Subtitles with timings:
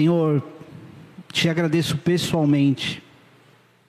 [0.00, 0.42] Senhor,
[1.30, 3.02] te agradeço pessoalmente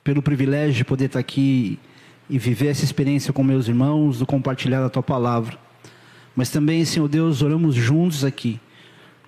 [0.03, 1.79] pelo privilégio de poder estar aqui
[2.29, 5.57] e viver essa experiência com meus irmãos, do compartilhar da tua palavra.
[6.35, 8.59] Mas também, Senhor Deus, oramos juntos aqui,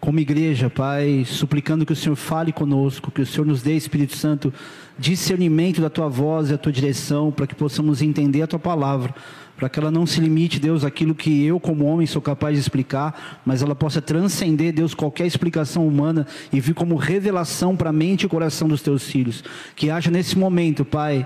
[0.04, 4.18] como igreja, Pai, suplicando que o Senhor fale conosco, que o Senhor nos dê, Espírito
[4.18, 4.54] Santo,
[5.00, 9.16] discernimento da tua voz e a tua direção, para que possamos entender a tua palavra,
[9.56, 12.60] para que ela não se limite, Deus, aquilo que eu, como homem, sou capaz de
[12.60, 17.94] explicar, mas ela possa transcender, Deus, qualquer explicação humana e vir como revelação para a
[17.94, 19.42] mente e coração dos teus filhos.
[19.74, 21.26] Que haja nesse momento, Pai,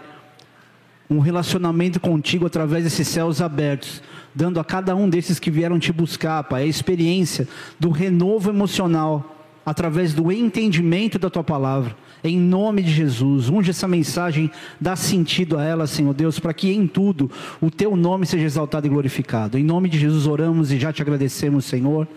[1.09, 4.01] um relacionamento contigo através desses céus abertos,
[4.35, 7.47] dando a cada um desses que vieram te buscar, Pai, a experiência
[7.79, 9.35] do renovo emocional
[9.65, 11.95] através do entendimento da tua palavra.
[12.23, 14.49] Em nome de Jesus, unge essa mensagem,
[14.79, 17.29] dá sentido a ela, Senhor Deus, para que em tudo
[17.61, 19.57] o teu nome seja exaltado e glorificado.
[19.57, 22.07] Em nome de Jesus oramos e já te agradecemos, Senhor.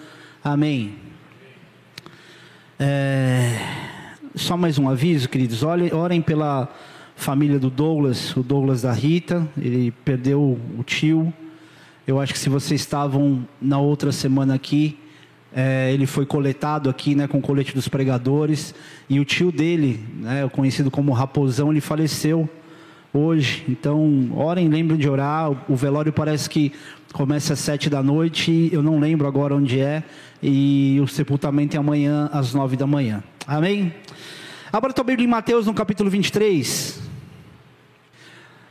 [0.42, 0.94] Amém.
[2.78, 3.58] É...
[4.34, 5.62] Só mais um aviso, queridos.
[5.62, 6.72] Orem pela
[7.20, 9.46] família do Douglas, o Douglas da Rita.
[9.60, 11.32] Ele perdeu o tio.
[12.06, 14.98] Eu acho que se vocês estavam na outra semana aqui,
[15.54, 18.74] é, ele foi coletado aqui né, com o colete dos pregadores.
[19.08, 22.48] E o tio dele, né, conhecido como Raposão, ele faleceu
[23.12, 23.64] hoje.
[23.68, 25.50] Então, orem, lembrem de orar.
[25.70, 26.72] O velório parece que
[27.12, 28.70] começa às sete da noite.
[28.72, 30.02] Eu não lembro agora onde é.
[30.42, 33.22] E o sepultamento é amanhã às nove da manhã.
[33.46, 33.92] Amém?
[34.72, 36.99] Abra tua Bíblia em Mateus no capítulo 23.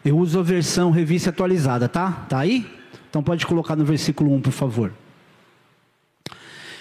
[0.10, 2.26] Eu uso a versão revista atualizada, tá?
[2.28, 2.68] Tá aí?
[3.12, 4.92] Então pode colocar no versículo 1, por favor.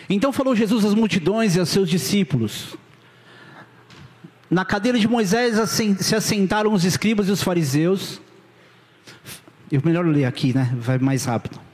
[0.09, 2.75] Então falou Jesus às multidões e aos seus discípulos.
[4.51, 8.19] Na cadeira de Moisés se assentaram os escribas e os fariseus.
[9.71, 10.75] Eu melhor ler aqui, né?
[10.81, 11.68] Vai mais rápido.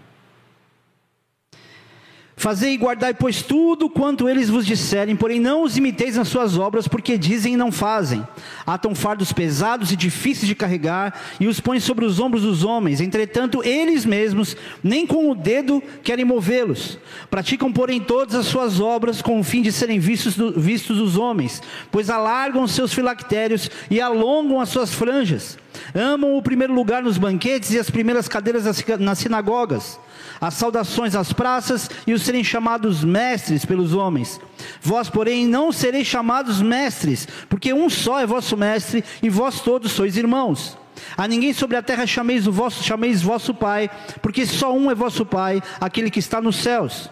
[2.45, 6.59] Fazei e guardai, pois, tudo quanto eles vos disserem, porém não os imiteis nas suas
[6.59, 8.23] obras, porque dizem e não fazem.
[8.67, 13.01] Atam fardos pesados e difíceis de carregar, e os põem sobre os ombros dos homens.
[13.01, 16.99] Entretanto, eles mesmos, nem com o dedo, querem movê-los.
[17.31, 21.63] Praticam, porém, todas as suas obras com o fim de serem vistos, vistos dos homens,
[21.91, 25.57] pois alargam seus filactérios e alongam as suas franjas.
[25.95, 28.65] Amam o primeiro lugar nos banquetes e as primeiras cadeiras
[28.99, 29.99] nas sinagogas
[30.47, 34.41] as saudações às praças e os serem chamados mestres pelos homens.
[34.83, 39.93] Vós, porém, não sereis chamados mestres, porque um só é vosso mestre e vós todos
[39.93, 40.77] sois irmãos.
[41.17, 43.91] A ninguém sobre a terra chameis o vosso, chameis vosso Pai,
[44.21, 47.11] porque só um é vosso Pai, aquele que está nos céus.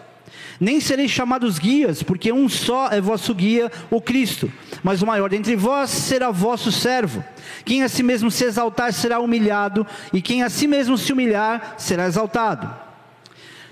[0.60, 4.53] Nem sereis chamados guias, porque um só é vosso guia, o Cristo.
[4.82, 7.25] Mas o maior dentre vós será vosso servo.
[7.64, 11.75] Quem a si mesmo se exaltar será humilhado, e quem a si mesmo se humilhar
[11.78, 12.81] será exaltado.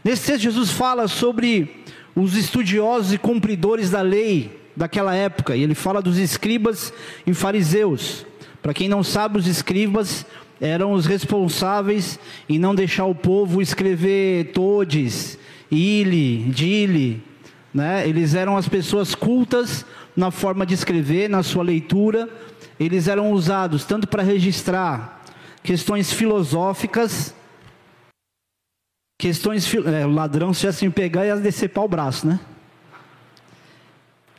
[0.03, 1.85] Nesse texto, Jesus fala sobre
[2.15, 6.93] os estudiosos e cumpridores da lei daquela época, e ele fala dos escribas
[7.27, 8.25] e fariseus.
[8.63, 10.25] Para quem não sabe, os escribas
[10.61, 12.19] eram os responsáveis
[12.49, 15.39] em não deixar o povo escrever todes,
[15.71, 17.23] ile, dile,
[17.73, 18.07] né?
[18.09, 19.85] Eles eram as pessoas cultas
[20.17, 22.29] na forma de escrever, na sua leitura.
[22.79, 25.23] Eles eram usados tanto para registrar
[25.63, 27.35] questões filosóficas,
[29.21, 32.41] questões, é, o ladrão se assim pegar e decepar o braço, né?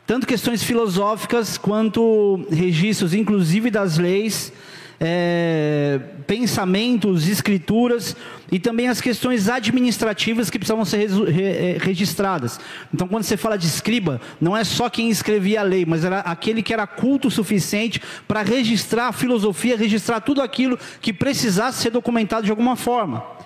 [0.04, 4.52] Tanto questões filosóficas quanto registros, inclusive das leis,
[5.00, 8.16] é, pensamentos, escrituras
[8.50, 12.58] e também as questões administrativas que precisavam ser re, é, registradas.
[12.92, 16.18] Então, quando você fala de escriba, não é só quem escrevia a lei, mas era
[16.20, 21.80] aquele que era culto o suficiente para registrar a filosofia, registrar tudo aquilo que precisasse
[21.82, 23.41] ser documentado de alguma forma.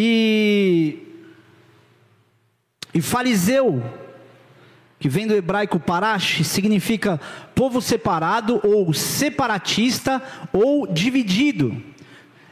[0.00, 0.96] E,
[2.94, 3.82] e fariseu,
[5.00, 7.20] que vem do hebraico parash, significa
[7.52, 10.22] povo separado, ou separatista,
[10.52, 11.82] ou dividido.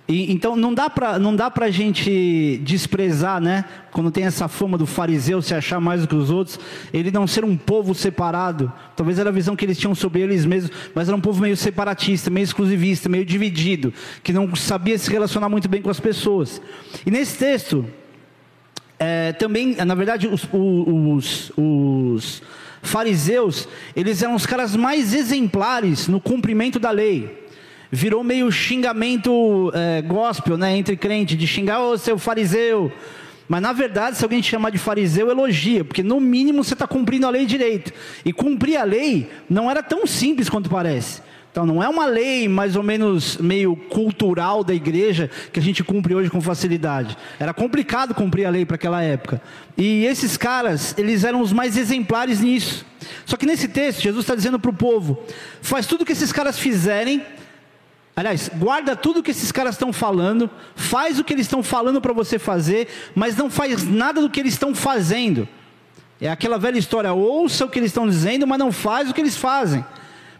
[0.08, 3.64] E, então não dá para não dá para a gente desprezar, né?
[3.90, 6.60] Quando tem essa fama do fariseu se achar mais do que os outros,
[6.92, 8.72] ele não ser um povo separado.
[8.94, 11.56] Talvez era a visão que eles tinham sobre eles mesmos, mas era um povo meio
[11.56, 13.92] separatista, meio exclusivista, meio dividido,
[14.22, 16.62] que não sabia se relacionar muito bem com as pessoas.
[17.04, 17.84] E nesse texto
[19.00, 22.42] é, também, na verdade, os, os, os
[22.80, 27.45] fariseus eles eram os caras mais exemplares no cumprimento da lei
[27.90, 32.92] virou meio xingamento é, gospel, né, entre crentes, de xingar, ô seu fariseu.
[33.48, 36.86] Mas na verdade, se alguém te chamar de fariseu, elogia, porque no mínimo você está
[36.86, 37.92] cumprindo a lei direito.
[38.24, 41.22] E cumprir a lei não era tão simples quanto parece.
[41.56, 45.82] Então não é uma lei mais ou menos meio cultural da igreja que a gente
[45.82, 47.16] cumpre hoje com facilidade.
[47.40, 49.40] Era complicado cumprir a lei para aquela época.
[49.74, 52.84] E esses caras, eles eram os mais exemplares nisso.
[53.24, 55.18] Só que nesse texto, Jesus está dizendo para o povo:
[55.62, 57.22] faz tudo o que esses caras fizerem.
[58.16, 62.00] Aliás, guarda tudo o que esses caras estão falando, faz o que eles estão falando
[62.00, 65.46] para você fazer, mas não faz nada do que eles estão fazendo.
[66.18, 69.20] É aquela velha história: ouça o que eles estão dizendo, mas não faz o que
[69.20, 69.84] eles fazem.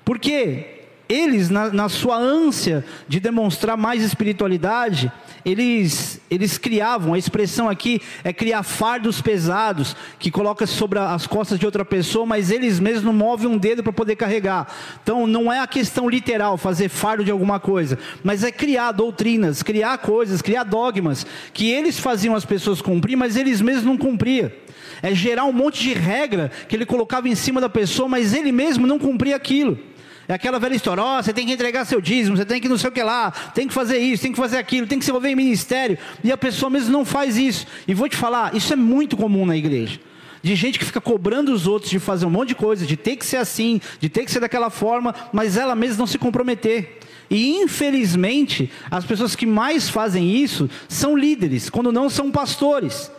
[0.05, 0.77] Por quê?
[1.09, 5.11] eles, na, na, sua ânsia de demonstrar mais espiritualidade,
[5.47, 11.57] eles, eles criavam, a expressão aqui é criar fardos pesados, que coloca sobre as costas
[11.57, 14.67] de outra pessoa, mas eles mesmos não movem um dedo para poder carregar.
[15.01, 19.63] Então não é a questão literal, fazer fardo de alguma coisa, mas é criar doutrinas,
[19.63, 24.51] criar coisas, criar dogmas, que eles faziam as pessoas cumprir, mas eles mesmos não cumpriam.
[25.01, 28.51] É gerar um monte de regra que ele colocava em cima da pessoa, mas ele
[28.51, 29.79] mesmo não cumpria aquilo.
[30.29, 32.77] É aquela velha história, oh, você tem que entregar seu dízimo, você tem que não
[32.77, 35.11] sei o que lá, tem que fazer isso, tem que fazer aquilo, tem que se
[35.11, 37.67] envolver em ministério, e a pessoa mesmo não faz isso.
[37.87, 40.01] E vou te falar, isso é muito comum na igreja.
[40.43, 43.17] De gente que fica cobrando os outros de fazer um monte de coisa, de ter
[43.17, 46.99] que ser assim, de ter que ser daquela forma, mas ela mesma não se comprometer.
[47.31, 53.11] E infelizmente, as pessoas que mais fazem isso são líderes, quando não são pastores.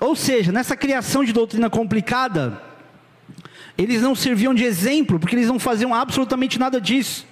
[0.00, 2.62] Ou seja, nessa criação de doutrina complicada,
[3.76, 7.26] eles não serviam de exemplo, porque eles não faziam absolutamente nada disso.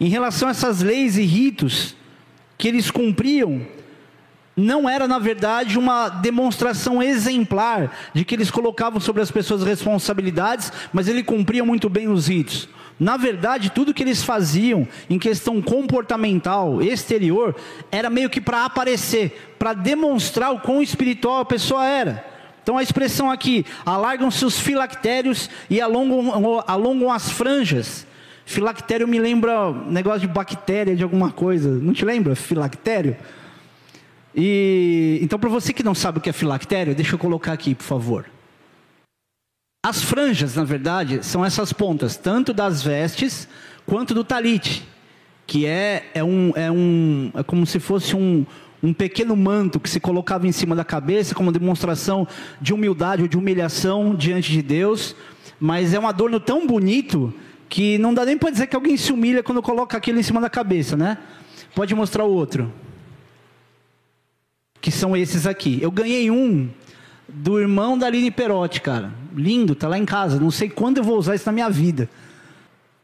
[0.00, 1.94] Em relação a essas leis e ritos
[2.58, 3.66] que eles cumpriam,
[4.56, 10.72] não era na verdade uma demonstração exemplar de que eles colocavam sobre as pessoas responsabilidades,
[10.92, 12.68] mas ele cumpria muito bem os ritos.
[13.00, 17.56] Na verdade, tudo que eles faziam em questão comportamental, exterior,
[17.90, 22.31] era meio que para aparecer, para demonstrar o quão espiritual a pessoa era.
[22.62, 28.06] Então a expressão aqui, alargam-se os filactérios e alongam, alongam as franjas.
[28.44, 31.70] Filactério me lembra negócio de bactéria, de alguma coisa.
[31.70, 32.34] Não te lembra?
[32.36, 33.16] Filactério?
[34.34, 37.74] E então para você que não sabe o que é filactério, deixa eu colocar aqui,
[37.74, 38.26] por favor.
[39.84, 43.48] As franjas, na verdade, são essas pontas, tanto das vestes
[43.84, 44.86] quanto do talite,
[45.44, 48.46] que é, é, um, é, um, é como se fosse um,
[48.82, 52.26] um pequeno manto que se colocava em cima da cabeça como demonstração
[52.60, 55.14] de humildade ou de humilhação diante de Deus,
[55.60, 57.32] mas é um adorno tão bonito
[57.68, 60.40] que não dá nem para dizer que alguém se humilha quando coloca aquilo em cima
[60.40, 61.16] da cabeça, né?
[61.74, 62.72] Pode mostrar o outro.
[64.80, 65.78] Que são esses aqui.
[65.80, 66.68] Eu ganhei um
[67.28, 69.12] do irmão da Aline Perotti, cara.
[69.34, 70.38] Lindo, tá lá em casa.
[70.38, 72.10] Não sei quando eu vou usar isso na minha vida.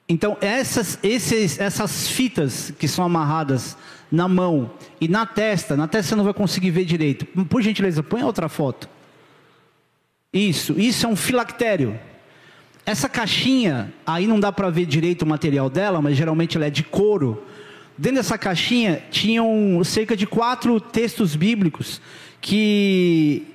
[0.08, 3.76] Então, essas, esses, essas fitas que são amarradas
[4.10, 4.70] na mão
[5.00, 7.26] e na testa, na testa você não vai conseguir ver direito.
[7.26, 8.88] Por gentileza, põe outra foto.
[10.32, 11.98] Isso, isso é um filactério.
[12.84, 16.70] Essa caixinha, aí não dá para ver direito o material dela, mas geralmente ela é
[16.70, 17.42] de couro.
[17.96, 22.00] Dentro dessa caixinha tinham cerca de quatro textos bíblicos
[22.40, 23.46] que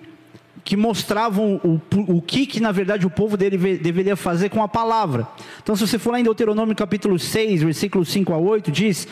[0.63, 4.67] que mostravam o, o que, que, na verdade, o povo dele deveria fazer com a
[4.67, 5.27] palavra.
[5.61, 9.07] Então, se você for lá em Deuteronômio capítulo 6, versículos 5 a 8, diz: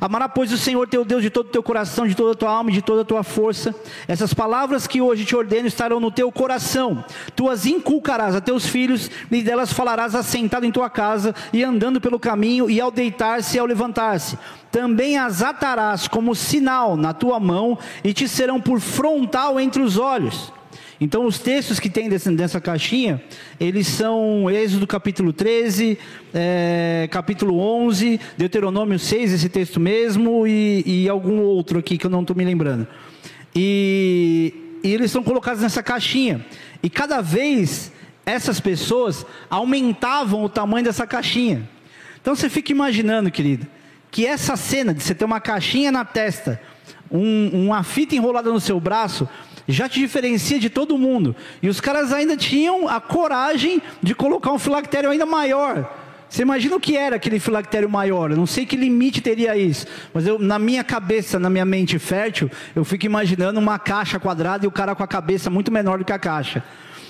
[0.00, 2.50] Amará, pois, o Senhor teu Deus de todo o teu coração, de toda a tua
[2.50, 3.74] alma e de toda a tua força.
[4.08, 7.04] Essas palavras que hoje te ordeno estarão no teu coração.
[7.36, 12.00] Tu as inculcarás a teus filhos, e delas falarás assentado em tua casa, e andando
[12.00, 14.36] pelo caminho, e ao deitar-se e ao levantar-se.
[14.72, 19.96] Também as atarás como sinal na tua mão, e te serão por frontal entre os
[19.96, 20.52] olhos.
[21.00, 23.22] Então, os textos que tem dessa, dessa caixinha,
[23.60, 25.98] eles são Êxodo capítulo 13,
[26.32, 32.10] é, capítulo 11, Deuteronômio 6, esse texto mesmo, e, e algum outro aqui que eu
[32.10, 32.86] não estou me lembrando.
[33.54, 36.44] E, e eles são colocados nessa caixinha.
[36.82, 37.92] E cada vez
[38.24, 41.68] essas pessoas aumentavam o tamanho dessa caixinha.
[42.20, 43.66] Então você fica imaginando, querido,
[44.10, 46.60] que essa cena de você ter uma caixinha na testa,
[47.10, 49.28] um, uma fita enrolada no seu braço,
[49.72, 51.34] já te diferencia de todo mundo.
[51.62, 55.92] E os caras ainda tinham a coragem de colocar um filactério ainda maior.
[56.28, 58.30] Você imagina o que era aquele filactério maior?
[58.30, 61.98] Eu não sei que limite teria isso, mas eu, na minha cabeça, na minha mente
[61.98, 65.98] fértil, eu fico imaginando uma caixa quadrada e o cara com a cabeça muito menor
[65.98, 66.64] do que a caixa.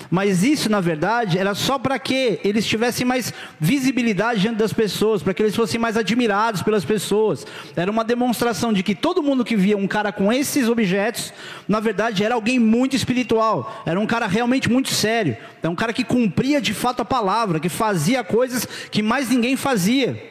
[0.09, 5.21] Mas isso, na verdade, era só para que eles tivessem mais visibilidade diante das pessoas,
[5.21, 7.45] para que eles fossem mais admirados pelas pessoas.
[7.75, 11.33] Era uma demonstração de que todo mundo que via um cara com esses objetos,
[11.67, 15.93] na verdade, era alguém muito espiritual, era um cara realmente muito sério, era um cara
[15.93, 20.21] que cumpria de fato a palavra, que fazia coisas que mais ninguém fazia.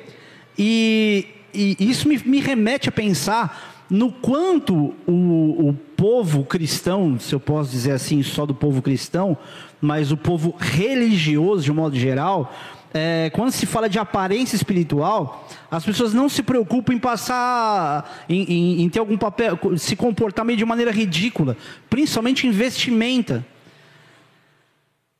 [0.58, 7.34] E, e isso me, me remete a pensar no quanto o, o, povo cristão, se
[7.34, 9.36] eu posso dizer assim, só do povo cristão,
[9.80, 12.52] mas o povo religioso de um modo geral,
[12.92, 18.42] é, quando se fala de aparência espiritual, as pessoas não se preocupam em passar, em,
[18.42, 21.56] em, em ter algum papel, se comportar meio de maneira ridícula,
[21.90, 23.44] principalmente em vestimenta.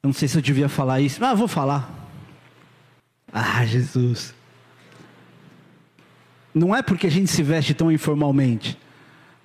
[0.03, 1.93] Eu não sei se eu devia falar isso, mas vou falar.
[3.33, 4.35] Ah, Jesus.
[6.55, 8.79] Não é porque a gente se veste tão informalmente,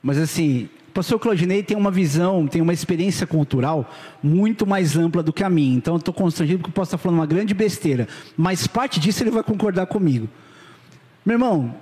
[0.01, 3.89] mas assim, o pastor Claudinei tem uma visão, tem uma experiência cultural
[4.21, 5.77] muito mais ampla do que a minha.
[5.77, 8.10] Então eu estou constrangido porque eu posso estar falando uma grande besteira.
[8.36, 10.27] Mas parte disso ele vai concordar comigo.
[11.25, 11.74] Meu irmão,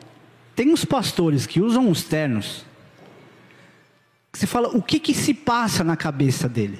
[0.55, 2.63] tem uns pastores que usam uns ternos.
[4.31, 6.79] Que você fala, o que, que se passa na cabeça dele?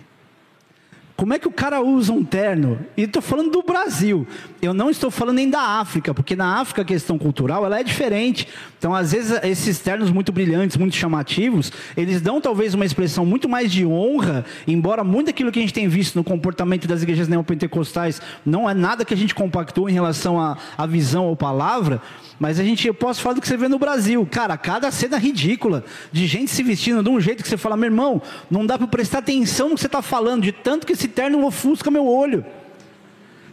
[1.19, 2.79] Como é que o cara usa um terno?
[2.95, 4.25] E estou falando do Brasil.
[4.61, 7.83] Eu não estou falando nem da África, porque na África a questão cultural ela é
[7.83, 8.47] diferente.
[8.77, 13.49] Então, às vezes, esses ternos muito brilhantes, muito chamativos, eles dão talvez uma expressão muito
[13.49, 17.27] mais de honra, embora muito daquilo que a gente tem visto no comportamento das igrejas
[17.27, 22.01] neopentecostais não é nada que a gente compactou em relação à, à visão ou palavra.
[22.39, 24.25] Mas a gente, eu posso falar do que você vê no Brasil.
[24.31, 27.87] Cara, cada cena ridícula de gente se vestindo de um jeito que você fala, meu
[27.87, 31.09] irmão, não dá para prestar atenção no que você está falando, de tanto que esse
[31.09, 32.45] terno ofusca meu olho.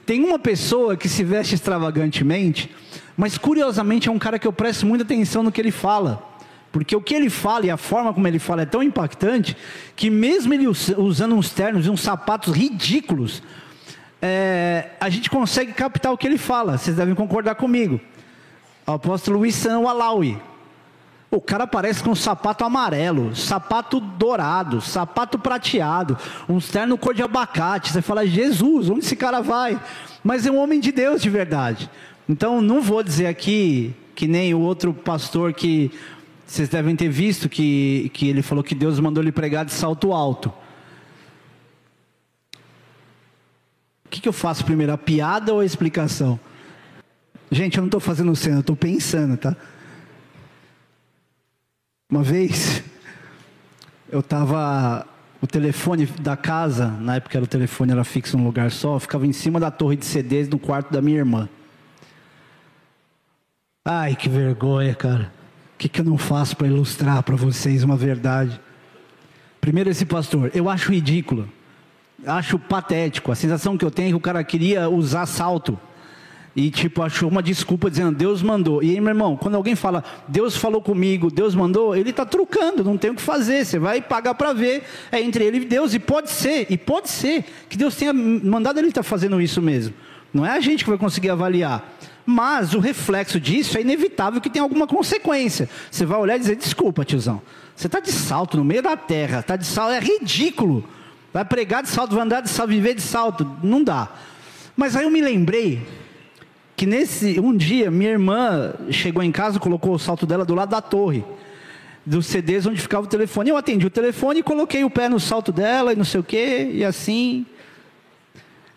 [0.07, 2.73] Tem uma pessoa que se veste extravagantemente,
[3.16, 6.23] mas curiosamente é um cara que eu presto muita atenção no que ele fala.
[6.71, 9.57] Porque o que ele fala e a forma como ele fala é tão impactante
[9.97, 13.43] que mesmo ele usando uns ternos e uns sapatos ridículos,
[14.23, 16.78] é, a gente consegue captar o que ele fala.
[16.78, 18.00] Vocês devem concordar comigo.
[18.87, 20.40] O apóstolo Wissan Alawi.
[21.28, 26.16] O cara parece com um sapato amarelo, sapato dourado, sapato prateado,
[26.49, 27.93] um terno cor de abacate.
[27.93, 29.81] Você fala, Jesus, onde esse cara vai?
[30.23, 31.90] Mas é um homem de Deus de verdade.
[32.28, 35.90] Então, não vou dizer aqui que nem o outro pastor que
[36.47, 40.12] vocês devem ter visto, que, que ele falou que Deus mandou ele pregar de salto
[40.12, 40.52] alto.
[44.05, 46.38] O que, que eu faço primeiro, a piada ou a explicação?
[47.50, 49.57] Gente, eu não estou fazendo cena, eu estou pensando, tá?
[52.11, 52.83] Uma vez,
[54.09, 55.07] eu estava.
[55.41, 59.33] O telefone da casa, na época o telefone era fixo num lugar só, ficava em
[59.33, 61.49] cima da torre de CDs no quarto da minha irmã.
[63.85, 65.31] Ai, que vergonha, cara.
[65.75, 68.59] O que, que eu não faço para ilustrar para vocês uma verdade?
[69.61, 71.49] Primeiro, esse pastor, eu acho ridículo,
[72.26, 73.31] acho patético.
[73.31, 75.79] A sensação que eu tenho é que o cara queria usar salto
[76.57, 78.83] e tipo achou uma desculpa dizendo Deus mandou.
[78.83, 82.83] E aí, meu irmão, quando alguém fala Deus falou comigo, Deus mandou, ele está trucando,
[82.83, 83.67] não tem o que fazer.
[83.67, 84.83] Você vai pagar para ver.
[85.13, 85.93] É entre ele e Deus.
[85.93, 89.61] E pode ser, e pode ser que Deus tenha mandado ele estar tá fazendo isso
[89.61, 89.95] mesmo.
[90.33, 91.95] Não é a gente que vai conseguir avaliar.
[92.25, 95.69] Mas o reflexo disso é inevitável que tenha alguma consequência.
[95.91, 97.43] Você vai olhar e dizer, desculpa, tiozão.
[97.77, 100.89] Você está de salto no meio da terra, está de salto, é ridículo.
[101.33, 103.49] Vai pregar de salto, vai andar de salto, viver de salto.
[103.63, 104.09] Não dá.
[104.75, 105.87] Mas aí eu me lembrei
[106.76, 110.71] que nesse um dia minha irmã chegou em casa, colocou o salto dela do lado
[110.71, 111.25] da torre
[112.04, 113.50] dos CDs onde ficava o telefone.
[113.50, 116.25] Eu atendi o telefone e coloquei o pé no salto dela e não sei o
[116.25, 117.45] que e assim.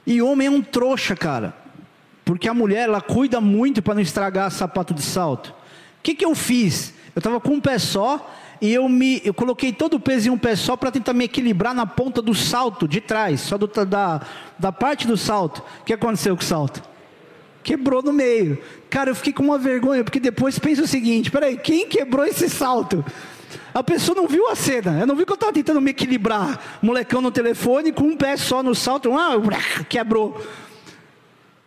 [0.07, 1.53] E homem é um trouxa, cara,
[2.25, 5.49] porque a mulher ela cuida muito para não estragar sapato de salto.
[5.49, 6.95] O que que eu fiz?
[7.15, 10.31] Eu estava com um pé só e eu me eu coloquei todo o peso em
[10.31, 13.67] um pé só para tentar me equilibrar na ponta do salto de trás, só do,
[13.67, 14.21] da,
[14.57, 15.61] da parte do salto.
[15.81, 16.81] O que aconteceu com o salto?
[17.69, 18.57] Quebrou no meio.
[18.89, 22.49] Cara, eu fiquei com uma vergonha, porque depois pensa o seguinte: peraí, quem quebrou esse
[22.49, 23.05] salto?
[23.71, 26.79] A pessoa não viu a cena, eu não vi que eu estava tentando me equilibrar,
[26.81, 29.35] molecão no telefone, com um pé só no salto, ah,
[29.87, 30.41] quebrou.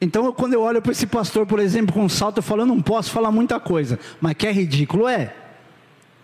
[0.01, 2.67] Então, quando eu olho para esse pastor, por exemplo, com um salto, eu falo, eu
[2.67, 5.33] não posso falar muita coisa, mas que é ridículo, é.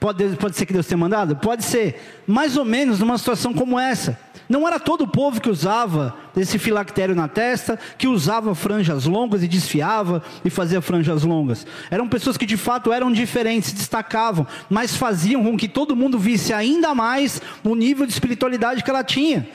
[0.00, 1.36] Pode, pode ser que Deus tenha mandado?
[1.36, 2.22] Pode ser.
[2.26, 4.18] Mais ou menos numa situação como essa.
[4.48, 9.42] Não era todo o povo que usava esse filactério na testa, que usava franjas longas
[9.42, 11.66] e desfiava e fazia franjas longas.
[11.90, 16.52] Eram pessoas que de fato eram diferentes, destacavam, mas faziam com que todo mundo visse
[16.52, 19.48] ainda mais o nível de espiritualidade que ela tinha.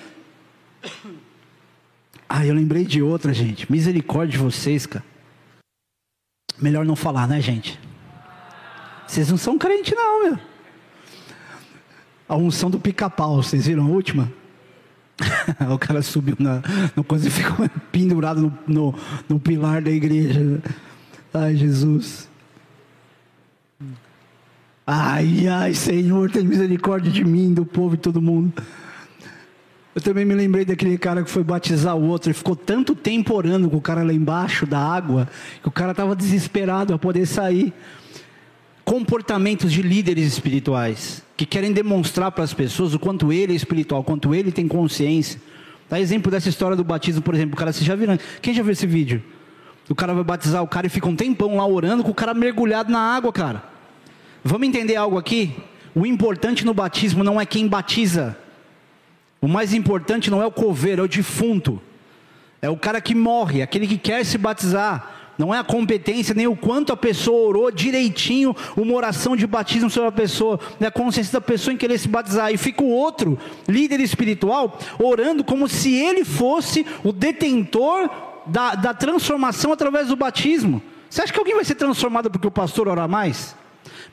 [2.36, 3.72] Ah, eu lembrei de outra, gente.
[3.72, 5.06] Misericórdia de vocês, cara.
[6.60, 7.80] Melhor não falar, né, gente?
[9.14, 10.40] Vocês não são crente, não, meu.
[12.28, 14.34] A unção do pica-pau, vocês viram a última?
[15.72, 16.64] o cara subiu na,
[16.96, 18.96] no coisa e ficou pendurado no, no,
[19.30, 20.60] no pilar da igreja.
[21.32, 22.28] Ai, Jesus.
[24.88, 28.52] Ai, ai, Senhor, tem misericórdia de mim, do povo e todo mundo.
[29.94, 33.36] Eu também me lembrei daquele cara que foi batizar o outro e ficou tanto tempo
[33.36, 35.30] orando com o cara lá embaixo da água,
[35.62, 37.72] que o cara estava desesperado a poder sair
[38.86, 44.02] comportamentos de líderes espirituais que querem demonstrar para as pessoas o quanto ele é espiritual,
[44.02, 45.42] o quanto ele tem consciência.
[45.90, 48.18] Dá exemplo dessa história do batismo, por exemplo, o cara, você já viram?
[48.42, 49.24] Quem já viu esse vídeo?
[49.90, 52.34] O cara vai batizar o cara e fica um tempão lá orando com o cara
[52.34, 53.64] mergulhado na água, cara.
[54.44, 55.56] Vamos entender algo aqui?
[55.96, 58.38] O importante no batismo não é quem batiza.
[59.42, 61.82] O mais importante não é o coveiro, é o defunto.
[62.62, 65.23] É o cara que morre, aquele que quer se batizar.
[65.38, 69.90] Não é a competência, nem o quanto a pessoa orou direitinho uma oração de batismo
[69.90, 72.52] sobre a pessoa, é a consciência da pessoa em querer se batizar.
[72.52, 73.38] E fica o outro,
[73.68, 78.10] líder espiritual, orando como se ele fosse o detentor
[78.46, 80.82] da, da transformação através do batismo.
[81.10, 83.56] Você acha que alguém vai ser transformado porque o pastor ora mais?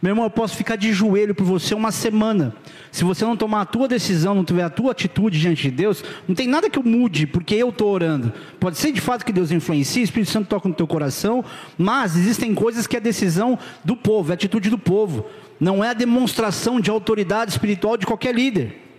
[0.03, 2.55] Meu irmão, eu posso ficar de joelho por você uma semana.
[2.91, 6.03] Se você não tomar a tua decisão, não tiver a tua atitude diante de Deus,
[6.27, 8.33] não tem nada que eu mude, porque eu estou orando.
[8.59, 11.45] Pode ser de fato que Deus influencie, o Espírito Santo toca no teu coração,
[11.77, 15.27] mas existem coisas que é decisão do povo, é atitude do povo.
[15.61, 18.90] Não é a demonstração de autoridade espiritual de qualquer líder.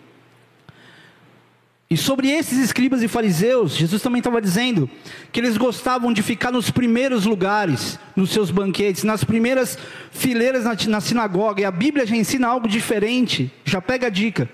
[1.91, 4.89] E sobre esses escribas e fariseus, Jesus também estava dizendo
[5.29, 9.77] que eles gostavam de ficar nos primeiros lugares, nos seus banquetes, nas primeiras
[10.09, 11.59] fileiras na, na, sinagoga.
[11.59, 13.51] E a Bíblia já ensina algo diferente.
[13.65, 14.49] Já pega a dica.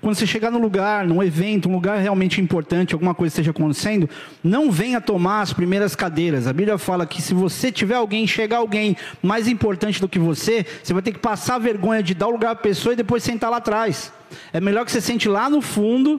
[0.00, 4.08] Quando você chegar no lugar, num evento, um lugar realmente importante, alguma coisa esteja acontecendo,
[4.42, 6.46] não venha tomar as primeiras cadeiras.
[6.46, 10.64] A Bíblia fala que se você tiver alguém, chegar alguém mais importante do que você,
[10.82, 13.22] você vai ter que passar a vergonha de dar o lugar à pessoa e depois
[13.22, 14.10] sentar lá atrás.
[14.54, 16.18] É melhor que você sente lá no fundo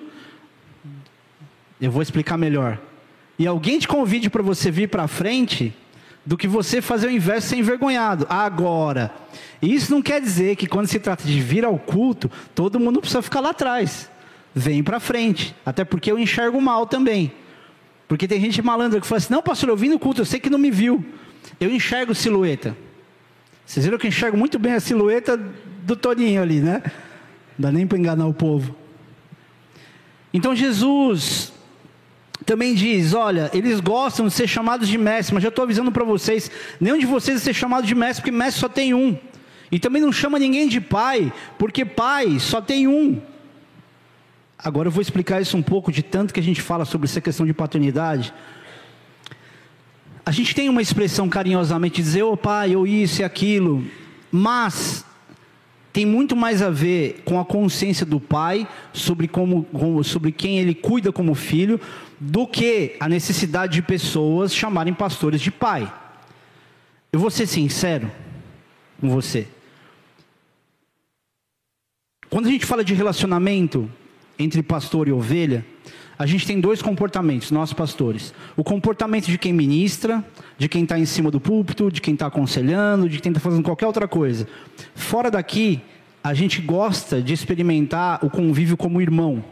[1.80, 2.80] eu vou explicar melhor.
[3.38, 5.74] E alguém te convide para você vir para frente,
[6.26, 8.28] do que você fazer o inverso sem envergonhado.
[8.30, 9.12] Agora,
[9.62, 13.22] isso não quer dizer que quando se trata de vir ao culto, todo mundo precisa
[13.22, 14.10] ficar lá atrás.
[14.54, 15.56] Vem para frente.
[15.66, 17.32] Até porque eu enxergo mal também.
[18.08, 20.40] Porque tem gente malandra que fala assim: não, pastor, eu vim no culto, eu sei
[20.40, 21.04] que não me viu.
[21.60, 22.76] Eu enxergo silhueta.
[23.66, 25.38] Vocês viram que eu enxergo muito bem a silhueta
[25.84, 26.82] do Toninho ali, né?
[27.58, 28.76] Não dá nem para enganar o povo.
[30.34, 31.54] Então Jesus
[32.46, 36.04] também diz: olha, eles gostam de ser chamados de mestre, mas já estou avisando para
[36.04, 39.18] vocês: nenhum de vocês é ser chamado de mestre, porque mestre só tem um.
[39.72, 43.22] E também não chama ninguém de pai, porque pai só tem um.
[44.58, 47.22] Agora eu vou explicar isso um pouco, de tanto que a gente fala sobre essa
[47.22, 48.34] questão de paternidade.
[50.26, 53.84] A gente tem uma expressão carinhosamente dizer, ô oh, pai, ou isso e aquilo,
[54.32, 55.06] mas
[55.94, 60.76] tem muito mais a ver com a consciência do pai sobre, como, sobre quem ele
[60.76, 61.80] cuida como filho,
[62.20, 65.92] do que a necessidade de pessoas chamarem pastores de pai.
[67.12, 68.12] Eu vou ser sincero
[69.00, 69.48] com você.
[72.30, 73.90] Quando a gente fala de relacionamento
[74.38, 75.66] entre pastor e ovelha,
[76.18, 78.34] a gente tem dois comportamentos, nós pastores.
[78.58, 80.24] O comportamento de quem ministra,
[80.58, 83.64] de quem está em cima do púlpito, de quem está aconselhando, de quem está fazendo
[83.64, 84.48] qualquer outra coisa.
[84.94, 85.82] Fora daqui,
[86.22, 89.44] a gente gosta de experimentar o convívio como irmão.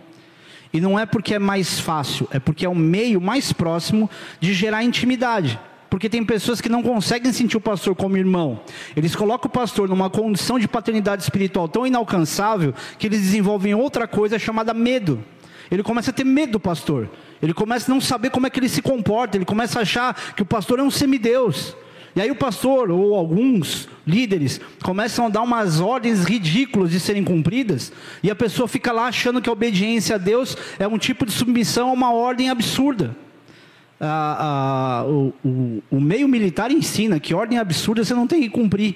[0.74, 4.54] E não é porque é mais fácil, é porque é o meio mais próximo de
[4.54, 5.60] gerar intimidade.
[5.90, 8.60] Porque tem pessoas que não conseguem sentir o pastor como irmão.
[8.96, 14.08] Eles colocam o pastor numa condição de paternidade espiritual tão inalcançável que eles desenvolvem outra
[14.08, 15.24] coisa chamada medo.
[15.72, 17.10] Ele começa a ter medo do pastor.
[17.42, 19.38] Ele começa a não saber como é que ele se comporta.
[19.38, 21.76] Ele começa a achar que o pastor é um semideus.
[22.18, 27.24] E aí o pastor ou alguns líderes começam a dar umas ordens ridículas de serem
[27.24, 31.28] cumpridas, e a pessoa fica lá achando que a obediência a Deus é um tipo
[31.28, 33.16] de submissão a uma ordem absurda.
[34.02, 38.50] Ah, ah, o, o, o meio militar ensina que ordem absurda você não tem que
[38.50, 38.96] cumprir.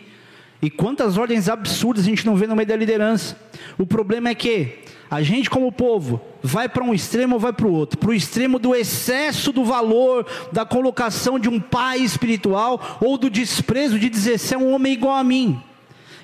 [0.61, 3.35] E quantas ordens absurdas a gente não vê no meio da liderança?
[3.77, 7.67] O problema é que a gente, como povo, vai para um extremo ou vai para
[7.67, 7.97] o outro?
[7.97, 13.29] Para o extremo do excesso do valor, da colocação de um pai espiritual, ou do
[13.29, 15.61] desprezo de dizer, você é um homem igual a mim.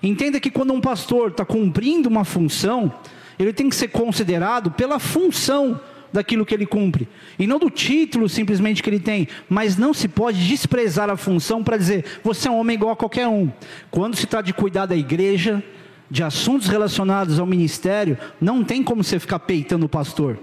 [0.02, 2.94] Entenda que quando um pastor está cumprindo uma função,
[3.40, 5.80] ele tem que ser considerado pela função
[6.12, 10.08] daquilo que ele cumpre, e não do título simplesmente que ele tem, mas não se
[10.08, 13.52] pode desprezar a função para dizer, você é um homem igual a qualquer um.
[13.92, 15.64] Quando se trata de cuidar da igreja,
[16.10, 20.40] de assuntos relacionados ao ministério, não tem como você ficar peitando o pastor.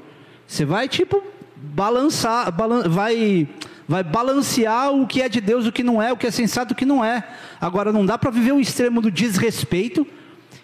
[0.47, 1.23] Você vai tipo
[1.57, 3.49] balançar, balan vai
[3.87, 6.73] vai balancear o que é de Deus, o que não é, o que é sensato,
[6.73, 7.23] o que não é.
[7.61, 10.07] Agora não dá para viver o extremo do desrespeito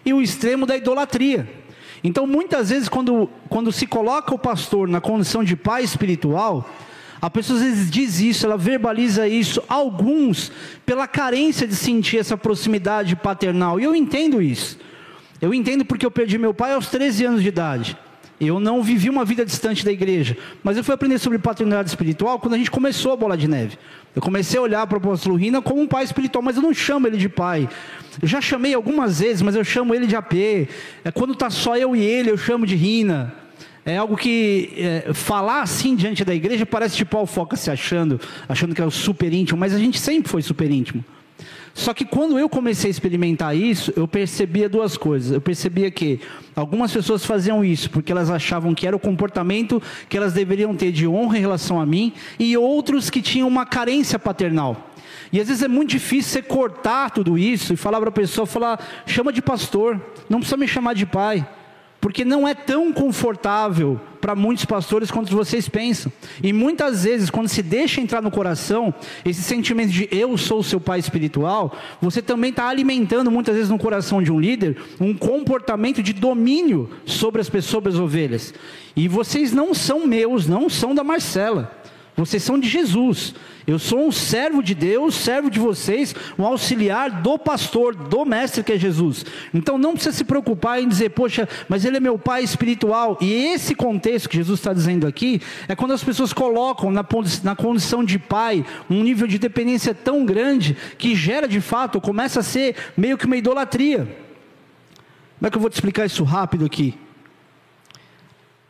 [0.04, 1.48] e o extremo da idolatria.
[2.02, 6.68] Então, muitas vezes, quando, quando se coloca o pastor na condição de pai espiritual,
[7.20, 10.50] a pessoa às vezes diz isso, ela verbaliza isso, alguns,
[10.86, 14.78] pela carência de sentir essa proximidade paternal, e eu entendo isso.
[15.40, 17.96] Eu entendo porque eu perdi meu pai aos 13 anos de idade.
[18.40, 22.38] Eu não vivi uma vida distante da igreja, mas eu fui aprender sobre paternidade espiritual
[22.38, 23.76] quando a gente começou a bola de neve.
[24.16, 26.72] Eu comecei a olhar para o apóstolo Rina como um pai espiritual, mas eu não
[26.72, 27.68] chamo ele de pai.
[28.20, 30.32] Eu já chamei algumas vezes, mas eu chamo ele de AP.
[31.04, 33.34] É quando está só eu e ele, eu chamo de Rina.
[33.84, 38.18] É algo que é, falar assim diante da igreja parece tipo o Foca se achando,
[38.48, 41.04] achando que é o super íntimo, mas a gente sempre foi super íntimo.
[41.74, 45.32] Só que quando eu comecei a experimentar isso, eu percebia duas coisas.
[45.32, 46.20] Eu percebia que
[46.54, 50.92] algumas pessoas faziam isso porque elas achavam que era o comportamento que elas deveriam ter
[50.92, 54.90] de honra em relação a mim, e outros que tinham uma carência paternal.
[55.32, 58.46] E às vezes é muito difícil você cortar tudo isso e falar para a pessoa,
[58.46, 61.46] falar, chama de pastor, não precisa me chamar de pai.
[62.00, 66.12] Porque não é tão confortável para muitos pastores quanto vocês pensam.
[66.42, 68.92] E muitas vezes, quando se deixa entrar no coração
[69.24, 73.78] esse sentimento de eu sou seu pai espiritual, você também está alimentando muitas vezes no
[73.78, 78.54] coração de um líder um comportamento de domínio sobre as pessoas, sobre as ovelhas.
[78.94, 81.79] E vocês não são meus, não são da Marcela.
[82.16, 83.34] Vocês são de Jesus.
[83.66, 88.64] Eu sou um servo de Deus, servo de vocês, um auxiliar do pastor, do mestre
[88.64, 89.24] que é Jesus.
[89.54, 93.16] Então não precisa se preocupar em dizer, poxa, mas ele é meu pai espiritual.
[93.20, 97.04] E esse contexto que Jesus está dizendo aqui é quando as pessoas colocam na,
[97.44, 102.40] na condição de pai um nível de dependência tão grande que gera de fato, começa
[102.40, 103.98] a ser meio que uma idolatria.
[105.38, 106.98] Como é que eu vou te explicar isso rápido aqui?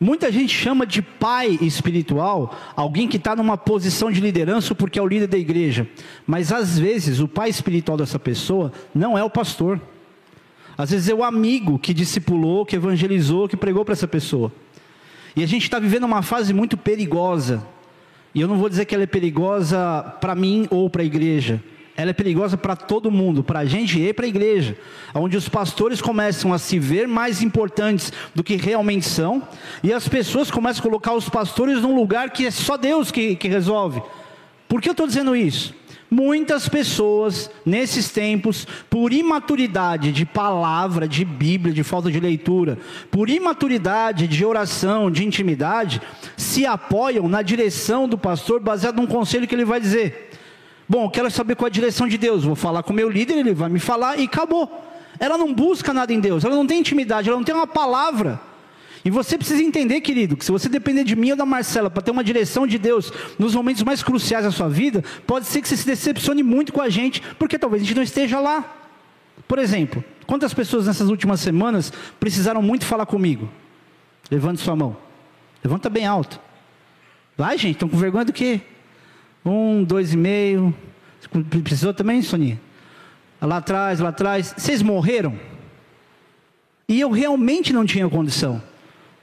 [0.03, 5.01] Muita gente chama de pai espiritual alguém que está numa posição de liderança porque é
[5.01, 5.87] o líder da igreja.
[6.25, 9.79] Mas às vezes o pai espiritual dessa pessoa não é o pastor.
[10.75, 14.51] Às vezes é o amigo que discipulou, que evangelizou, que pregou para essa pessoa.
[15.35, 17.63] E a gente está vivendo uma fase muito perigosa.
[18.33, 21.61] E eu não vou dizer que ela é perigosa para mim ou para a igreja
[22.01, 24.75] ela é perigosa para todo mundo, para a gente e para a igreja,
[25.13, 29.47] onde os pastores começam a se ver mais importantes do que realmente são,
[29.83, 33.35] e as pessoas começam a colocar os pastores num lugar que é só Deus que,
[33.35, 34.01] que resolve.
[34.67, 35.75] Por que eu estou dizendo isso?
[36.09, 42.79] Muitas pessoas, nesses tempos, por imaturidade de palavra, de Bíblia, de falta de leitura,
[43.11, 46.01] por imaturidade de oração, de intimidade,
[46.35, 50.30] se apoiam na direção do pastor baseado num conselho que ele vai dizer.
[50.91, 52.43] Bom, quero saber qual é a direção de Deus.
[52.43, 54.69] Vou falar com o meu líder, ele vai me falar e acabou.
[55.17, 58.41] Ela não busca nada em Deus, ela não tem intimidade, ela não tem uma palavra.
[59.05, 62.01] E você precisa entender, querido, que se você depender de mim ou da Marcela para
[62.01, 65.69] ter uma direção de Deus nos momentos mais cruciais da sua vida, pode ser que
[65.69, 68.75] você se decepcione muito com a gente, porque talvez a gente não esteja lá.
[69.47, 73.49] Por exemplo, quantas pessoas nessas últimas semanas precisaram muito falar comigo?
[74.29, 74.97] Levante sua mão.
[75.63, 76.37] Levanta bem alto.
[77.37, 78.59] Vai, gente, estão com vergonha do quê?
[79.45, 80.73] Um, dois e meio.
[81.63, 82.59] Precisou também, Soninha?
[83.41, 84.53] Lá atrás, lá atrás.
[84.55, 85.37] Vocês morreram?
[86.87, 88.61] E eu realmente não tinha condição.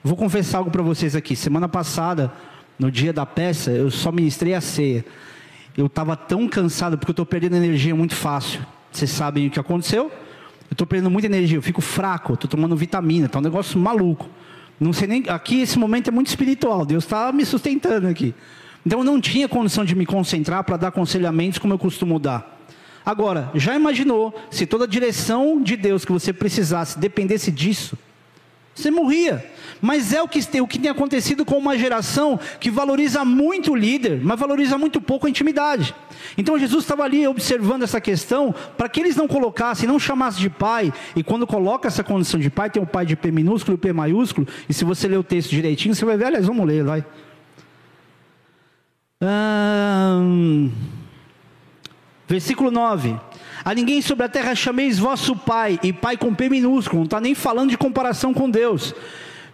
[0.03, 1.35] Vou confessar algo para vocês aqui.
[1.35, 2.31] Semana passada,
[2.77, 5.05] no dia da peça, eu só ministrei a ceia.
[5.77, 8.59] Eu estava tão cansado porque eu estou perdendo energia muito fácil.
[8.91, 10.05] Vocês sabem o que aconteceu?
[10.69, 14.29] Eu estou perdendo muita energia, eu fico fraco, estou tomando vitamina, está um negócio maluco.
[14.79, 15.23] Não sei nem.
[15.27, 16.85] Aqui esse momento é muito espiritual.
[16.85, 18.33] Deus está me sustentando aqui.
[18.85, 22.57] Então eu não tinha condição de me concentrar para dar aconselhamentos como eu costumo dar.
[23.05, 27.97] Agora, já imaginou se toda a direção de Deus que você precisasse dependesse disso?
[28.79, 29.45] Você morria.
[29.81, 33.73] Mas é o que, tem, o que tem acontecido com uma geração que valoriza muito
[33.73, 35.93] o líder, mas valoriza muito pouco a intimidade.
[36.37, 40.49] Então Jesus estava ali observando essa questão para que eles não colocassem, não chamassem de
[40.49, 40.93] pai.
[41.15, 43.91] E quando coloca essa condição de pai, tem o pai de P minúsculo e P
[43.91, 44.47] maiúsculo.
[44.67, 47.03] E se você ler o texto direitinho, você vai ver, aliás, vamos ler, vai.
[49.21, 50.71] Hum,
[52.25, 53.19] versículo 9.
[53.65, 57.19] A ninguém sobre a terra chameis vosso Pai, e Pai com P minúsculo, não está
[57.19, 58.95] nem falando de comparação com Deus,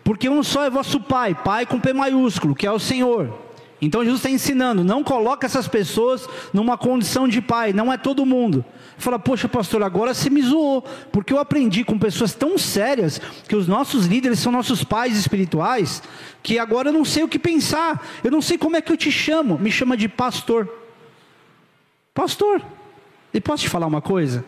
[0.04, 3.46] porque um só é vosso Pai, Pai com P maiúsculo, que é o Senhor.
[3.82, 8.26] Então Jesus está ensinando, não coloca essas pessoas numa condição de pai, não é todo
[8.26, 8.64] mundo.
[8.98, 10.82] Fala, poxa pastor, agora você me zoou,
[11.12, 16.02] porque eu aprendi com pessoas tão sérias, que os nossos líderes são nossos pais espirituais,
[16.42, 18.98] que agora eu não sei o que pensar, eu não sei como é que eu
[18.98, 20.70] te chamo, me chama de pastor.
[22.14, 22.62] Pastor,
[23.34, 24.44] e posso te falar uma coisa?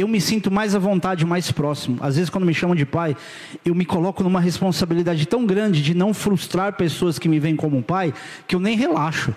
[0.00, 1.98] eu me sinto mais à vontade, mais próximo.
[2.00, 3.16] Às vezes, quando me chamam de pai,
[3.64, 7.76] eu me coloco numa responsabilidade tão grande de não frustrar pessoas que me veem como
[7.76, 8.14] um pai,
[8.46, 9.34] que eu nem relaxo.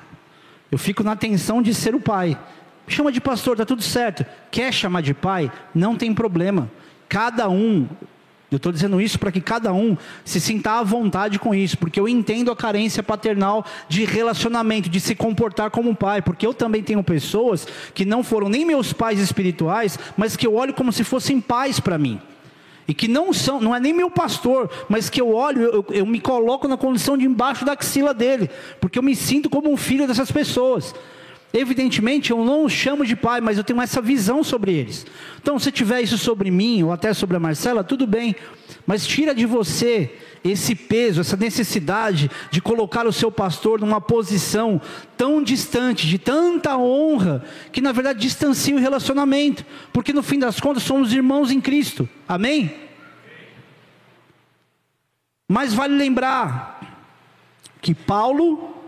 [0.72, 2.38] Eu fico na tensão de ser o pai.
[2.88, 4.26] Chama de pastor, está tudo certo.
[4.52, 5.52] Quer chamar de pai?
[5.74, 6.70] Não tem problema.
[7.08, 7.88] Cada um
[8.54, 12.00] eu estou dizendo isso para que cada um se sinta à vontade com isso, porque
[12.00, 16.54] eu entendo a carência paternal de relacionamento, de se comportar como um pai, porque eu
[16.54, 20.94] também tenho pessoas que não foram nem meus pais espirituais, mas que eu olho como
[20.94, 22.22] se fossem pais para mim.
[22.88, 26.06] E que não são, não é nem meu pastor, mas que eu olho, eu, eu
[26.06, 29.78] me coloco na condição de embaixo da axila dele, porque eu me sinto como um
[29.78, 30.94] filho dessas pessoas.
[31.56, 35.06] Evidentemente, eu não os chamo de pai, mas eu tenho essa visão sobre eles.
[35.40, 38.36] Então, se tiver isso sobre mim ou até sobre a Marcela, tudo bem.
[38.88, 44.82] Mas tira de você esse peso, essa necessidade de colocar o seu pastor numa posição
[45.16, 49.64] tão distante, de tanta honra, que na verdade distancia o relacionamento,
[49.94, 52.10] porque no fim das contas somos irmãos em Cristo.
[52.28, 52.74] Amém?
[55.48, 56.98] Mas vale lembrar
[57.80, 58.83] que Paulo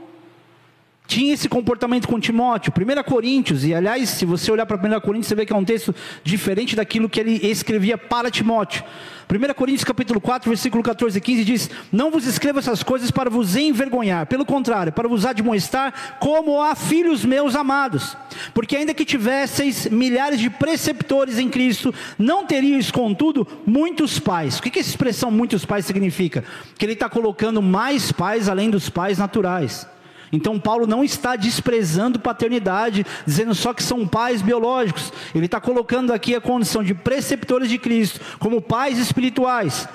[1.07, 2.73] tinha esse comportamento com Timóteo.
[2.75, 5.65] 1 Coríntios, e aliás, se você olhar para 1 Coríntios, você vê que é um
[5.65, 8.83] texto diferente daquilo que ele escrevia para Timóteo.
[9.27, 13.29] 1 Coríntios capítulo 4, versículo 14 e 15 diz: Não vos escrevo essas coisas para
[13.29, 18.15] vos envergonhar, pelo contrário, para vos admoestar como a filhos meus amados.
[18.53, 24.59] Porque ainda que tivesseis milhares de preceptores em Cristo, não teríeis, contudo, muitos pais.
[24.59, 26.43] O que, que essa expressão muitos pais significa?
[26.77, 29.87] Que ele está colocando mais pais além dos pais naturais.
[30.35, 35.13] Então, Paulo não está desprezando paternidade, dizendo só que são pais biológicos.
[35.33, 39.87] Ele está colocando aqui a condição de preceptores de Cristo, como pais espirituais.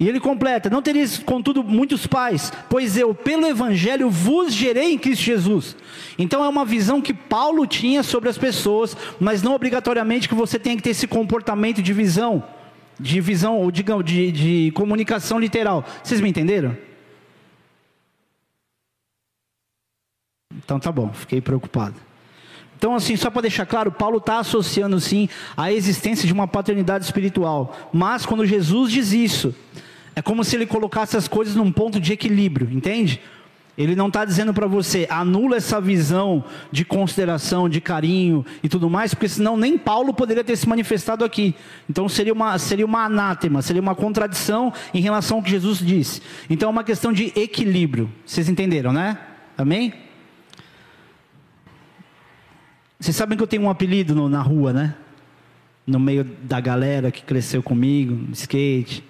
[0.00, 4.98] E ele completa: Não tereis, contudo, muitos pais, pois eu, pelo Evangelho, vos gerei em
[4.98, 5.76] Cristo Jesus.
[6.18, 10.58] Então é uma visão que Paulo tinha sobre as pessoas, mas não obrigatoriamente que você
[10.58, 12.42] tenha que ter esse comportamento de visão,
[12.98, 15.84] de visão, ou digamos, de, de comunicação literal.
[16.02, 16.89] Vocês me entenderam?
[20.70, 21.96] Então tá bom, fiquei preocupado.
[22.78, 27.04] Então, assim, só para deixar claro, Paulo está associando sim a existência de uma paternidade
[27.04, 27.76] espiritual.
[27.92, 29.52] Mas quando Jesus diz isso,
[30.14, 33.20] é como se ele colocasse as coisas num ponto de equilíbrio, entende?
[33.76, 38.88] Ele não está dizendo para você, anula essa visão de consideração, de carinho e tudo
[38.88, 41.52] mais, porque senão nem Paulo poderia ter se manifestado aqui.
[41.88, 46.22] Então seria uma, seria uma anátema, seria uma contradição em relação ao que Jesus disse.
[46.48, 48.08] Então é uma questão de equilíbrio.
[48.24, 49.18] Vocês entenderam, né?
[49.58, 50.09] Amém?
[53.00, 54.94] Vocês sabem que eu tenho um apelido no, na rua, né?
[55.86, 59.02] No meio da galera que cresceu comigo, skate.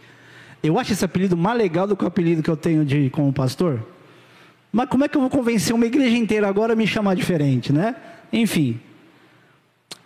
[0.63, 3.33] Eu acho esse apelido mais legal do que o apelido que eu tenho de como
[3.33, 3.85] pastor.
[4.71, 7.73] Mas como é que eu vou convencer uma igreja inteira agora a me chamar diferente,
[7.73, 7.97] né?
[8.33, 8.79] Enfim.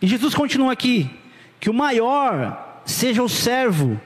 [0.00, 1.10] E Jesus continua aqui:
[1.60, 4.00] que o maior seja o servo,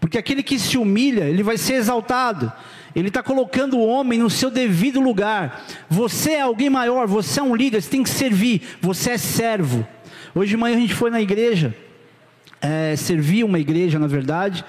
[0.00, 2.50] porque aquele que se humilha, ele vai ser exaltado.
[2.94, 5.64] Ele está colocando o homem no seu devido lugar.
[5.90, 9.86] Você é alguém maior, você é um líder, você tem que servir, você é servo.
[10.34, 11.74] Hoje de manhã a gente foi na igreja,
[12.60, 14.64] é, servir uma igreja, na verdade.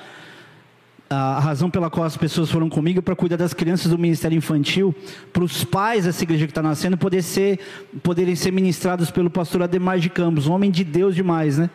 [1.07, 4.35] A razão pela qual as pessoas foram comigo é para cuidar das crianças do Ministério
[4.35, 4.93] Infantil,
[5.31, 7.59] para os pais dessa igreja que está nascendo poder ser,
[8.01, 11.69] poderem ser ministrados pelo pastor Ademar de Campos, um homem de Deus demais, né?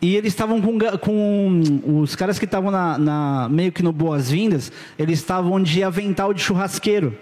[0.00, 4.70] E eles estavam com, com, os caras que estavam na, na, meio que no boas-vindas,
[4.98, 7.16] eles estavam de avental de churrasqueiro.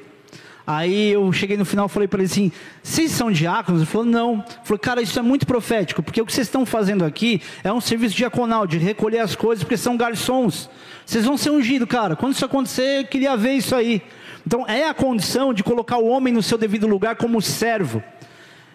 [0.66, 3.82] Aí eu cheguei no final e falei para ele assim: vocês são diáconos?
[3.82, 4.35] Ele falou: não.
[4.35, 7.72] Ele falou: cara, isso é muito profético, porque o que vocês estão fazendo aqui é
[7.72, 10.70] um serviço diaconal, de recolher as coisas, porque são garçons.
[11.04, 12.14] Vocês vão ser ungidos, cara.
[12.14, 14.02] Quando isso acontecer, eu queria ver isso aí.
[14.46, 18.02] Então é a condição de colocar o homem no seu devido lugar como servo.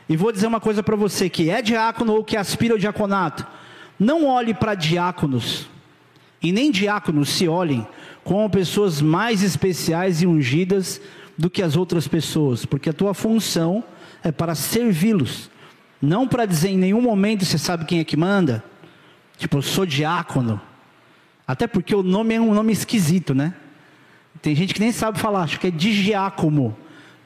[0.10, 3.46] E vou dizer uma coisa para você que é diácono ou que aspira ao diaconato.
[4.00, 5.68] Não olhe para diáconos,
[6.42, 7.88] e nem diáconos se olhem
[8.24, 11.02] como pessoas mais especiais e ungidas
[11.38, 13.84] do que as outras pessoas, porque a tua função
[14.24, 15.50] é para servi-los,
[16.02, 18.64] não para dizer em nenhum momento você sabe quem é que manda,
[19.38, 20.60] tipo, eu sou diácono,
[21.48, 23.54] até porque o nome é um nome esquisito, né?
[24.42, 26.76] Tem gente que nem sabe falar, acho que é digiácomo.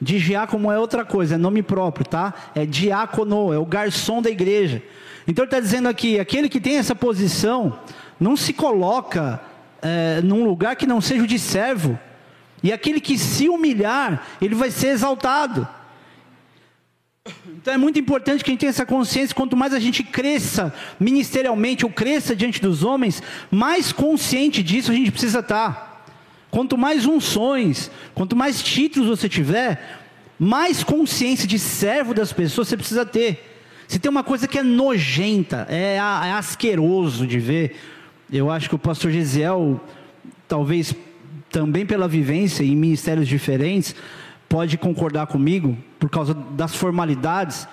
[0.00, 2.32] Digiácono é outra coisa, é nome próprio, tá?
[2.54, 4.82] É diácono, é o garçom da igreja.
[5.26, 7.78] Então ele está dizendo aqui: aquele que tem essa posição
[8.18, 9.40] não se coloca
[9.80, 11.98] é, num lugar que não seja o de servo,
[12.62, 15.66] e aquele que se humilhar, ele vai ser exaltado.
[17.46, 19.34] Então é muito importante que a gente tenha essa consciência.
[19.34, 24.94] Quanto mais a gente cresça ministerialmente ou cresça diante dos homens, mais consciente disso a
[24.94, 26.04] gente precisa estar.
[26.50, 30.00] Quanto mais unções, quanto mais títulos você tiver,
[30.38, 33.51] mais consciência de servo das pessoas você precisa ter.
[33.92, 37.76] Se tem uma coisa que é nojenta, é, é asqueroso de ver,
[38.32, 39.78] eu acho que o pastor Gesiel,
[40.48, 40.94] talvez
[41.50, 43.94] também pela vivência em ministérios diferentes,
[44.48, 47.68] pode concordar comigo, por causa das formalidades.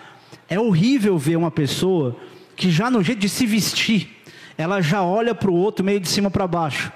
[0.50, 2.18] É horrível ver uma pessoa
[2.54, 4.10] que já no jeito de se vestir,
[4.58, 6.92] ela já olha para o outro meio de cima para baixo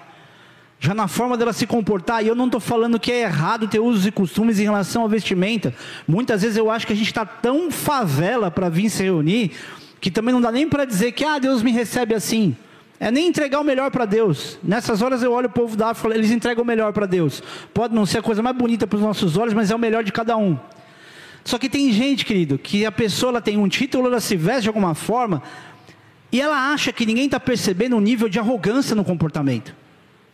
[0.83, 3.79] já na forma dela se comportar, e eu não estou falando que é errado ter
[3.79, 5.73] usos e costumes em relação à vestimenta.
[6.05, 9.51] Muitas vezes eu acho que a gente está tão favela para vir se reunir,
[10.01, 12.53] que também não dá nem para dizer que ah, Deus me recebe assim.
[12.99, 14.59] É nem entregar o melhor para Deus.
[14.61, 17.41] Nessas horas eu olho o povo da África, eles entregam o melhor para Deus.
[17.73, 20.03] Pode não ser a coisa mais bonita para os nossos olhos, mas é o melhor
[20.03, 20.59] de cada um.
[21.45, 24.63] Só que tem gente, querido, que a pessoa ela tem um título, ela se veste
[24.63, 25.41] de alguma forma,
[26.29, 29.82] e ela acha que ninguém está percebendo o nível de arrogância no comportamento.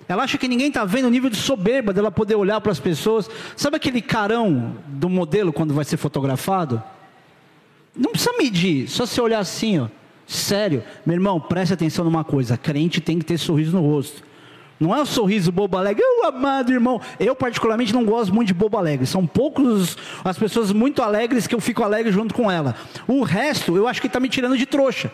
[0.10, 2.80] Ela acha que ninguém está vendo o nível de soberba dela poder olhar para as
[2.80, 3.30] pessoas.
[3.56, 6.82] Sabe aquele carão do modelo quando vai ser fotografado?
[7.96, 9.88] Não precisa medir, só se olhar assim, ó.
[10.26, 14.24] Sério, meu irmão, preste atenção numa coisa: crente tem que ter sorriso no rosto.
[14.80, 17.00] Não é o sorriso bobo alegre, eu amado irmão.
[17.20, 19.06] Eu, particularmente, não gosto muito de bobo alegre.
[19.06, 22.76] São poucos as pessoas muito alegres que eu fico alegre junto com ela.
[23.08, 25.12] O resto, eu acho que está me tirando de trouxa.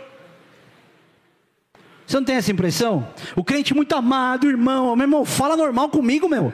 [2.05, 3.07] Você não tem essa impressão?
[3.35, 6.53] O crente muito amado, irmão, meu irmão, fala normal comigo, meu.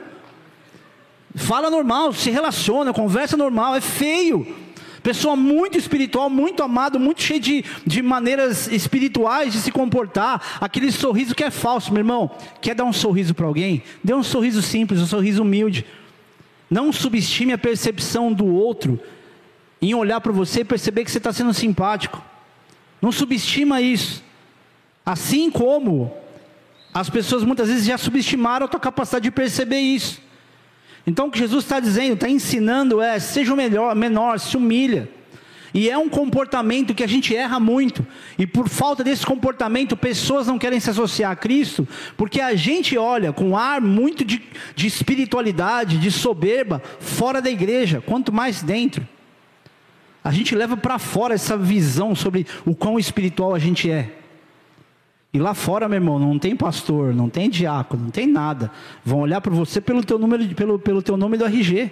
[1.35, 4.55] Fala normal, se relaciona, conversa normal, é feio.
[5.03, 10.59] Pessoa muito espiritual, muito amado, muito cheio de, de maneiras espirituais de se comportar.
[10.61, 12.29] Aquele sorriso que é falso, meu irmão.
[12.61, 13.81] Quer dar um sorriso para alguém?
[14.03, 15.85] Dê um sorriso simples, um sorriso humilde.
[16.69, 18.99] Não subestime a percepção do outro
[19.81, 22.23] em olhar para você e perceber que você está sendo simpático.
[23.01, 24.23] Não subestima isso.
[25.11, 26.09] Assim como
[26.93, 30.21] as pessoas muitas vezes já subestimaram a tua capacidade de perceber isso.
[31.05, 35.09] Então o que Jesus está dizendo, está ensinando é, seja o melhor, menor, se humilha.
[35.73, 38.07] E é um comportamento que a gente erra muito.
[38.39, 42.97] E por falta desse comportamento, pessoas não querem se associar a Cristo, porque a gente
[42.97, 44.41] olha com ar muito de,
[44.73, 49.05] de espiritualidade, de soberba, fora da igreja, quanto mais dentro.
[50.23, 54.20] A gente leva para fora essa visão sobre o quão espiritual a gente é.
[55.33, 58.69] E lá fora, meu irmão, não tem pastor, não tem diácono, não tem nada.
[59.03, 61.89] Vão olhar para você pelo teu número, pelo, pelo teu nome do RG.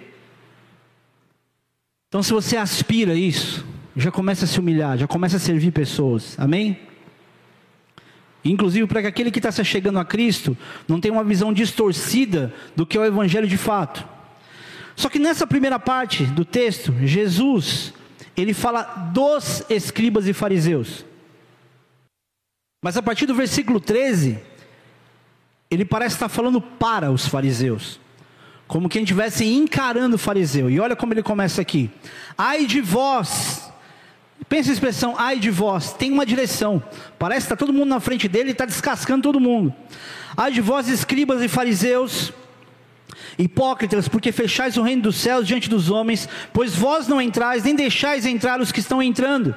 [2.08, 3.64] Então, se você aspira isso,
[3.96, 6.38] já começa a se humilhar, já começa a servir pessoas.
[6.38, 6.78] Amém?
[8.44, 10.56] Inclusive para que aquele que está se chegando a Cristo
[10.88, 14.06] não tenha uma visão distorcida do que é o Evangelho de fato.
[14.96, 17.94] Só que nessa primeira parte do texto, Jesus,
[18.36, 21.04] ele fala dos escribas e fariseus.
[22.82, 24.38] Mas a partir do versículo 13,
[25.70, 28.00] ele parece estar falando para os fariseus,
[28.66, 30.70] como quem estivesse encarando o fariseu.
[30.70, 31.90] E olha como ele começa aqui:
[32.36, 33.68] ai de vós.
[34.48, 36.82] Pensa a expressão ai de vós, tem uma direção.
[37.18, 39.72] Parece que está todo mundo na frente dele e está descascando todo mundo.
[40.34, 42.32] Ai de vós, escribas e fariseus,
[43.38, 47.76] hipócritas, porque fechais o reino dos céus diante dos homens, pois vós não entrais, nem
[47.76, 49.54] deixais entrar os que estão entrando.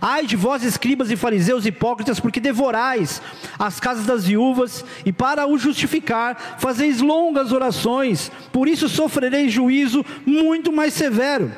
[0.00, 3.20] Ai de vós, escribas e fariseus hipócritas, porque devorais
[3.58, 10.04] as casas das viúvas, e para o justificar, fazeis longas orações, por isso sofrereis juízo
[10.24, 11.52] muito mais severo.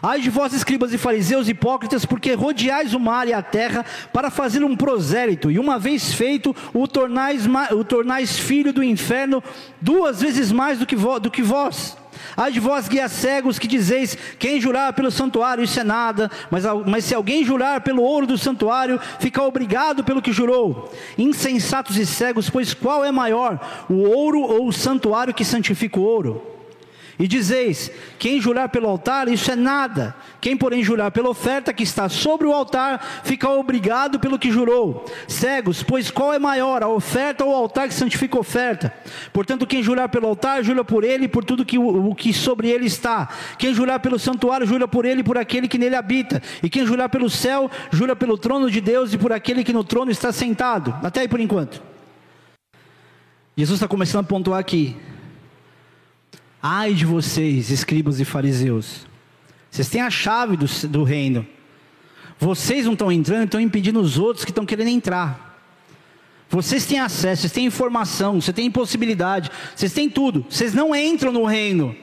[0.00, 4.30] Ai de vós, escribas e fariseus hipócritas, porque rodeais o mar e a terra para
[4.30, 9.42] fazer um prosélito, e uma vez feito, o tornais, o tornais filho do inferno
[9.80, 11.96] duas vezes mais do que, do que vós.
[12.36, 16.64] Ai de vós, guias cegos, que dizeis: quem jurar pelo santuário, isso é nada, mas,
[16.86, 20.92] mas se alguém jurar pelo ouro do santuário, fica obrigado pelo que jurou.
[21.18, 23.58] Insensatos e cegos, pois qual é maior,
[23.88, 26.53] o ouro ou o santuário que santifica o ouro?
[27.18, 30.14] E dizeis: quem jurar pelo altar, isso é nada.
[30.40, 35.04] Quem, porém, jurar pela oferta que está sobre o altar, fica obrigado pelo que jurou.
[35.28, 38.92] Cegos, pois qual é maior, a oferta ou o altar que santifica a oferta?
[39.32, 42.68] Portanto, quem jurar pelo altar, jura por ele e por tudo que, o, que sobre
[42.68, 43.28] ele está.
[43.58, 46.42] Quem jurar pelo santuário, jura por ele e por aquele que nele habita.
[46.62, 49.84] E quem jurar pelo céu, jura pelo trono de Deus e por aquele que no
[49.84, 50.94] trono está sentado.
[51.02, 51.80] Até aí por enquanto.
[53.56, 54.96] Jesus está começando a pontuar aqui
[56.66, 59.06] Ai de vocês, escribas e fariseus,
[59.70, 61.46] vocês têm a chave do, do reino.
[62.38, 65.60] Vocês não estão entrando, estão impedindo os outros que estão querendo entrar.
[66.48, 70.46] Vocês têm acesso, vocês têm informação, vocês têm possibilidade, vocês têm tudo.
[70.48, 71.94] Vocês não entram no reino.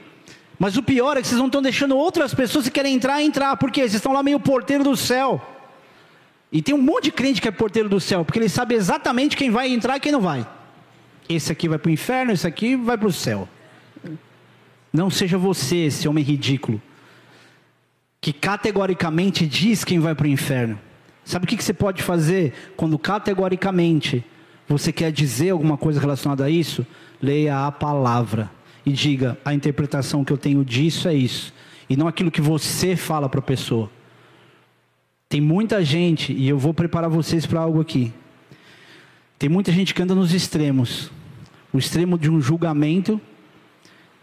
[0.59, 3.57] Mas o pior é que vocês não estão deixando outras pessoas que querem entrar entrar.
[3.57, 3.81] Por quê?
[3.81, 5.41] Vocês estão lá meio porteiro do céu.
[6.51, 9.35] E tem um monte de crente que é porteiro do céu, porque ele sabe exatamente
[9.35, 10.47] quem vai entrar e quem não vai.
[11.27, 13.49] Esse aqui vai para o inferno, esse aqui vai para o céu.
[14.91, 16.81] Não seja você esse homem ridículo,
[18.19, 20.79] que categoricamente diz quem vai para o inferno.
[21.23, 24.23] Sabe o que, você pode fazer quando categoricamente
[24.67, 26.85] você quer dizer alguma coisa relacionada a isso?
[27.21, 28.51] Leia a palavra
[28.85, 31.53] e diga: a interpretação que eu tenho disso é isso,
[31.89, 33.89] e não aquilo que você fala para a pessoa.
[35.29, 38.11] Tem muita gente, e eu vou preparar vocês para algo aqui.
[39.39, 41.09] Tem muita gente que anda nos extremos
[41.73, 43.19] o extremo de um julgamento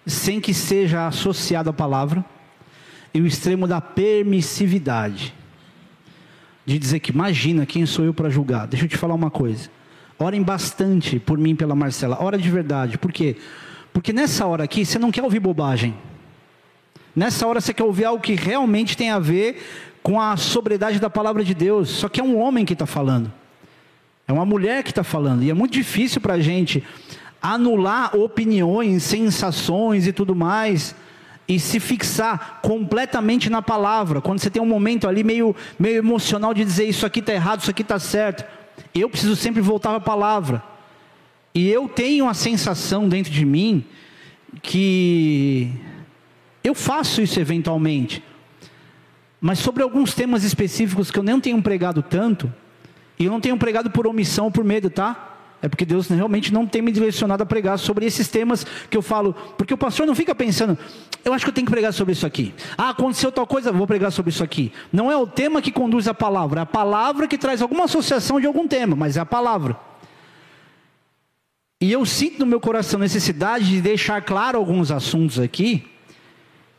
[0.09, 2.25] sem que seja associado à palavra,
[3.13, 5.35] e o extremo da permissividade.
[6.65, 8.67] De dizer que, imagina, quem sou eu para julgar?
[8.67, 9.71] Deixa eu te falar uma coisa.
[10.19, 12.19] Orem bastante por mim pela Marcela.
[12.21, 12.99] Ora de verdade.
[12.99, 13.37] Por quê?
[13.93, 15.95] Porque nessa hora aqui, você não quer ouvir bobagem.
[17.15, 19.63] Nessa hora você quer ouvir algo que realmente tem a ver
[20.03, 21.89] com a sobriedade da palavra de Deus.
[21.89, 23.33] Só que é um homem que está falando.
[24.27, 25.43] É uma mulher que está falando.
[25.43, 26.85] E é muito difícil para a gente
[27.41, 30.95] anular opiniões, sensações e tudo mais
[31.49, 34.21] e se fixar completamente na palavra.
[34.21, 37.63] Quando você tem um momento ali meio, meio emocional de dizer isso aqui está errado,
[37.63, 38.45] isso aqui está certo.
[38.95, 40.63] Eu preciso sempre voltar à palavra.
[41.55, 43.83] E eu tenho a sensação dentro de mim
[44.61, 45.73] que
[46.63, 48.23] eu faço isso eventualmente.
[49.41, 52.53] Mas sobre alguns temas específicos que eu não tenho pregado tanto,
[53.19, 55.38] e eu não tenho pregado por omissão ou por medo, tá?
[55.61, 59.03] É porque Deus realmente não tem me direcionado a pregar sobre esses temas que eu
[59.03, 60.79] falo, porque o pastor não fica pensando,
[61.25, 62.55] eu acho que eu tenho que pregar sobre isso aqui.
[62.77, 64.73] Ah, aconteceu tal coisa, vou pregar sobre isso aqui.
[64.93, 68.41] Não é o tema que conduz a palavra, é a palavra que traz alguma associação
[68.41, 69.77] de algum tema, mas é a palavra.
[71.81, 75.87] E eu sinto no meu coração necessidade de deixar claro alguns assuntos aqui,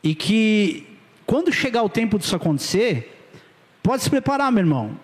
[0.01, 0.87] e que
[1.25, 3.29] quando chegar o tempo disso acontecer,
[3.83, 4.97] pode se preparar, meu irmão.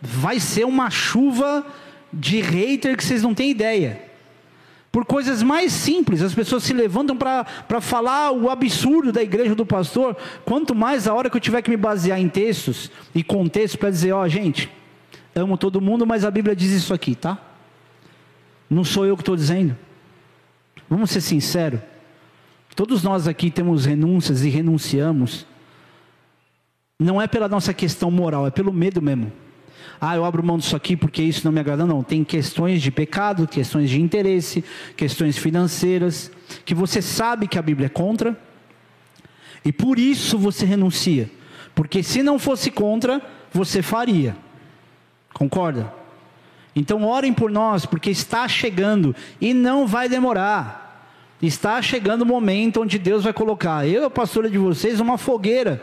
[0.00, 1.66] Vai ser uma chuva
[2.14, 4.02] de hater que vocês não têm ideia.
[4.94, 9.66] Por coisas mais simples, as pessoas se levantam para falar o absurdo da igreja do
[9.66, 13.74] pastor, quanto mais a hora que eu tiver que me basear em textos e contextos
[13.74, 14.70] para dizer, ó, oh, gente,
[15.34, 17.36] amo todo mundo, mas a Bíblia diz isso aqui, tá?
[18.70, 19.76] Não sou eu que estou dizendo.
[20.88, 21.80] Vamos ser sinceros.
[22.76, 25.44] Todos nós aqui temos renúncias e renunciamos.
[26.98, 29.32] Não é pela nossa questão moral, é pelo medo mesmo.
[30.06, 31.86] Ah, eu abro mão disso aqui porque isso não me agrada.
[31.86, 34.62] Não, tem questões de pecado, questões de interesse,
[34.98, 36.30] questões financeiras,
[36.62, 38.38] que você sabe que a Bíblia é contra,
[39.64, 41.30] e por isso você renuncia.
[41.74, 44.36] Porque se não fosse contra, você faria.
[45.32, 45.90] Concorda?
[46.76, 51.08] Então orem por nós, porque está chegando e não vai demorar.
[51.40, 55.82] Está chegando o momento onde Deus vai colocar eu, a pastora de vocês, uma fogueira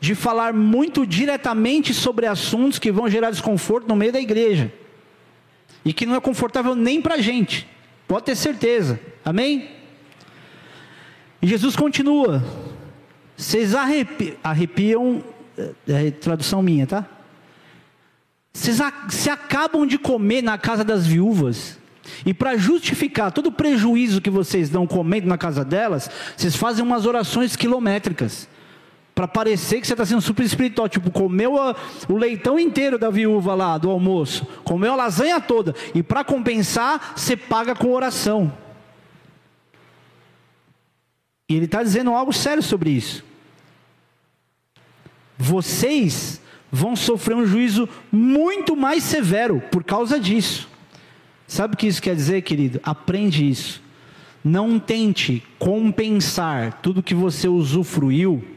[0.00, 4.72] de falar muito diretamente sobre assuntos que vão gerar desconforto no meio da igreja.
[5.84, 7.66] E que não é confortável nem para a gente,
[8.06, 9.70] pode ter certeza, amém?
[11.40, 12.44] E Jesus continua,
[13.36, 15.22] vocês arrepi arrepiam,
[15.56, 17.06] é, é tradução minha, tá?
[18.52, 18.78] Vocês
[19.10, 21.78] se acabam de comer na casa das viúvas,
[22.24, 26.84] e para justificar todo o prejuízo que vocês dão comendo na casa delas, vocês fazem
[26.84, 28.48] umas orações quilométricas
[29.16, 30.90] para parecer que você está sendo super espiritual.
[30.90, 31.74] Tipo, comeu a,
[32.06, 37.14] o leitão inteiro da viúva lá do almoço, comeu a lasanha toda, e para compensar,
[37.16, 38.52] você paga com oração.
[41.48, 43.24] E ele está dizendo algo sério sobre isso.
[45.38, 46.38] Vocês
[46.70, 50.68] vão sofrer um juízo muito mais severo por causa disso.
[51.46, 52.80] Sabe o que isso quer dizer, querido?
[52.82, 53.80] Aprende isso.
[54.44, 58.55] Não tente compensar tudo que você usufruiu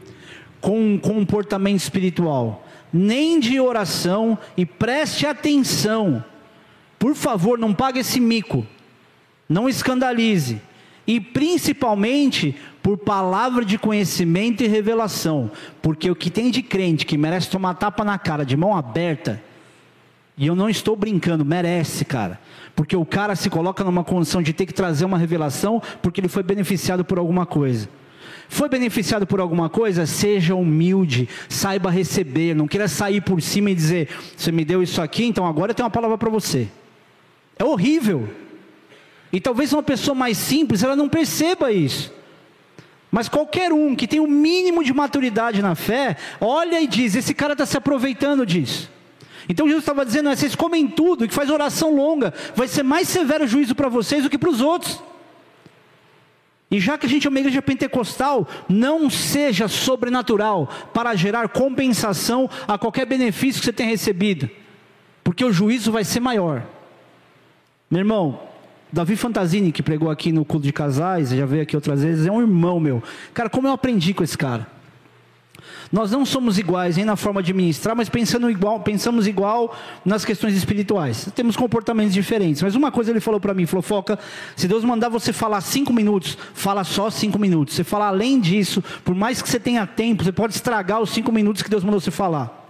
[0.60, 6.24] com um comportamento espiritual, nem de oração, e preste atenção.
[6.98, 8.66] Por favor, não pague esse mico,
[9.48, 10.60] não escandalize,
[11.06, 15.50] e principalmente por palavra de conhecimento e revelação,
[15.80, 19.42] porque o que tem de crente que merece tomar tapa na cara de mão aberta,
[20.40, 22.40] e eu não estou brincando, merece, cara.
[22.74, 26.28] Porque o cara se coloca numa condição de ter que trazer uma revelação porque ele
[26.28, 27.90] foi beneficiado por alguma coisa.
[28.52, 30.04] Foi beneficiado por alguma coisa?
[30.06, 35.00] Seja humilde, saiba receber, não queira sair por cima e dizer: Você me deu isso
[35.00, 36.66] aqui, então agora eu tenho uma palavra para você.
[37.56, 38.28] É horrível.
[39.32, 42.12] E talvez uma pessoa mais simples, ela não perceba isso.
[43.08, 47.14] Mas qualquer um que tem o um mínimo de maturidade na fé, olha e diz:
[47.14, 48.90] Esse cara está se aproveitando disso.
[49.48, 53.44] Então Jesus estava dizendo: Vocês comem tudo, que faz oração longa, vai ser mais severo
[53.44, 55.00] o juízo para vocês do que para os outros.
[56.70, 62.48] E já que a gente é uma igreja pentecostal, não seja sobrenatural para gerar compensação
[62.68, 64.48] a qualquer benefício que você tenha recebido,
[65.24, 66.64] porque o juízo vai ser maior.
[67.90, 68.40] Meu irmão,
[68.92, 72.30] Davi Fantasini, que pregou aqui no culto de casais, já veio aqui outras vezes, é
[72.30, 73.02] um irmão meu.
[73.34, 74.66] Cara, como eu aprendi com esse cara?
[75.92, 80.24] Nós não somos iguais nem na forma de ministrar, mas pensando igual, pensamos igual nas
[80.24, 81.28] questões espirituais.
[81.34, 82.62] Temos comportamentos diferentes.
[82.62, 84.16] Mas uma coisa ele falou para mim, falou, Foca,
[84.54, 87.74] se Deus mandar você falar cinco minutos, fala só cinco minutos.
[87.74, 91.32] Você falar além disso, por mais que você tenha tempo, você pode estragar os cinco
[91.32, 92.68] minutos que Deus mandou você falar.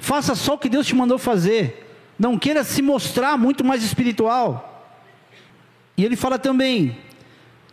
[0.00, 1.88] Faça só o que Deus te mandou fazer.
[2.18, 4.90] Não queira se mostrar muito mais espiritual.
[5.96, 6.98] E ele fala também: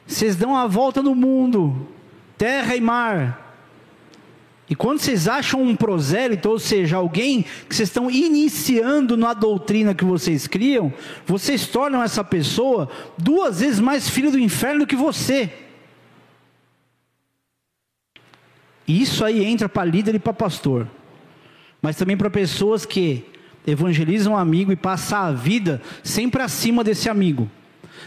[0.06, 1.88] vocês dão a volta no mundo,
[2.38, 3.49] terra e mar,
[4.70, 9.96] e quando vocês acham um prosélito, ou seja, alguém que vocês estão iniciando na doutrina
[9.96, 10.94] que vocês criam,
[11.26, 15.52] vocês tornam essa pessoa duas vezes mais filho do inferno que você.
[18.88, 20.88] E isso aí entra para líder e para pastor.
[21.82, 23.26] Mas também para pessoas que
[23.66, 27.50] evangelizam um amigo e passam a vida sempre acima desse amigo.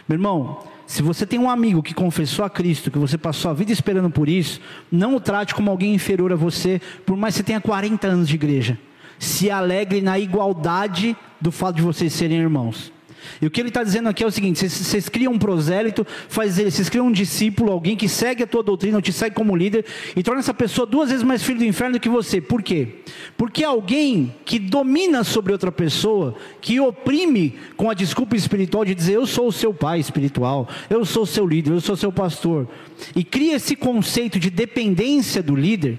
[0.08, 3.54] Meu irmão, se você tem um amigo que confessou a Cristo, que você passou a
[3.54, 7.38] vida esperando por isso, não o trate como alguém inferior a você, por mais que
[7.38, 8.78] você tenha 40 anos de igreja.
[9.18, 12.92] Se alegre na igualdade do fato de vocês serem irmãos.
[13.40, 16.58] E o que ele está dizendo aqui é o seguinte: vocês, criam um prosélito, faz
[16.58, 19.56] ele, vocês criam um discípulo, alguém que segue a tua doutrina, ou te segue como
[19.56, 22.40] líder, e torna essa pessoa duas vezes mais filho do inferno do que você.
[22.40, 22.88] Por quê?
[23.36, 29.14] Porque alguém que domina sobre outra pessoa, que oprime com a desculpa espiritual de dizer
[29.14, 32.68] eu sou o seu pai espiritual, eu sou o seu líder, eu sou seu pastor,
[33.14, 35.98] e cria esse conceito de dependência do líder,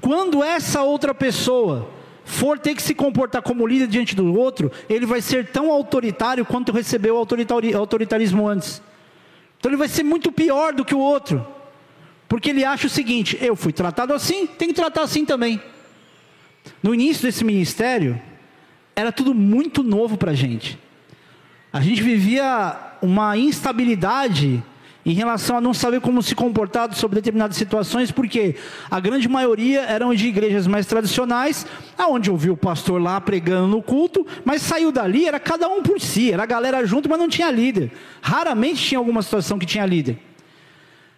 [0.00, 1.97] quando essa outra pessoa
[2.28, 6.44] for ter que se comportar como líder diante do outro, ele vai ser tão autoritário
[6.44, 8.82] quanto recebeu o autoritarismo antes.
[9.58, 11.44] Então ele vai ser muito pior do que o outro.
[12.28, 15.60] Porque ele acha o seguinte: eu fui tratado assim, tem que tratar assim também.
[16.82, 18.20] No início desse ministério,
[18.94, 20.78] era tudo muito novo para a gente.
[21.72, 24.62] A gente vivia uma instabilidade
[25.08, 28.56] em relação a não saber como se comportar sobre determinadas situações, porque
[28.90, 33.82] a grande maioria eram de igrejas mais tradicionais, aonde ouviu o pastor lá pregando no
[33.82, 37.26] culto, mas saiu dali, era cada um por si, era a galera junto, mas não
[37.26, 37.90] tinha líder.
[38.20, 40.18] Raramente tinha alguma situação que tinha líder.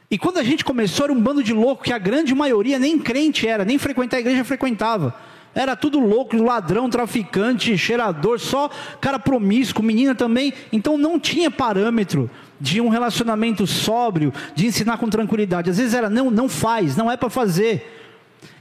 [0.08, 2.96] E quando a gente começou, era um bando de louco que a grande maioria nem
[2.96, 5.16] crente era, nem frequentar a igreja frequentava.
[5.52, 8.70] Era tudo louco, ladrão, traficante, cheirador, só
[9.00, 10.52] cara promíscuo, menina também.
[10.72, 12.30] Então não tinha parâmetro
[12.60, 15.70] de um relacionamento sóbrio, de ensinar com tranquilidade.
[15.70, 17.98] Às vezes era não, não faz, não é para fazer.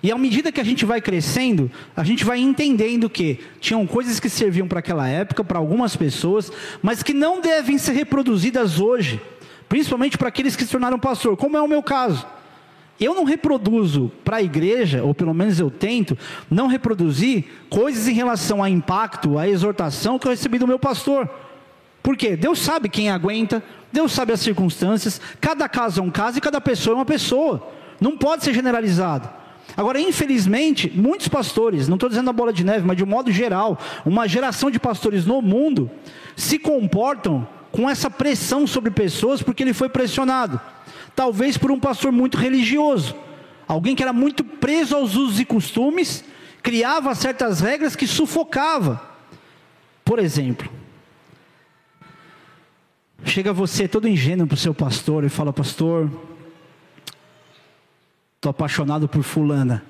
[0.02, 4.20] E à medida que a gente vai crescendo, a gente vai entendendo que tinham coisas
[4.20, 9.22] que serviam para aquela época, para algumas pessoas, mas que não devem ser reproduzidas hoje,
[9.68, 12.26] principalmente para aqueles que se tornaram pastor, como é o meu caso.
[13.00, 16.18] Eu não reproduzo para a igreja, ou pelo menos eu tento,
[16.50, 21.30] não reproduzir coisas em relação a impacto, a exortação que eu recebi do meu pastor.
[22.02, 22.36] Por quê?
[22.36, 26.62] Deus sabe quem aguenta, Deus sabe as circunstâncias, cada caso é um caso e cada
[26.62, 27.68] pessoa é uma pessoa.
[28.00, 29.30] Não pode ser generalizado.
[29.76, 33.32] Agora, infelizmente, muitos pastores, não estou dizendo a bola de neve, mas de um modo
[33.32, 35.90] geral, uma geração de pastores no mundo
[36.36, 40.60] se comportam com essa pressão sobre pessoas porque ele foi pressionado.
[41.16, 43.16] Talvez por um pastor muito religioso,
[43.68, 46.24] alguém que era muito preso aos usos e costumes,
[46.64, 49.02] criava certas regras que sufocava.
[50.04, 50.70] Por exemplo,
[53.26, 56.10] Chega você todo ingênuo para o seu pastor e fala: Pastor,
[58.36, 59.84] estou apaixonado por Fulana.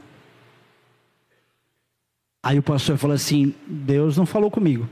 [2.41, 4.87] Aí o pastor fala assim: Deus não falou comigo.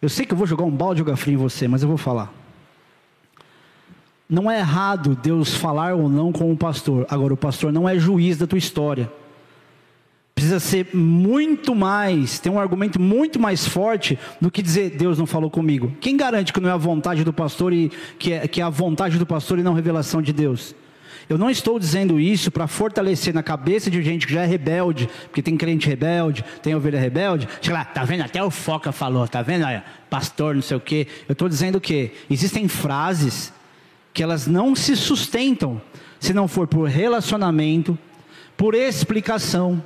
[0.00, 1.98] Eu sei que eu vou jogar um balde de frio em você, mas eu vou
[1.98, 2.32] falar.
[4.28, 7.04] Não é errado Deus falar ou não com o pastor.
[7.10, 9.10] Agora, o pastor não é juiz da tua história
[10.38, 15.26] precisa ser muito mais, ter um argumento muito mais forte do que dizer Deus não
[15.26, 15.92] falou comigo.
[16.00, 18.70] Quem garante que não é a vontade do pastor e que é, que é a
[18.70, 20.76] vontade do pastor e não revelação de Deus?
[21.28, 25.10] Eu não estou dizendo isso para fortalecer na cabeça de gente que já é rebelde,
[25.24, 27.48] porque tem crente rebelde, tem ovelha rebelde.
[27.60, 28.22] Chega lá, tá vendo?
[28.22, 29.66] Até o Foca falou, tá vendo?
[30.08, 31.08] Pastor, não sei o quê.
[31.28, 33.52] Eu estou dizendo que existem frases
[34.14, 35.82] que elas não se sustentam
[36.20, 37.98] se não for por relacionamento,
[38.56, 39.82] por explicação.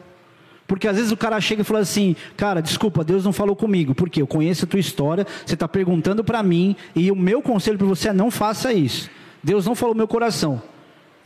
[0.66, 3.94] Porque às vezes o cara chega e fala assim: Cara, desculpa, Deus não falou comigo,
[3.94, 7.78] porque eu conheço a tua história, você está perguntando para mim, e o meu conselho
[7.78, 9.10] para você é: não faça isso.
[9.42, 10.62] Deus não falou meu coração.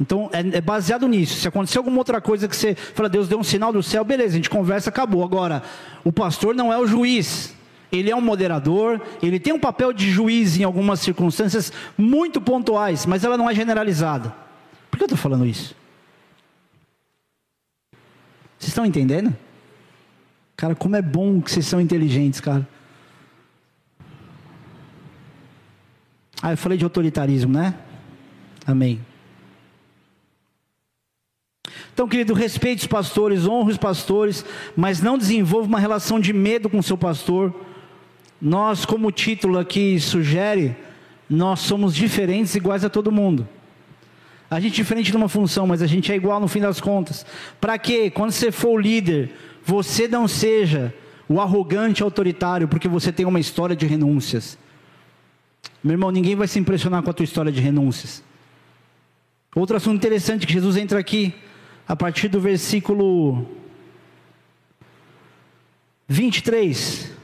[0.00, 1.40] Então é, é, baseado nisso.
[1.40, 4.34] Se acontecer alguma outra coisa que você fala, Deus deu um sinal do céu, beleza,
[4.34, 5.24] a gente conversa, acabou.
[5.24, 5.62] Agora,
[6.04, 7.54] o pastor não é o juiz.
[7.90, 13.06] Ele é um moderador, ele tem um papel de juiz em algumas circunstâncias muito pontuais,
[13.06, 14.34] mas ela não é generalizada.
[14.90, 15.74] Por que eu estou falando isso?
[18.66, 19.32] Vocês estão entendendo?
[20.56, 22.66] Cara, como é bom que vocês são inteligentes, cara.
[26.42, 27.76] Ah, eu falei de autoritarismo, né?
[28.66, 29.00] Amém.
[31.94, 34.44] Então, querido, respeite os pastores, honre os pastores,
[34.74, 37.54] mas não desenvolva uma relação de medo com o seu pastor.
[38.42, 40.74] Nós, como o título aqui sugere,
[41.30, 43.48] nós somos diferentes, iguais a todo mundo.
[44.50, 46.80] A gente é diferente de uma função, mas a gente é igual no fim das
[46.80, 47.26] contas.
[47.60, 49.32] Para que, quando você for o líder,
[49.64, 50.94] você não seja
[51.28, 54.56] o arrogante autoritário, porque você tem uma história de renúncias.
[55.82, 58.22] Meu irmão, ninguém vai se impressionar com a tua história de renúncias.
[59.54, 61.34] Outro assunto interessante que Jesus entra aqui,
[61.88, 63.46] a partir do versículo
[66.06, 67.15] 23.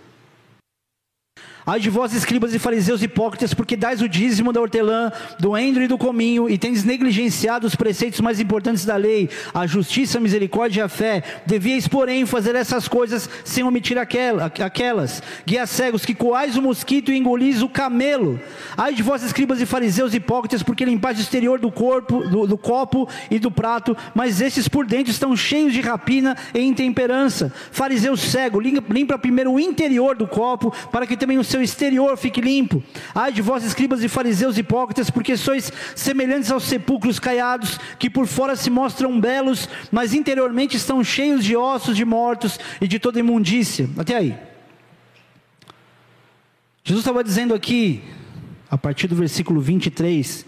[1.65, 5.81] Ai de vós, escribas e fariseus hipócritas, porque dais o dízimo da hortelã, do endro
[5.81, 10.21] e do cominho, e tendes negligenciado os preceitos mais importantes da lei, a justiça, a
[10.21, 11.23] misericórdia e a fé.
[11.47, 15.23] Devíeis, porém, fazer essas coisas sem omitir aquela, aquelas.
[15.47, 18.41] Guias cegos, que coais o mosquito e engolis o camelo.
[18.77, 22.59] Ai de vós, escribas e fariseus hipócritas, porque limpais o exterior do corpo, do, do
[22.59, 27.53] copo e do prato, mas estes por dentro estão cheios de rapina e intemperança.
[27.71, 32.17] Fariseu cego, limpa, limpa primeiro o interior do copo, para que também o seu exterior
[32.17, 32.83] fique limpo.
[33.15, 38.27] Ai de vós, escribas e fariseus hipócritas, porque sois semelhantes aos sepulcros caiados, que por
[38.27, 43.21] fora se mostram belos, mas interiormente estão cheios de ossos de mortos e de toda
[43.21, 43.89] imundícia.
[43.99, 44.35] Até aí.
[46.83, 48.03] Jesus estava dizendo aqui,
[48.71, 50.47] a partir do versículo 23,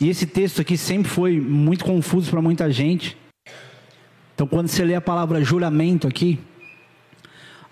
[0.00, 3.16] e esse texto aqui sempre foi muito confuso para muita gente.
[4.34, 6.38] Então, quando você lê a palavra juramento aqui,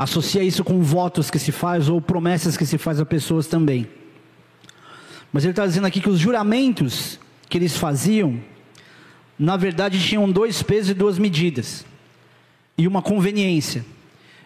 [0.03, 3.89] associa isso com votos que se faz ou promessas que se faz a pessoas também.
[5.33, 8.39] Mas ele está dizendo aqui que os juramentos que eles faziam,
[9.39, 11.85] na verdade tinham dois pesos e duas medidas,
[12.77, 13.85] e uma conveniência.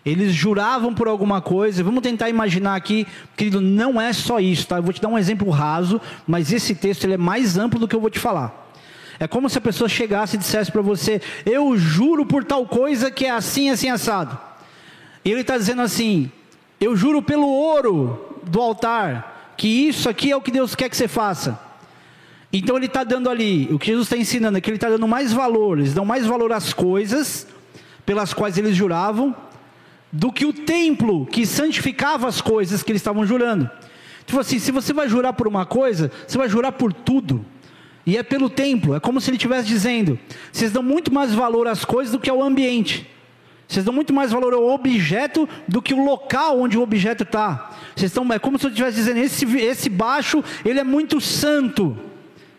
[0.04, 4.76] Eles juravam por alguma coisa, vamos tentar imaginar aqui, querido, não é só isso, tá?
[4.76, 7.88] Eu vou te dar um exemplo raso, mas esse texto ele é mais amplo do
[7.88, 8.72] que eu vou te falar.
[9.18, 13.10] É como se a pessoa chegasse e dissesse para você: Eu juro por tal coisa
[13.10, 14.38] que é assim, assim, assado.
[15.26, 16.30] E ele está dizendo assim:
[16.80, 20.96] Eu juro pelo ouro do altar, que isso aqui é o que Deus quer que
[20.96, 21.60] você faça.
[22.52, 25.06] Então ele está dando ali, o que Jesus está ensinando é que ele está dando
[25.08, 27.44] mais valor, eles dão mais valor às coisas
[28.06, 29.34] pelas quais eles juravam,
[30.12, 33.68] do que o templo que santificava as coisas que eles estavam jurando.
[34.24, 37.44] Tipo assim, se você vai jurar por uma coisa, você vai jurar por tudo.
[38.06, 40.16] E é pelo templo, é como se ele estivesse dizendo:
[40.52, 43.15] vocês dão muito mais valor às coisas do que ao ambiente.
[43.68, 47.70] Vocês dão muito mais valor ao objeto do que o local onde o objeto está.
[47.96, 51.96] Vocês estão, é como se eu estivesse dizendo, esse, esse baixo, ele é muito santo.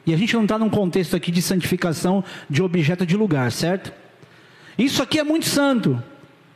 [0.05, 3.93] E a gente não está num contexto aqui de santificação de objeto de lugar, certo?
[4.77, 6.01] Isso aqui é muito santo.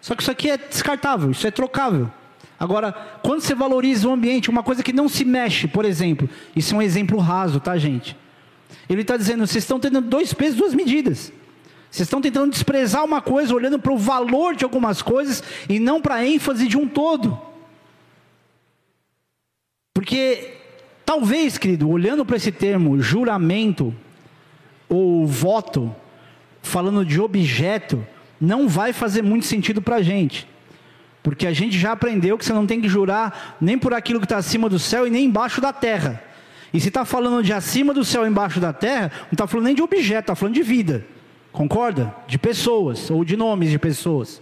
[0.02, 2.12] Só que isso aqui é descartável, isso é trocável.
[2.60, 2.92] Agora,
[3.24, 6.78] quando você valoriza o ambiente, uma coisa que não se mexe, por exemplo, isso é
[6.78, 8.16] um exemplo raso, tá, gente?
[8.90, 11.32] Ele está dizendo, vocês estão tendo dois pesos, duas medidas.
[11.92, 16.02] Vocês estão tentando desprezar uma coisa, olhando para o valor de algumas coisas e não
[16.02, 17.38] para a ênfase de um todo.
[19.94, 20.54] Porque
[21.06, 23.94] talvez, querido, olhando para esse termo juramento
[24.88, 25.94] ou voto,
[26.64, 28.08] falando de objeto,
[28.40, 30.48] não vai fazer muito sentido para a gente.
[31.22, 34.26] Porque a gente já aprendeu que você não tem que jurar nem por aquilo que
[34.26, 36.24] está acima do céu e nem embaixo da terra.
[36.74, 39.66] E se está falando de acima do céu e embaixo da terra, não está falando
[39.66, 41.06] nem de objeto, está falando de vida.
[41.52, 42.16] Concorda?
[42.28, 44.42] De pessoas ou de nomes de pessoas.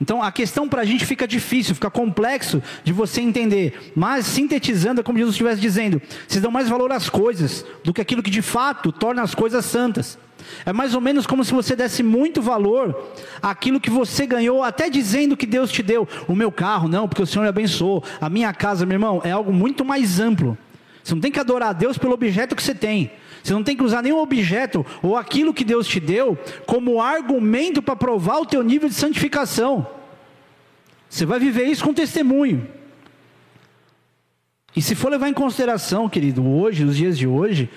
[0.00, 3.92] Então a questão para a gente fica difícil, fica complexo de você entender.
[3.96, 8.00] Mas sintetizando, é como Jesus estivesse dizendo: vocês dão mais valor às coisas do que
[8.00, 10.18] aquilo que de fato torna as coisas santas.
[10.64, 13.12] É mais ou menos como se você desse muito valor
[13.42, 16.08] àquilo que você ganhou, até dizendo que Deus te deu.
[16.26, 18.02] O meu carro, não, porque o Senhor me abençoou.
[18.20, 20.56] A minha casa, meu irmão, é algo muito mais amplo.
[21.02, 23.10] Você não tem que adorar a Deus pelo objeto que você tem.
[23.48, 26.36] Você não tem que usar nenhum objeto ou aquilo que Deus te deu
[26.66, 29.86] como argumento para provar o teu nível de santificação.
[31.08, 32.68] Você vai viver isso com testemunho.
[34.76, 37.70] E se for levar em consideração, querido, hoje, nos dias de hoje,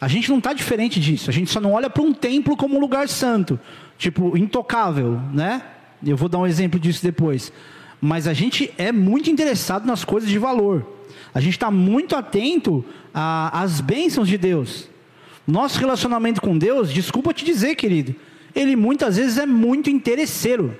[0.00, 1.28] a gente não está diferente disso.
[1.28, 3.60] A gente só não olha para um templo como um lugar santo,
[3.98, 5.60] tipo intocável, né?
[6.06, 7.52] Eu vou dar um exemplo disso depois.
[8.00, 10.86] Mas a gente é muito interessado nas coisas de valor.
[11.34, 14.88] A gente está muito atento às bênçãos de Deus.
[15.48, 18.14] Nosso relacionamento com Deus, desculpa te dizer, querido,
[18.54, 20.76] ele muitas vezes é muito interesseiro.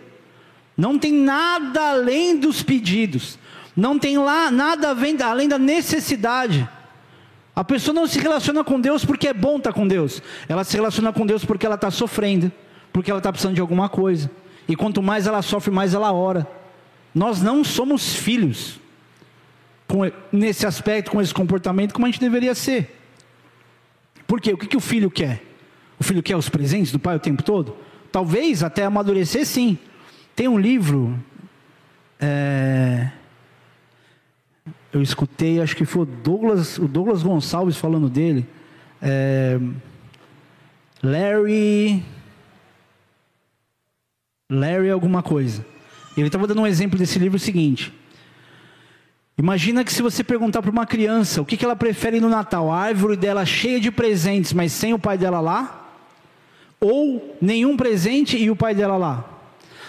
[0.77, 3.39] Não tem nada além dos pedidos.
[3.75, 6.69] Não tem lá nada além da necessidade.
[7.57, 10.23] A pessoa não se relaciona com Deus porque é bom estar com Deus.
[10.47, 12.53] Ela se relaciona com Deus porque ela está sofrendo,
[12.93, 14.31] porque ela está precisando de alguma coisa.
[14.69, 16.47] E quanto mais ela sofre, mais ela ora.
[17.15, 18.79] Nós não somos filhos
[19.89, 20.01] com,
[20.31, 22.98] nesse aspecto, com esse comportamento, como a gente deveria ser.
[24.29, 24.53] Por quê?
[24.53, 25.43] O que, que o filho quer?
[25.99, 27.75] O filho quer os presentes do pai o tempo todo?
[28.13, 29.79] Talvez até amadurecer, sim.
[30.37, 31.19] Tem um livro.
[32.21, 33.11] É,
[34.93, 38.47] eu escutei, acho que foi o Douglas, o Douglas Gonçalves falando dele.
[39.01, 39.59] É,
[41.03, 42.05] Larry.
[44.51, 45.65] Larry alguma coisa.
[46.17, 47.98] Ele estava dando um exemplo desse livro seguinte.
[49.39, 52.73] Imagina que se você perguntar para uma criança o que, que ela prefere no Natal,
[52.73, 55.93] a árvore dela cheia de presentes, mas sem o pai dela lá,
[56.81, 59.25] ou nenhum presente e o pai dela lá.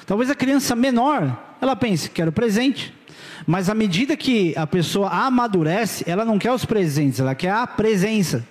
[0.06, 2.94] Talvez a criança menor, ela pense, quero presente.
[3.48, 7.66] Mas à medida que a pessoa amadurece, ela não quer os presentes, ela quer a
[7.66, 8.46] presença.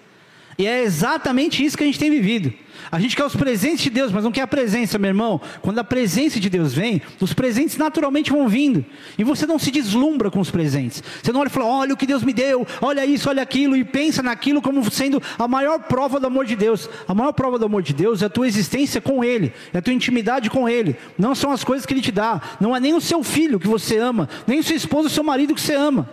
[0.59, 2.53] E é exatamente isso que a gente tem vivido.
[2.91, 5.41] A gente quer os presentes de Deus, mas não quer a presença, meu irmão.
[5.63, 8.85] Quando a presença de Deus vem, os presentes naturalmente vão vindo.
[9.17, 11.03] E você não se deslumbra com os presentes.
[11.23, 13.77] Você não olha e fala, olha o que Deus me deu, olha isso, olha aquilo,
[13.77, 16.89] e pensa naquilo como sendo a maior prova do amor de Deus.
[17.07, 19.83] A maior prova do amor de Deus é a tua existência com Ele, é a
[19.83, 20.97] tua intimidade com Ele.
[21.17, 23.69] Não são as coisas que Ele te dá, não é nem o seu filho que
[23.69, 26.09] você ama, nem o seu esposo, o seu marido que você ama.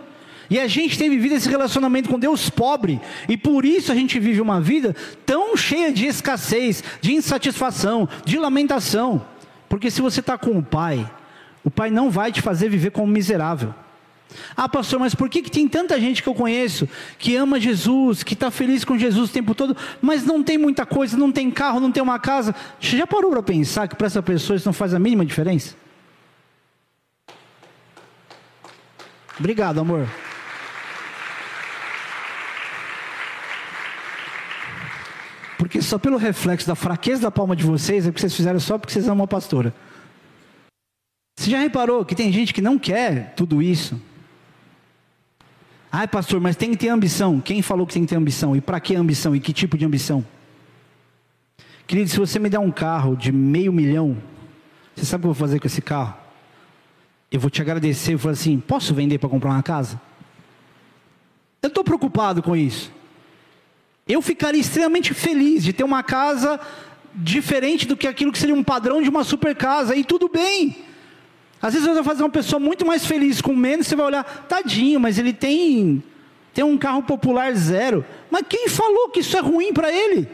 [0.48, 4.18] E a gente tem vivido esse relacionamento com Deus pobre, e por isso a gente
[4.18, 4.94] vive uma vida
[5.24, 9.24] tão cheia de escassez, de insatisfação, de lamentação.
[9.68, 11.10] Porque se você está com o Pai,
[11.64, 13.74] o Pai não vai te fazer viver como miserável.
[14.56, 16.88] Ah, pastor, mas por que, que tem tanta gente que eu conheço
[17.18, 20.84] que ama Jesus, que está feliz com Jesus o tempo todo, mas não tem muita
[20.84, 22.54] coisa, não tem carro, não tem uma casa?
[22.80, 25.74] Você já parou para pensar que para essa pessoa isso não faz a mínima diferença?
[29.38, 30.08] Obrigado, amor.
[35.80, 38.92] Só pelo reflexo da fraqueza da palma de vocês é que vocês fizeram só porque
[38.92, 39.74] vocês amam a pastora.
[41.38, 44.00] Você já reparou que tem gente que não quer tudo isso?
[45.92, 47.40] Ai, pastor, mas tem que ter ambição.
[47.40, 48.56] Quem falou que tem que ter ambição?
[48.56, 49.34] E para que ambição?
[49.34, 50.24] E que tipo de ambição?
[51.86, 54.16] Querido, se você me der um carro de meio milhão,
[54.94, 56.14] você sabe o que eu vou fazer com esse carro?
[57.30, 60.00] Eu vou te agradecer e falar assim: posso vender para comprar uma casa?
[61.62, 62.92] Eu estou preocupado com isso.
[64.08, 66.60] Eu ficaria extremamente feliz de ter uma casa
[67.12, 70.76] diferente do que aquilo que seria um padrão de uma super casa, e tudo bem.
[71.60, 74.46] Às vezes você vai fazer uma pessoa muito mais feliz com menos, você vai olhar,
[74.48, 76.04] tadinho, mas ele tem,
[76.54, 78.04] tem um carro popular zero.
[78.30, 80.28] Mas quem falou que isso é ruim para ele?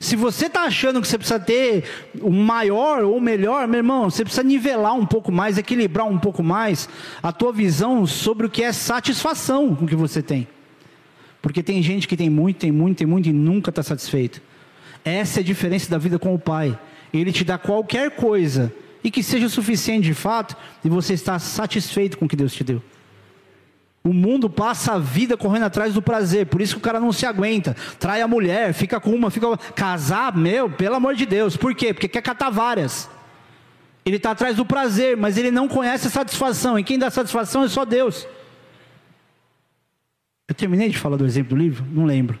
[0.00, 1.84] Se você está achando que você precisa ter
[2.20, 6.42] o maior ou melhor, meu irmão, você precisa nivelar um pouco mais, equilibrar um pouco
[6.42, 6.88] mais
[7.22, 10.48] a tua visão sobre o que é satisfação com o que você tem.
[11.40, 14.42] Porque tem gente que tem muito, tem muito, tem muito e nunca está satisfeito.
[15.04, 16.78] Essa é a diferença da vida com o Pai.
[17.12, 18.72] Ele te dá qualquer coisa
[19.02, 22.64] e que seja suficiente de fato e você está satisfeito com o que Deus te
[22.64, 22.82] deu.
[24.04, 27.12] O mundo passa a vida correndo atrás do prazer, por isso que o cara não
[27.12, 27.76] se aguenta.
[27.98, 31.56] Trai a mulher, fica com uma, fica casar, meu, pelo amor de Deus.
[31.56, 31.92] Por quê?
[31.92, 33.08] Porque quer catar várias.
[34.06, 36.78] Ele está atrás do prazer, mas ele não conhece a satisfação.
[36.78, 38.26] E quem dá satisfação é só Deus.
[40.48, 41.84] Eu terminei de falar do exemplo do livro?
[41.92, 42.40] Não lembro.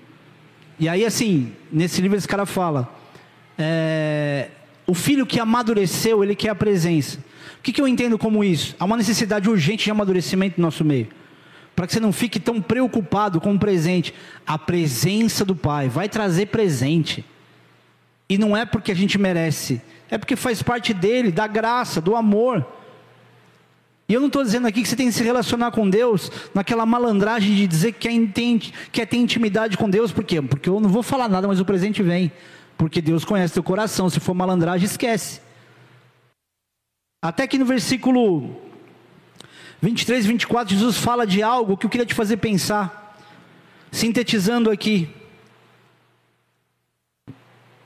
[0.80, 2.90] E aí, assim, nesse livro esse cara fala:
[3.58, 4.48] é,
[4.86, 7.18] o filho que amadureceu, ele quer a presença.
[7.58, 8.74] O que, que eu entendo como isso?
[8.78, 11.08] Há uma necessidade urgente de amadurecimento no nosso meio.
[11.76, 14.14] Para que você não fique tão preocupado com o presente.
[14.46, 17.24] A presença do Pai vai trazer presente.
[18.26, 19.80] E não é porque a gente merece,
[20.10, 22.66] é porque faz parte dele, da graça, do amor.
[24.08, 26.86] E eu não estou dizendo aqui que você tem que se relacionar com Deus naquela
[26.86, 30.40] malandragem de dizer que quer, entende, quer ter intimidade com Deus, por quê?
[30.40, 32.32] Porque eu não vou falar nada, mas o presente vem.
[32.78, 35.40] Porque Deus conhece teu coração, se for malandragem, esquece.
[37.22, 38.56] Até que no versículo
[39.82, 43.16] 23 e 24, Jesus fala de algo que eu queria te fazer pensar.
[43.92, 45.08] Sintetizando aqui.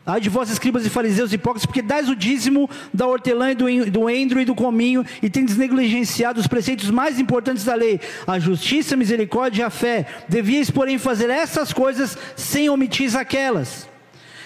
[0.04, 4.10] Ai de vós, escribas e fariseus hipócritas, porque dais o dízimo da hortelã e do,
[4.10, 8.94] endro e do cominho, e tendes negligenciado os preceitos mais importantes da lei, a justiça,
[8.94, 10.06] a misericórdia e a fé.
[10.28, 13.88] Devias, porém, fazer essas coisas sem omitir aquelas.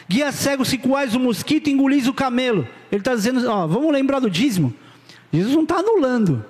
[0.07, 2.69] Guia cego, se coais o mosquito, engolis o camelo.
[2.93, 4.75] Ele está dizendo, ó, vamos lembrar do dízimo.
[5.33, 6.45] Jesus não está anulando.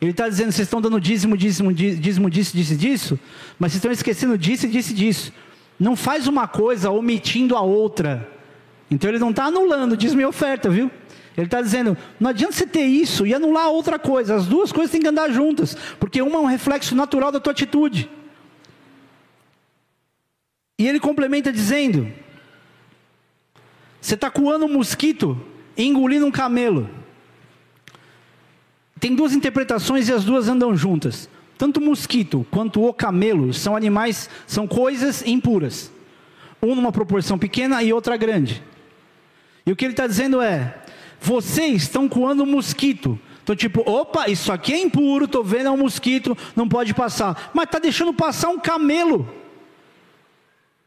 [0.00, 3.20] Ele está dizendo, vocês estão dando dízimo, dízimo, dízimo disso, disso, disso,
[3.58, 5.32] mas vocês estão esquecendo disso e disso, disso.
[5.78, 8.33] Não faz uma coisa omitindo a outra.
[8.94, 10.88] Então ele não está anulando, diz minha oferta, viu?
[11.36, 14.36] Ele está dizendo, não adianta você ter isso e anular outra coisa.
[14.36, 17.50] As duas coisas têm que andar juntas, porque uma é um reflexo natural da tua
[17.50, 18.08] atitude.
[20.78, 22.08] E ele complementa dizendo:
[24.00, 25.44] você está coando um mosquito
[25.76, 26.88] e engolindo um camelo.
[29.00, 31.28] Tem duas interpretações e as duas andam juntas.
[31.58, 35.90] Tanto o mosquito quanto o camelo são animais, são coisas impuras.
[36.62, 38.62] Um numa proporção pequena e outra grande.
[39.66, 40.74] E o que ele está dizendo é:
[41.20, 43.18] vocês estão coando um mosquito.
[43.42, 47.50] Então, tipo, opa, isso aqui é impuro, estou vendo é um mosquito, não pode passar.
[47.52, 49.28] Mas está deixando passar um camelo.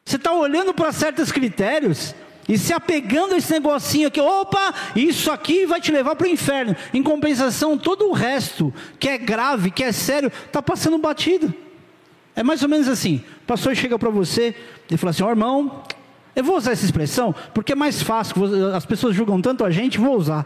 [0.03, 2.15] Você está olhando para certos critérios
[2.47, 6.29] e se apegando a esse negocinho aqui, opa, isso aqui vai te levar para o
[6.29, 6.75] inferno.
[6.93, 11.53] Em compensação, todo o resto, que é grave, que é sério, está passando batido.
[12.35, 14.55] É mais ou menos assim: o pastor chega para você
[14.89, 15.83] e fala assim: ó oh, irmão,
[16.37, 18.35] eu vou usar essa expressão porque é mais fácil,
[18.75, 20.45] as pessoas julgam tanto a gente, vou usar.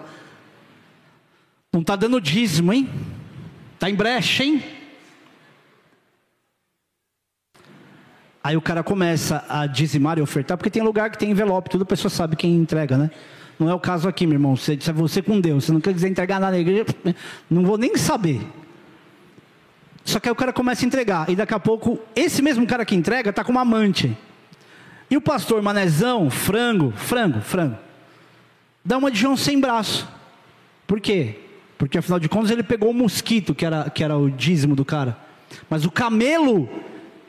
[1.74, 2.90] Não está dando dízimo, hein?
[3.78, 4.64] Tá em brecha, hein?
[8.42, 11.84] Aí o cara começa a dizimar e ofertar, porque tem lugar que tem envelope, toda
[11.84, 13.12] pessoa sabe quem entrega, né?
[13.60, 14.56] Não é o caso aqui, meu irmão.
[14.56, 16.86] Você, você com Deus, você não quer dizer entregar nada na igreja,
[17.50, 18.42] não vou nem saber.
[20.06, 22.86] Só que aí o cara começa a entregar, e daqui a pouco, esse mesmo cara
[22.86, 24.18] que entrega está com uma amante.
[25.12, 27.78] E o pastor manezão, frango, frango, frango,
[28.84, 30.08] dá uma de João sem braço.
[30.88, 31.36] Por quê?
[31.78, 34.86] Porque afinal de contas ele pegou o mosquito, que era, que era o dízimo do
[34.86, 35.18] cara.
[35.70, 36.70] Mas o camelo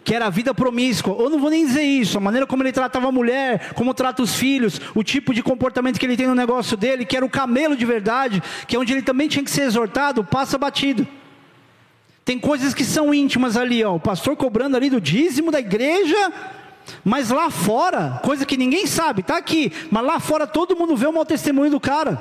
[0.04, 1.16] que era a vida promíscua.
[1.18, 4.22] Eu não vou nem dizer isso, a maneira como ele tratava a mulher, como trata
[4.22, 7.30] os filhos, o tipo de comportamento que ele tem no negócio dele, que era o
[7.30, 11.06] camelo de verdade, que é onde ele também tinha que ser exortado, passa batido.
[12.24, 16.32] Tem coisas que são íntimas ali, ó, o pastor cobrando ali do dízimo da igreja,
[17.04, 21.06] mas lá fora, coisa que ninguém sabe, tá aqui, mas lá fora todo mundo vê
[21.06, 22.20] o mau testemunho do cara.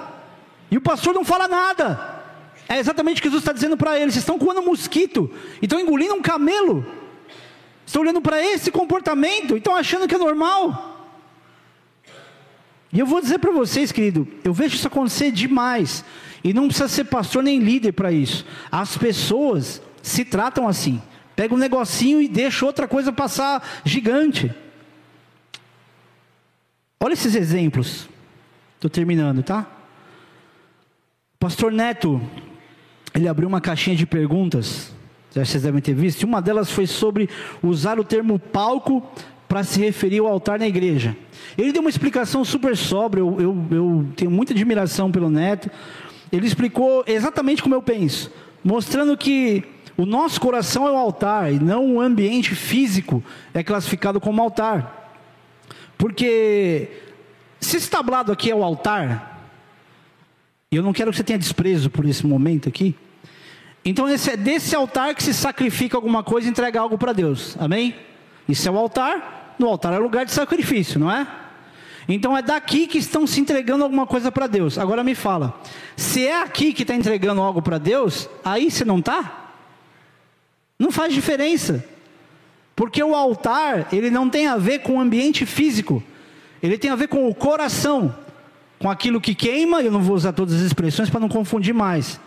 [0.69, 2.21] E o pastor não fala nada.
[2.67, 5.29] É exatamente o que Jesus está dizendo para eles: vocês estão comendo mosquito,
[5.61, 6.85] e estão engolindo um camelo.
[7.85, 10.91] Estão olhando para esse comportamento e estão achando que é normal.
[12.93, 16.03] E eu vou dizer para vocês, querido, eu vejo isso acontecer demais.
[16.43, 18.45] E não precisa ser pastor nem líder para isso.
[18.71, 21.01] As pessoas se tratam assim.
[21.35, 24.53] Pega um negocinho e deixa outra coisa passar gigante.
[26.99, 28.07] Olha esses exemplos.
[28.75, 29.67] Estou terminando, tá?
[31.39, 32.21] Pastor Neto,
[33.13, 34.93] ele abriu uma caixinha de perguntas
[35.33, 36.23] vocês devem ter visto.
[36.23, 37.29] Uma delas foi sobre
[37.63, 39.01] usar o termo palco
[39.47, 41.15] para se referir ao altar na igreja.
[41.57, 45.69] Ele deu uma explicação super sóbria, eu, eu, eu, tenho muita admiração pelo Neto.
[46.31, 48.31] Ele explicou exatamente como eu penso,
[48.63, 49.63] mostrando que
[50.01, 53.23] o nosso coração é o altar e não o ambiente físico
[53.53, 55.13] é classificado como altar.
[55.95, 56.89] Porque
[57.59, 59.47] se esse tablado aqui é o altar,
[60.71, 62.95] e eu não quero que você tenha desprezo por esse momento aqui,
[63.85, 67.55] então esse é desse altar que se sacrifica alguma coisa e entrega algo para Deus.
[67.59, 67.95] Amém?
[68.49, 69.55] Isso é o altar.
[69.59, 71.27] No altar é lugar de sacrifício, não é?
[72.09, 74.79] Então é daqui que estão se entregando alguma coisa para Deus.
[74.79, 75.61] Agora me fala,
[75.95, 79.50] se é aqui que está entregando algo para Deus, aí você não está?
[80.81, 81.83] Não faz diferença.
[82.75, 86.03] Porque o altar, ele não tem a ver com o ambiente físico.
[86.61, 88.15] Ele tem a ver com o coração.
[88.79, 92.19] Com aquilo que queima, eu não vou usar todas as expressões para não confundir mais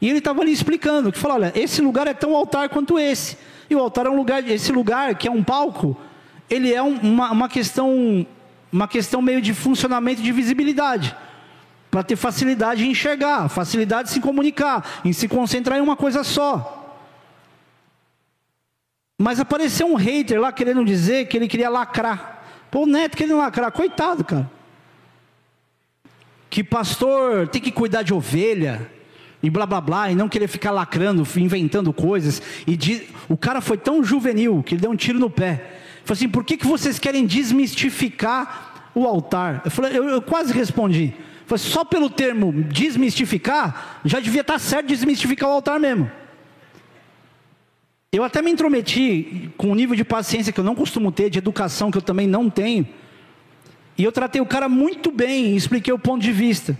[0.00, 3.36] e ele estava ali explicando, que falou, olha, esse lugar é tão altar quanto esse.
[3.68, 5.96] E o altar é um lugar, esse lugar que é um palco,
[6.48, 8.26] ele é um, uma, uma questão,
[8.72, 11.14] uma questão meio de funcionamento de visibilidade.
[11.90, 16.24] Para ter facilidade em enxergar, facilidade de se comunicar, em se concentrar em uma coisa
[16.24, 16.79] só.
[19.22, 22.42] Mas apareceu um hater lá querendo dizer que ele queria lacrar.
[22.70, 24.50] Pô, o neto querendo lacrar, coitado, cara.
[26.48, 28.90] Que pastor tem que cuidar de ovelha,
[29.42, 32.40] e blá blá blá, e não querer ficar lacrando, inventando coisas.
[32.66, 32.78] E
[33.28, 35.80] o cara foi tão juvenil que ele deu um tiro no pé.
[36.02, 39.60] Falei assim: por que, que vocês querem desmistificar o altar?
[39.66, 41.12] Eu, falei, eu, eu quase respondi.
[41.44, 46.10] Falei, só pelo termo desmistificar, já devia estar certo desmistificar o altar mesmo.
[48.12, 51.38] Eu até me intrometi com um nível de paciência que eu não costumo ter, de
[51.38, 52.84] educação que eu também não tenho.
[53.96, 56.76] E eu tratei o cara muito bem expliquei o ponto de vista.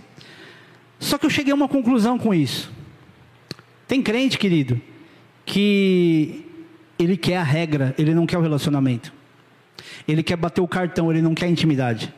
[0.99, 2.69] Só que eu cheguei a uma conclusão com isso.
[3.87, 4.81] Tem crente, querido,
[5.45, 6.45] que
[6.99, 9.13] ele quer a regra, ele não quer o relacionamento.
[10.05, 12.13] Ele quer bater o cartão, ele não quer a intimidade.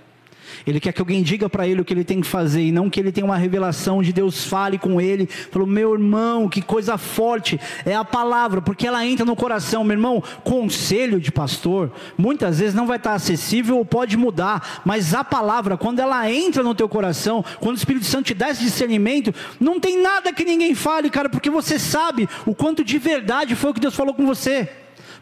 [0.66, 2.89] Ele quer que alguém diga para ele o que ele tem que fazer e não
[2.89, 5.28] que ele tenha uma revelação de Deus fale com ele.
[5.28, 9.84] Falou, meu irmão, que coisa forte é a palavra, porque ela entra no coração.
[9.84, 15.14] Meu irmão, conselho de pastor, muitas vezes não vai estar acessível ou pode mudar, mas
[15.14, 18.62] a palavra, quando ela entra no teu coração, quando o Espírito Santo te dá esse
[18.62, 23.56] discernimento, não tem nada que ninguém fale, cara, porque você sabe o quanto de verdade
[23.56, 24.70] foi o que Deus falou com você.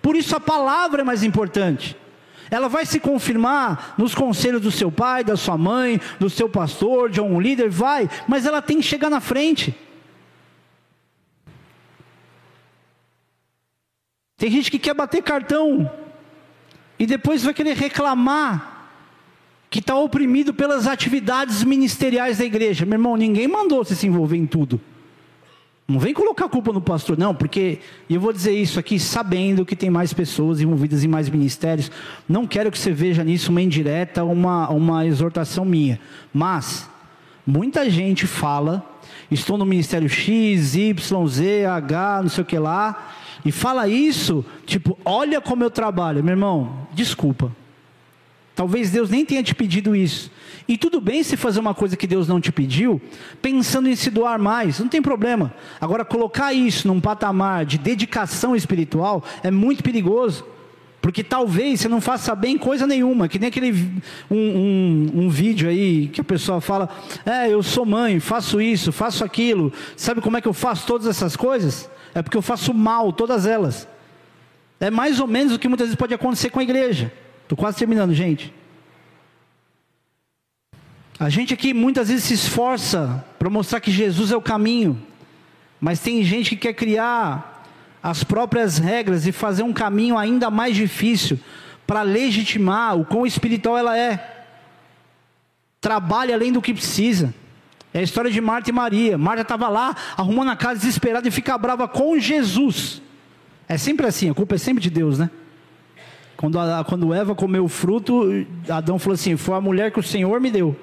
[0.01, 1.95] Por isso a palavra é mais importante.
[2.51, 7.09] Ela vai se confirmar nos conselhos do seu pai, da sua mãe, do seu pastor,
[7.09, 9.73] de algum líder, vai, mas ela tem que chegar na frente.
[14.35, 15.89] Tem gente que quer bater cartão
[16.99, 18.89] e depois vai querer reclamar
[19.69, 22.85] que está oprimido pelas atividades ministeriais da igreja.
[22.85, 24.81] Meu irmão, ninguém mandou você se envolver em tudo.
[25.91, 27.79] Não vem colocar a culpa no pastor, não, porque
[28.09, 31.91] eu vou dizer isso aqui sabendo que tem mais pessoas envolvidas em mais ministérios.
[32.29, 35.99] Não quero que você veja nisso uma indireta, uma, uma exortação minha.
[36.33, 36.89] Mas
[37.45, 38.85] muita gente fala,
[39.29, 43.11] estou no ministério X, Y, Z, H, não sei o que lá,
[43.43, 46.23] e fala isso, tipo, olha como eu trabalho.
[46.23, 47.51] Meu irmão, desculpa.
[48.55, 50.31] Talvez Deus nem tenha te pedido isso.
[50.67, 53.01] E tudo bem se fazer uma coisa que Deus não te pediu,
[53.41, 55.53] pensando em se doar mais, não tem problema.
[55.79, 60.45] Agora, colocar isso num patamar de dedicação espiritual é muito perigoso.
[61.01, 63.71] Porque talvez você não faça bem coisa nenhuma, que nem aquele
[64.29, 66.89] um, um, um, vídeo aí que a pessoa fala,
[67.25, 71.07] é, eu sou mãe, faço isso, faço aquilo, sabe como é que eu faço todas
[71.07, 71.89] essas coisas?
[72.13, 73.87] É porque eu faço mal, todas elas.
[74.79, 77.11] É mais ou menos o que muitas vezes pode acontecer com a igreja.
[77.43, 78.53] Estou quase terminando, gente.
[81.21, 84.99] A gente aqui muitas vezes se esforça para mostrar que Jesus é o caminho,
[85.79, 87.63] mas tem gente que quer criar
[88.01, 91.39] as próprias regras e fazer um caminho ainda mais difícil
[91.85, 94.45] para legitimar o quão espiritual ela é.
[95.79, 97.31] Trabalha além do que precisa.
[97.93, 99.15] É a história de Marta e Maria.
[99.15, 102.99] Marta estava lá, arrumando a casa desesperada e fica brava com Jesus.
[103.69, 105.29] É sempre assim, a culpa é sempre de Deus, né?
[106.35, 108.23] Quando, a, quando Eva comeu o fruto,
[108.67, 110.75] Adão falou assim: Foi a mulher que o Senhor me deu.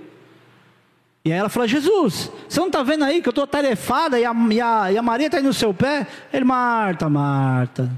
[1.24, 4.24] E aí ela falou: Jesus, você não está vendo aí que eu estou tarefada e
[4.24, 6.06] a, e a, e a Maria está aí no seu pé?
[6.32, 7.90] Ele, Marta, Marta,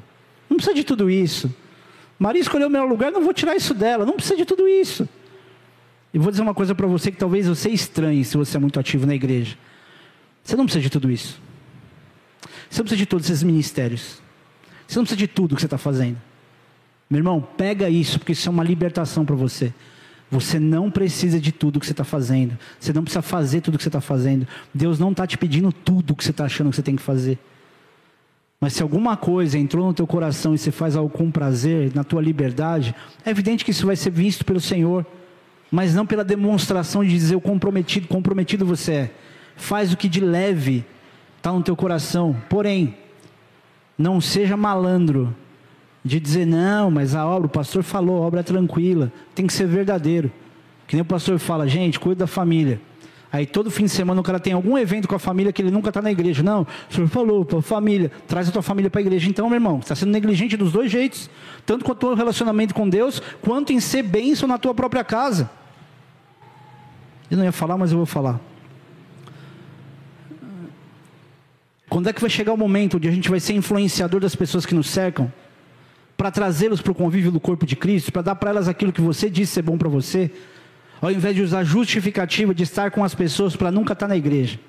[0.49, 1.55] não precisa de tudo isso.
[2.19, 5.09] Maria escolheu o melhor lugar, não vou tirar isso dela, não precisa de tudo isso.
[6.13, 8.79] E vou dizer uma coisa para você que talvez você estranhe se você é muito
[8.79, 9.57] ativo na igreja.
[10.43, 11.41] Você não precisa de tudo isso.
[12.69, 14.21] Você não precisa de todos esses ministérios.
[14.87, 16.21] Você não precisa de tudo que você está fazendo.
[17.09, 19.73] Meu irmão, pega isso, porque isso é uma libertação para você.
[20.31, 22.57] Você não precisa de tudo que você está fazendo.
[22.79, 24.47] Você não precisa fazer tudo que você está fazendo.
[24.73, 27.39] Deus não está te pedindo tudo que você está achando que você tem que fazer.
[28.61, 32.05] Mas se alguma coisa entrou no teu coração e você faz algo com prazer, na
[32.05, 35.05] tua liberdade, é evidente que isso vai ser visto pelo Senhor,
[35.71, 39.11] mas não pela demonstração de dizer o comprometido, comprometido você é.
[39.57, 40.85] Faz o que de leve
[41.39, 42.37] está no teu coração.
[42.49, 42.95] Porém,
[43.97, 45.35] não seja malandro
[46.05, 49.53] de dizer, não, mas a obra, o pastor falou, a obra é tranquila, tem que
[49.53, 50.31] ser verdadeiro.
[50.87, 52.81] Que nem o pastor fala, gente, cuida da família.
[53.33, 55.71] Aí todo fim de semana o cara tem algum evento com a família que ele
[55.71, 56.43] nunca está na igreja.
[56.43, 59.29] Não, o senhor falou, tua família, traz a tua família para a igreja.
[59.29, 61.31] Então, meu irmão, está sendo negligente dos dois jeitos.
[61.65, 65.49] Tanto com o teu relacionamento com Deus, quanto em ser bênção na tua própria casa.
[67.31, 68.41] Eu não ia falar, mas eu vou falar.
[71.89, 74.67] Quando é que vai chegar o momento onde a gente vai ser influenciador das pessoas
[74.67, 75.33] que nos cercam?
[76.21, 79.01] Para trazê-los para o convívio do corpo de Cristo, para dar para elas aquilo que
[79.01, 80.31] você disse ser bom para você,
[81.01, 84.61] ao invés de usar justificativa de estar com as pessoas para nunca estar na igreja.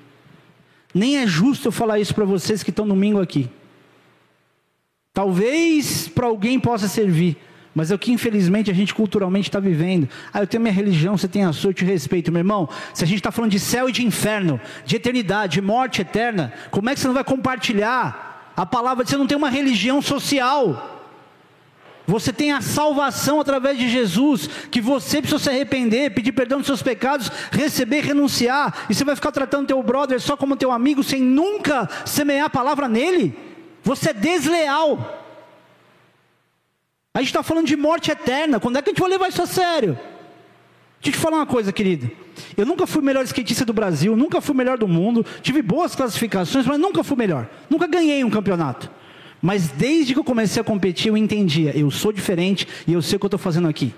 [0.94, 3.50] Nem é justo eu falar isso para vocês que estão domingo aqui.
[5.14, 7.36] Talvez para alguém possa servir,
[7.76, 10.08] mas é o que infelizmente a gente culturalmente está vivendo.
[10.34, 12.70] Ah, eu tenho minha religião, você tem a sua, eu te respeito, meu irmão.
[12.94, 16.54] Se a gente está falando de céu e de inferno, de eternidade, de morte eterna,
[16.70, 21.01] como é que você não vai compartilhar a palavra você não tem uma religião social?
[22.12, 26.68] Você tem a salvação através de Jesus, que você precisa se arrepender, pedir perdão dos
[26.68, 31.06] seus pecados, receber, renunciar, e você vai ficar tratando teu brother só como teu amigo,
[31.06, 33.34] sem nunca semear a palavra nele.
[33.82, 35.24] Você é desleal.
[37.14, 38.60] A gente está falando de morte eterna.
[38.60, 39.98] Quando é que a gente vai levar isso a sério?
[41.00, 42.12] Deixa eu te falar uma coisa, querido.
[42.58, 45.62] Eu nunca fui o melhor skatista do Brasil, nunca fui o melhor do mundo, tive
[45.62, 47.48] boas classificações, mas nunca fui o melhor.
[47.70, 48.92] Nunca ganhei um campeonato.
[49.42, 53.16] Mas desde que eu comecei a competir, eu entendia, eu sou diferente e eu sei
[53.16, 53.94] o que eu estou fazendo aqui.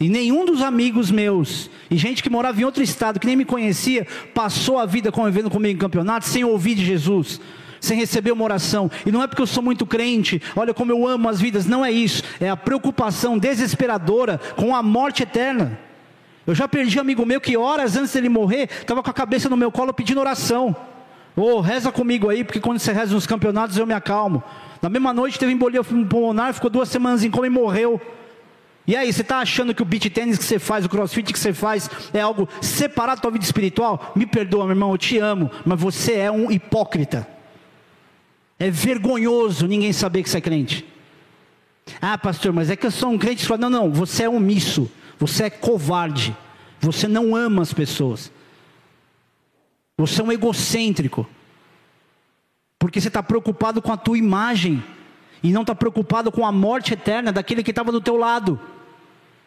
[0.00, 3.44] E nenhum dos amigos meus, e gente que morava em outro estado, que nem me
[3.44, 7.40] conhecia, passou a vida convivendo comigo em campeonato sem ouvir de Jesus,
[7.80, 8.88] sem receber uma oração.
[9.04, 11.84] E não é porque eu sou muito crente, olha como eu amo as vidas, não
[11.84, 12.22] é isso.
[12.40, 15.76] É a preocupação desesperadora com a morte eterna.
[16.46, 19.48] Eu já perdi um amigo meu que horas antes dele morrer, estava com a cabeça
[19.48, 20.76] no meu colo pedindo oração.
[21.36, 24.44] Ô, oh, reza comigo aí, porque quando você reza nos campeonatos eu me acalmo.
[24.80, 28.00] Na mesma noite teve embolia pulmonar, ficou duas semanas em coma e morreu.
[28.86, 31.38] E aí, você está achando que o beat tênis que você faz, o crossfit que
[31.38, 34.12] você faz, é algo separado da tua vida espiritual?
[34.16, 37.28] Me perdoa, meu irmão, eu te amo, mas você é um hipócrita.
[38.58, 40.86] É vergonhoso ninguém saber que você é crente.
[42.00, 43.46] Ah, pastor, mas é que eu sou um crente.
[43.58, 46.34] Não, não, você é omisso, você é covarde,
[46.80, 48.32] você não ama as pessoas,
[49.96, 51.28] você é um egocêntrico.
[52.78, 54.82] Porque você está preocupado com a tua imagem
[55.42, 58.60] e não está preocupado com a morte eterna daquele que estava do teu lado.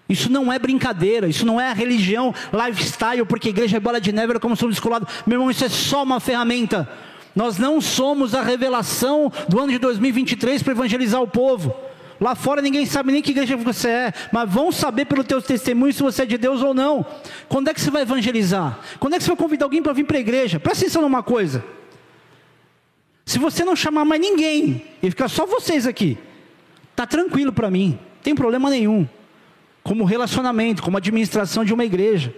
[0.10, 4.32] Isso não é brincadeira, isso não é religião lifestyle, porque igreja é bola de neve,
[4.32, 5.08] era como somos descolados.
[5.26, 6.90] Meu irmão, isso é só uma ferramenta.
[7.34, 11.74] Nós não somos a revelação do ano de 2023 para evangelizar o povo.
[12.20, 15.94] Lá fora ninguém sabe nem que igreja você é, mas vão saber pelo teu testemunho
[15.94, 17.06] se você é de Deus ou não.
[17.48, 18.80] Quando é que você vai evangelizar?
[19.00, 20.60] Quando é que você vai convidar alguém para vir para a igreja?
[20.60, 21.64] Presta atenção numa coisa.
[23.26, 26.18] Se você não chamar mais ninguém e ficar só vocês aqui,
[26.96, 29.08] tá tranquilo para mim, tem problema nenhum.
[29.84, 32.34] como relacionamento, como administração de uma igreja.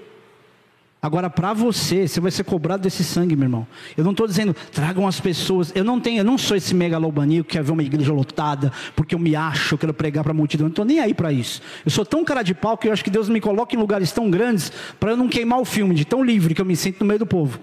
[1.01, 3.67] Agora, para você, você vai ser cobrado desse sangue, meu irmão.
[3.97, 5.69] Eu não estou dizendo, tragam as pessoas.
[5.75, 9.13] Eu não tenho, eu não sou esse megalomaníaco que quer ver uma igreja lotada, porque
[9.13, 10.63] eu me acho, eu quero pregar para a multidão.
[10.63, 11.61] Eu não estou nem aí para isso.
[11.83, 14.13] Eu sou tão cara de pau que eu acho que Deus me coloca em lugares
[14.13, 17.01] tão grandes para eu não queimar o filme, de tão livre que eu me sinto
[17.01, 17.59] no meio do povo.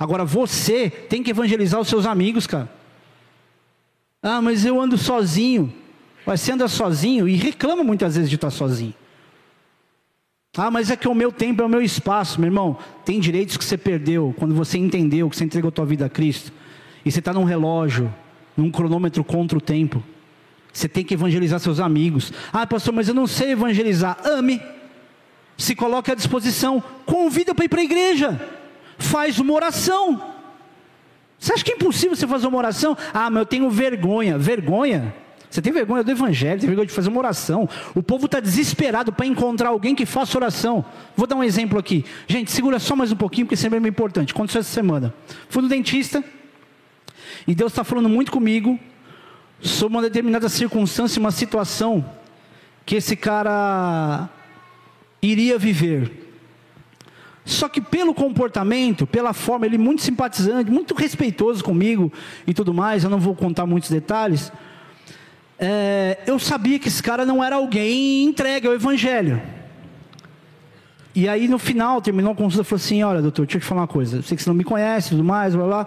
[0.00, 2.72] Agora, você tem que evangelizar os seus amigos, cara.
[4.22, 5.70] Ah, mas eu ando sozinho.
[6.24, 8.94] Você anda sozinho e reclama muitas vezes de estar sozinho.
[10.56, 12.78] Ah, mas é que o meu tempo é o meu espaço, meu irmão.
[13.04, 16.50] Tem direitos que você perdeu quando você entendeu que você entregou tua vida a Cristo.
[17.04, 18.12] E você está num relógio,
[18.56, 20.02] num cronômetro contra o tempo.
[20.72, 22.32] Você tem que evangelizar seus amigos.
[22.50, 24.16] Ah, pastor, mas eu não sei evangelizar.
[24.24, 24.62] Ame.
[25.58, 26.82] Se coloque à disposição.
[27.04, 28.59] Convida para ir para a igreja.
[29.00, 30.34] Faz uma oração.
[31.38, 32.96] Você acha que é impossível você fazer uma oração?
[33.12, 34.38] Ah, mas eu tenho vergonha.
[34.38, 35.14] Vergonha?
[35.50, 37.68] Você tem vergonha do evangelho, tem vergonha de fazer uma oração.
[37.92, 40.84] O povo está desesperado para encontrar alguém que faça oração.
[41.16, 42.04] Vou dar um exemplo aqui.
[42.28, 44.32] Gente, segura só mais um pouquinho, porque sempre é muito importante.
[44.32, 45.12] Aconteceu essa semana.
[45.48, 46.22] Fui no dentista,
[47.48, 48.78] e Deus está falando muito comigo
[49.60, 52.04] sobre uma determinada circunstância, uma situação
[52.86, 54.28] que esse cara
[55.20, 56.29] iria viver.
[57.44, 62.12] Só que pelo comportamento, pela forma, ele muito simpatizante, muito respeitoso comigo
[62.46, 64.52] e tudo mais, eu não vou contar muitos detalhes
[65.62, 69.42] é, eu sabia que esse cara não era alguém entregue ao Evangelho.
[71.14, 73.82] E aí no final, terminou a consulta, falou assim: Olha, doutor, deixa eu te falar
[73.82, 74.16] uma coisa.
[74.16, 75.86] Eu sei que você não me conhece tudo mais, blá blá.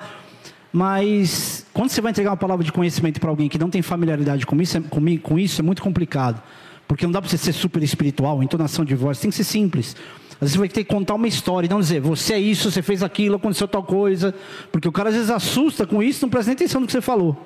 [0.71, 4.45] Mas quando você vai entregar uma palavra de conhecimento para alguém que não tem familiaridade
[4.45, 4.81] com isso, é,
[5.21, 6.41] com isso, é muito complicado.
[6.87, 9.95] Porque não dá para você ser super espiritual, entonação de voz, tem que ser simples.
[10.33, 12.69] Às vezes você vai ter que contar uma história e não dizer, você é isso,
[12.69, 14.33] você fez aquilo, aconteceu tal coisa.
[14.71, 17.01] Porque o cara às vezes assusta com isso, não presta nem atenção no que você
[17.01, 17.37] falou.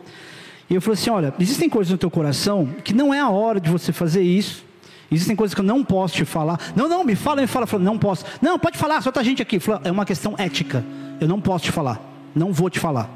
[0.69, 3.59] E eu falei assim: olha, existem coisas no teu coração que não é a hora
[3.59, 4.65] de você fazer isso.
[5.09, 6.59] Existem coisas que eu não posso te falar.
[6.75, 7.65] Não, não, me fala, me fala.
[7.65, 8.25] Falei, não posso.
[8.41, 9.59] Não, pode falar, só tá gente aqui.
[9.59, 10.83] Falei, é uma questão ética.
[11.19, 12.01] Eu não posso te falar.
[12.35, 13.09] Não vou te falar.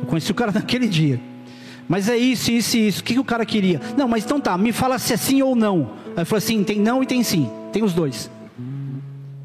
[0.00, 1.20] Eu conheci o cara naquele dia.
[1.88, 3.00] Mas é isso, isso e isso.
[3.00, 3.80] O que, que o cara queria?
[3.96, 5.90] Não, mas então tá, me fala se é sim ou não.
[6.16, 7.50] Aí eu falei assim: tem não e tem sim.
[7.72, 8.30] Tem os dois.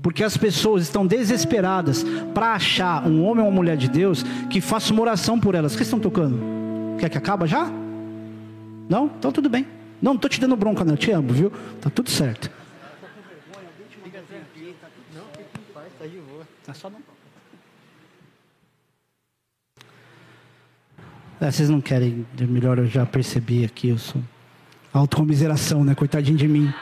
[0.01, 4.61] Porque as pessoas estão desesperadas para achar um homem ou uma mulher de Deus que
[4.61, 5.73] faça uma oração por elas.
[5.73, 6.39] O que estão tocando?
[6.99, 7.69] Quer que acaba já?
[8.89, 9.11] Não?
[9.17, 9.65] Então tudo bem.
[10.01, 10.93] Não, não estou te dando bronca, não.
[10.93, 11.51] Eu te amo, viu?
[11.81, 12.49] Tá tudo certo.
[16.65, 16.73] Tá.
[21.39, 24.21] É, vocês não querem, melhor eu já percebi aqui, eu sou
[24.91, 25.93] autocomiseração, né?
[25.93, 26.73] Coitadinho de mim.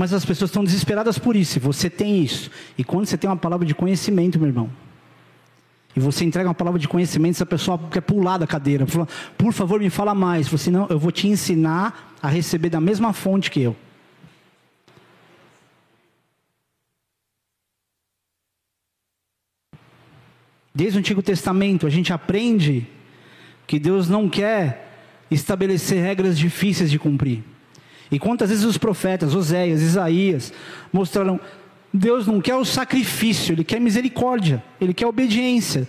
[0.00, 1.60] Mas as pessoas estão desesperadas por isso.
[1.60, 2.50] Você tem isso.
[2.78, 4.70] E quando você tem uma palavra de conhecimento, meu irmão,
[5.94, 9.52] e você entrega uma palavra de conhecimento, essa pessoa quer pular da cadeira, fala, por
[9.52, 10.48] favor, me fala mais.
[10.48, 13.76] Você não, eu vou te ensinar a receber da mesma fonte que eu.
[20.74, 22.86] Desde o Antigo Testamento, a gente aprende
[23.66, 27.49] que Deus não quer estabelecer regras difíceis de cumprir.
[28.10, 30.52] E quantas vezes os profetas, Oséias, Isaías,
[30.92, 31.38] mostraram
[31.92, 35.88] Deus não quer o sacrifício, Ele quer misericórdia, Ele quer obediência.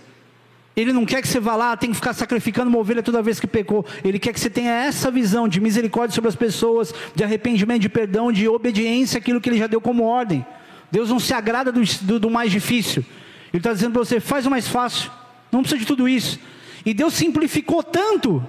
[0.74, 3.38] Ele não quer que você vá lá, tem que ficar sacrificando uma ovelha toda vez
[3.38, 3.84] que pecou.
[4.02, 7.88] Ele quer que você tenha essa visão de misericórdia sobre as pessoas, de arrependimento, de
[7.90, 10.44] perdão, de obediência àquilo que Ele já deu como ordem.
[10.90, 13.04] Deus não se agrada do, do, do mais difícil.
[13.52, 15.10] Ele está dizendo para você: faz o mais fácil,
[15.52, 16.40] não precisa de tudo isso.
[16.86, 18.42] E Deus simplificou tanto,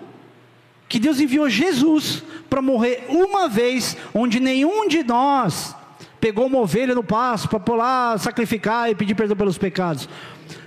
[0.94, 5.76] que Deus enviou Jesus para morrer uma vez, onde nenhum de nós
[6.22, 10.08] pegou uma ovelha no pasto para pular, sacrificar e pedir perdão pelos pecados.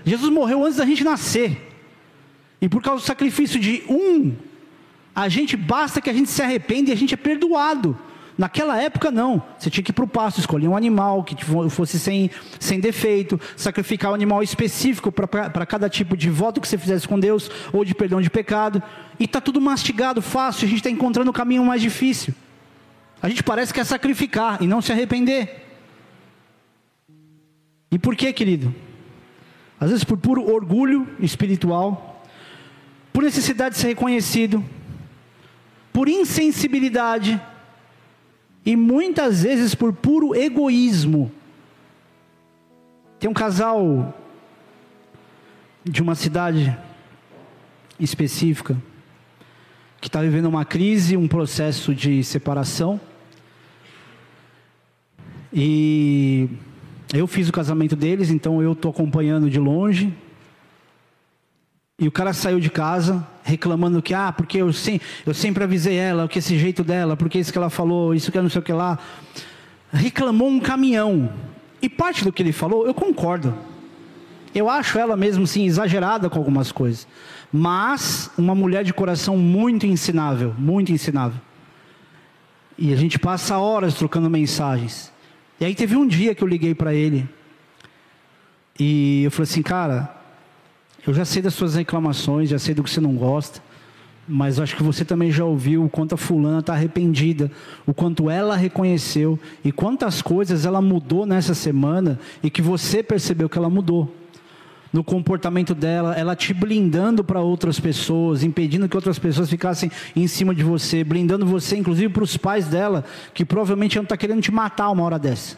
[0.04, 1.72] Jesus morreu antes da gente nascer.
[2.60, 4.34] E por causa do sacrifício de um,
[5.14, 7.96] a gente basta que a gente se arrependa e a gente é perdoado.
[8.38, 11.98] Naquela época não, você tinha que ir para o pasto, escolher um animal que fosse
[11.98, 12.30] sem,
[12.60, 17.18] sem defeito, sacrificar um animal específico para cada tipo de voto que você fizesse com
[17.18, 18.82] Deus, ou de perdão de pecado,
[19.18, 22.34] e está tudo mastigado, fácil, a gente está encontrando o caminho mais difícil.
[23.22, 25.64] A gente parece que é sacrificar e não se arrepender.
[27.90, 28.74] E por que, querido?
[29.80, 32.22] Às vezes por puro orgulho espiritual,
[33.14, 34.62] por necessidade de ser reconhecido,
[35.90, 37.40] por insensibilidade
[38.66, 41.30] e muitas vezes por puro egoísmo.
[43.20, 44.12] Tem um casal
[45.84, 46.76] de uma cidade
[47.98, 48.76] específica
[50.00, 53.00] que está vivendo uma crise, um processo de separação.
[55.52, 56.48] E
[57.14, 60.12] eu fiz o casamento deles, então eu estou acompanhando de longe.
[61.98, 65.96] E o cara saiu de casa reclamando que, ah, porque eu, sem, eu sempre avisei
[65.96, 68.62] ela, que esse jeito dela, porque isso que ela falou, isso que não sei o
[68.62, 68.98] que lá.
[69.90, 71.32] Reclamou um caminhão.
[71.80, 73.56] E parte do que ele falou, eu concordo.
[74.54, 77.06] Eu acho ela mesmo sim exagerada com algumas coisas.
[77.50, 81.40] Mas uma mulher de coração muito ensinável, muito ensinável.
[82.76, 85.10] E a gente passa horas trocando mensagens.
[85.58, 87.26] E aí teve um dia que eu liguei para ele.
[88.78, 90.15] E eu falei assim, cara,
[91.06, 93.62] eu já sei das suas reclamações, já sei do que você não gosta,
[94.28, 97.50] mas acho que você também já ouviu o quanto a fulana está arrependida,
[97.86, 103.48] o quanto ela reconheceu e quantas coisas ela mudou nessa semana e que você percebeu
[103.48, 104.12] que ela mudou
[104.92, 110.26] no comportamento dela, ela te blindando para outras pessoas, impedindo que outras pessoas ficassem em
[110.26, 113.04] cima de você, blindando você, inclusive para os pais dela,
[113.34, 115.56] que provavelmente não está querendo te matar uma hora dessa.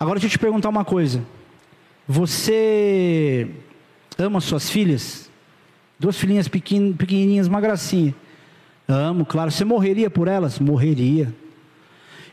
[0.00, 1.22] Agora deixa eu te perguntar uma coisa:
[2.06, 3.48] você
[4.18, 5.30] Ama suas filhas?
[5.98, 8.14] Duas filhinhas pequen, pequenininhas, uma gracinha.
[8.88, 9.50] Amo, claro.
[9.50, 10.58] Você morreria por elas?
[10.58, 11.32] Morreria.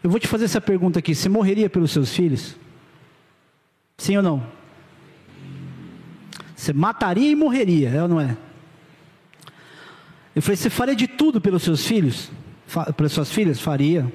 [0.03, 2.55] Eu vou te fazer essa pergunta aqui: você morreria pelos seus filhos?
[3.97, 4.45] Sim ou não?
[6.55, 8.35] Você mataria e morreria, é ou não é?
[10.35, 12.31] Eu falei: você faria de tudo pelos seus filhos?
[12.97, 13.59] pelas suas filhas?
[13.59, 14.11] Faria.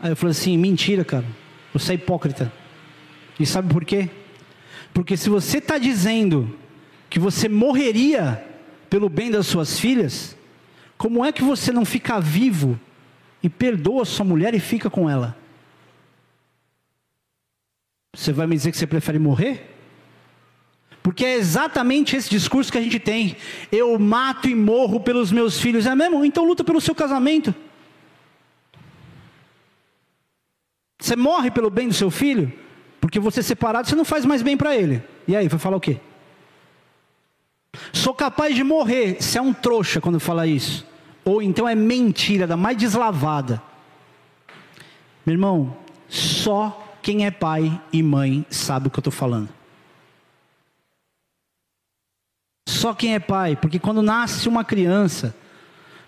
[0.00, 1.26] Aí eu falei assim: mentira, cara.
[1.72, 2.50] Você é hipócrita.
[3.38, 4.08] E sabe por quê?
[4.96, 6.58] Porque se você está dizendo
[7.10, 8.42] que você morreria
[8.88, 10.34] pelo bem das suas filhas,
[10.96, 12.80] como é que você não fica vivo
[13.42, 15.36] e perdoa sua mulher e fica com ela?
[18.16, 19.70] Você vai me dizer que você prefere morrer?
[21.02, 23.36] Porque é exatamente esse discurso que a gente tem.
[23.70, 25.84] Eu mato e morro pelos meus filhos.
[25.84, 26.24] É mesmo?
[26.24, 27.54] Então luta pelo seu casamento.
[30.98, 32.50] Você morre pelo bem do seu filho?
[33.06, 35.00] Porque você separado, você não faz mais bem para ele.
[35.28, 36.00] E aí, vai falar o quê?
[37.92, 39.22] Sou capaz de morrer.
[39.22, 40.84] Você é um trouxa quando fala isso.
[41.24, 43.62] Ou então é mentira, da mais deslavada.
[45.24, 45.76] Meu irmão,
[46.08, 49.50] só quem é pai e mãe sabe o que eu estou falando.
[52.68, 55.32] Só quem é pai, porque quando nasce uma criança,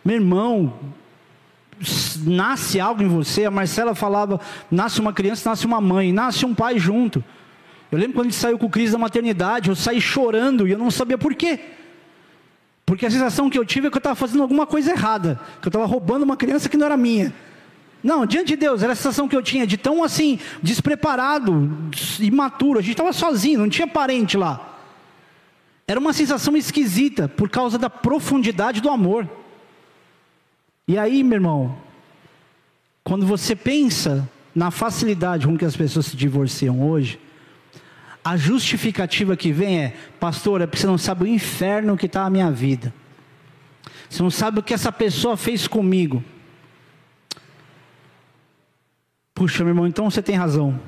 [0.04, 0.76] meu irmão,
[2.24, 3.44] nasce algo em você.
[3.44, 4.40] A Marcela falava:
[4.70, 7.22] nasce uma criança, nasce uma mãe, nasce um pai junto.
[7.90, 10.72] Eu lembro quando a gente saiu com o Cris da maternidade, eu saí chorando e
[10.72, 11.58] eu não sabia por quê.
[12.84, 15.68] Porque a sensação que eu tive é que eu estava fazendo alguma coisa errada, que
[15.68, 17.34] eu estava roubando uma criança que não era minha.
[18.02, 21.90] Não, diante de Deus, era a sensação que eu tinha de tão assim, despreparado,
[22.20, 22.78] imaturo.
[22.78, 24.76] A gente estava sozinho, não tinha parente lá.
[25.86, 29.28] Era uma sensação esquisita por causa da profundidade do amor.
[30.88, 31.76] E aí, meu irmão,
[33.04, 37.20] quando você pensa na facilidade com que as pessoas se divorciam hoje,
[38.24, 42.24] a justificativa que vem é: pastor, é porque você não sabe o inferno que está
[42.24, 42.92] a minha vida.
[44.08, 46.24] Você não sabe o que essa pessoa fez comigo.
[49.34, 50.80] Puxa, meu irmão, então você tem razão.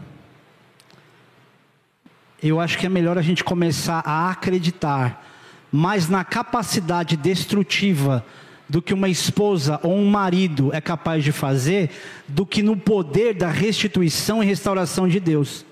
[2.43, 5.27] Eu acho que é melhor a gente começar a acreditar
[5.70, 8.24] mais na capacidade destrutiva
[8.70, 11.90] do que uma esposa ou um marido é capaz de fazer,
[12.28, 15.66] do que no poder da restituição e restauração de Deus.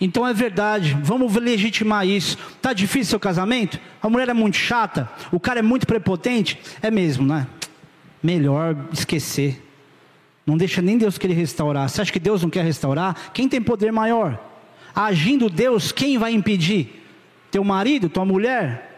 [0.00, 2.36] Então é verdade, vamos legitimar isso.
[2.60, 3.78] Tá difícil seu casamento?
[4.02, 6.58] A mulher é muito chata, o cara é muito prepotente?
[6.82, 7.46] É mesmo, né?
[8.20, 9.62] Melhor esquecer.
[10.44, 11.88] Não deixa nem Deus querer restaurar.
[11.88, 13.30] Você acha que Deus não quer restaurar?
[13.32, 14.36] Quem tem poder maior?
[14.92, 17.04] Agindo Deus, quem vai impedir?
[17.52, 18.91] Teu marido, tua mulher?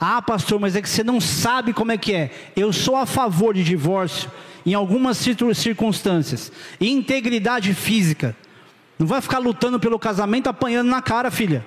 [0.00, 2.30] Ah, pastor, mas é que você não sabe como é que é.
[2.56, 4.30] Eu sou a favor de divórcio
[4.64, 5.18] em algumas
[5.54, 6.52] circunstâncias.
[6.80, 8.36] Integridade física.
[8.98, 11.64] Não vai ficar lutando pelo casamento apanhando na cara, filha.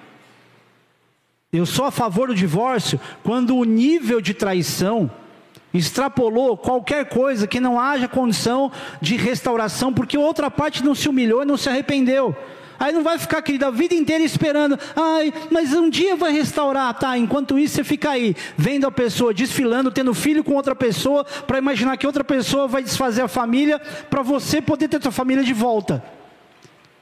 [1.51, 5.09] Eu sou a favor do divórcio quando o nível de traição
[5.73, 8.71] extrapolou qualquer coisa que não haja condição
[9.01, 12.35] de restauração, porque outra parte não se humilhou e não se arrependeu.
[12.79, 14.77] Aí não vai ficar, querido, a vida inteira esperando.
[14.95, 17.17] Ai, mas um dia vai restaurar, tá?
[17.17, 21.57] Enquanto isso, você fica aí, vendo a pessoa desfilando, tendo filho com outra pessoa, para
[21.57, 23.79] imaginar que outra pessoa vai desfazer a família,
[24.09, 26.03] para você poder ter sua família de volta.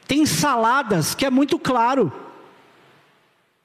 [0.08, 2.12] Tem saladas que é muito claro.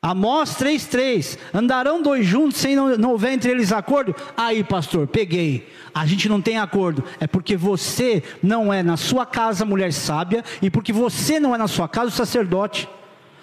[0.08, 4.16] Amós 3,3: Andarão dois juntos sem não, não houver entre eles acordo?
[4.34, 5.68] Aí, pastor, peguei.
[5.94, 7.04] A gente não tem acordo.
[7.20, 11.58] É porque você não é na sua casa mulher sábia e porque você não é
[11.58, 12.88] na sua casa o sacerdote.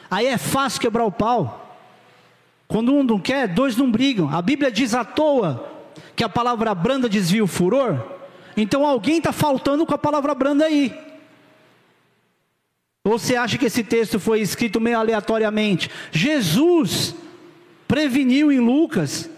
[0.09, 1.79] Aí é fácil quebrar o pau.
[2.67, 4.35] Quando um não quer, dois não brigam.
[4.35, 5.71] A Bíblia diz à toa
[6.15, 8.01] que a palavra branda desvia o furor.
[8.57, 11.04] Então alguém está faltando com a palavra branda aí.
[13.05, 15.91] Ou você acha que esse texto foi escrito meio aleatoriamente?
[16.11, 17.15] Jesus
[17.87, 19.29] preveniu em Lucas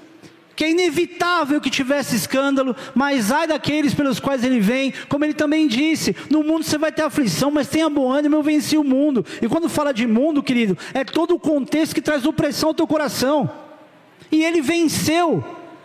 [0.56, 5.35] que é inevitável que tivesse escândalo, mas ai daqueles pelos quais ele vem, como ele
[5.35, 8.84] também disse: no mundo você vai ter aflição, mas tenha bom ânimo, eu venci o
[8.84, 9.23] mundo.
[9.39, 12.88] E quando fala de mundo, querido, é todo o contexto que traz opressão ao teu
[12.88, 13.48] coração,
[14.31, 15.44] e ele venceu.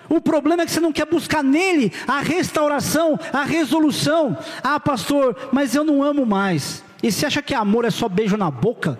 [0.08, 4.36] O problema é que você não quer buscar nele a restauração, a resolução.
[4.62, 6.82] Ah, pastor, mas eu não amo mais.
[7.02, 8.98] E você acha que amor é só beijo na boca?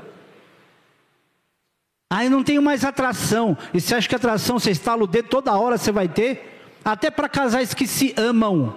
[2.10, 3.56] Aí não tenho mais atração.
[3.72, 6.60] E você acha que atração você estala o dedo toda hora você vai ter?
[6.84, 8.76] Até para casais que se amam.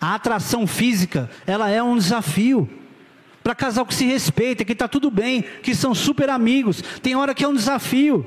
[0.00, 2.68] A atração física, ela é um desafio.
[3.42, 6.82] Para casal que se respeita, que está tudo bem, que são super amigos.
[7.02, 8.24] Tem hora que é um desafio.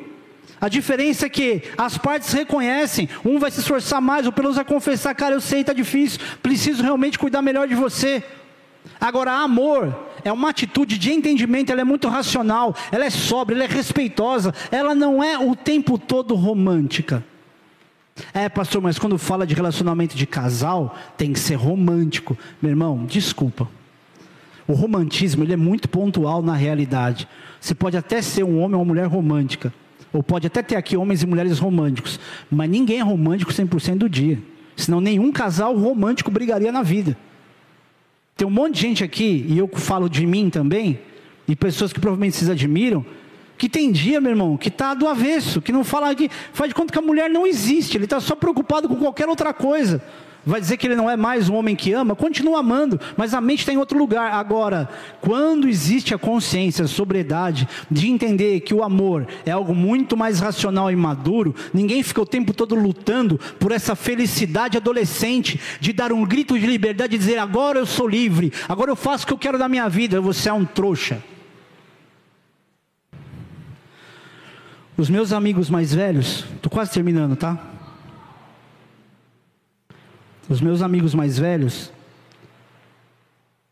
[0.59, 4.65] A diferença é que as partes reconhecem, um vai se esforçar mais, o pelo vai
[4.65, 8.23] confessar, cara, eu sei, está difícil, preciso realmente cuidar melhor de você.
[8.99, 13.63] Agora, amor é uma atitude de entendimento, ela é muito racional, ela é sóbria, ela
[13.65, 17.23] é respeitosa, ela não é o tempo todo romântica.
[18.33, 22.37] É, pastor, mas quando fala de relacionamento de casal, tem que ser romântico.
[22.61, 23.67] Meu irmão, desculpa.
[24.67, 27.27] O romantismo, ele é muito pontual na realidade.
[27.59, 29.73] Você pode até ser um homem ou uma mulher romântica,
[30.11, 32.19] ou pode até ter aqui homens e mulheres românticos,
[32.49, 34.41] mas ninguém é romântico 100% do dia.
[34.75, 37.17] Senão nenhum casal romântico brigaria na vida.
[38.37, 40.99] Tem um monte de gente aqui, e eu falo de mim também,
[41.47, 43.05] e pessoas que provavelmente vocês admiram,
[43.57, 46.75] que tem dia, meu irmão, que está do avesso, que não fala que faz de
[46.75, 50.01] conta que a mulher não existe, ele está só preocupado com qualquer outra coisa
[50.47, 53.41] vai dizer que ele não é mais um homem que ama, continua amando, mas a
[53.41, 54.31] mente está em outro lugar.
[54.33, 60.15] Agora, quando existe a consciência, a sobriedade, de entender que o amor é algo muito
[60.15, 65.91] mais racional e maduro, ninguém fica o tempo todo lutando por essa felicidade adolescente de
[65.91, 69.27] dar um grito de liberdade e dizer: agora eu sou livre, agora eu faço o
[69.27, 70.21] que eu quero da minha vida.
[70.21, 71.21] Você é um trouxa.
[74.95, 77.76] Os meus amigos mais velhos, estou quase terminando, tá?
[80.49, 81.91] Os meus amigos mais velhos,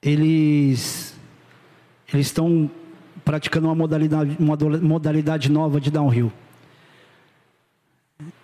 [0.01, 1.15] eles
[2.13, 2.69] eles estão
[3.23, 6.31] praticando uma modalidade, uma modalidade nova de downhill.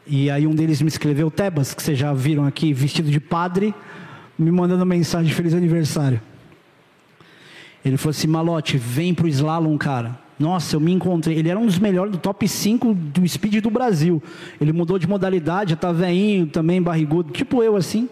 [0.07, 3.73] E aí um deles me escreveu, Tebas, que vocês já viram aqui, vestido de padre,
[4.37, 6.21] me mandando mensagem de feliz aniversário.
[7.83, 10.19] Ele falou assim, Malote, vem pro slalom, cara.
[10.39, 11.37] Nossa, eu me encontrei.
[11.37, 14.21] Ele era um dos melhores do top 5 do speed do Brasil.
[14.59, 18.09] Ele mudou de modalidade, tá veinho, também barrigudo, tipo eu assim.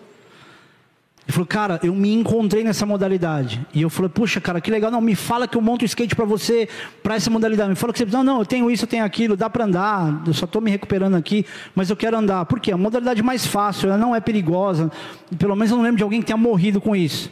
[1.30, 3.64] Ele falou, cara, eu me encontrei nessa modalidade.
[3.72, 4.90] E eu falei, puxa, cara, que legal.
[4.90, 6.68] Não, me fala que eu monto o skate para você,
[7.04, 7.70] para essa modalidade.
[7.70, 10.24] Me fala que você não, não, eu tenho isso, eu tenho aquilo, dá para andar.
[10.26, 11.46] Eu só estou me recuperando aqui,
[11.76, 12.46] mas eu quero andar.
[12.46, 12.72] Por quê?
[12.72, 14.92] A modalidade mais fácil, ela não é perigosa.
[15.38, 17.32] Pelo menos eu não lembro de alguém que tenha morrido com isso.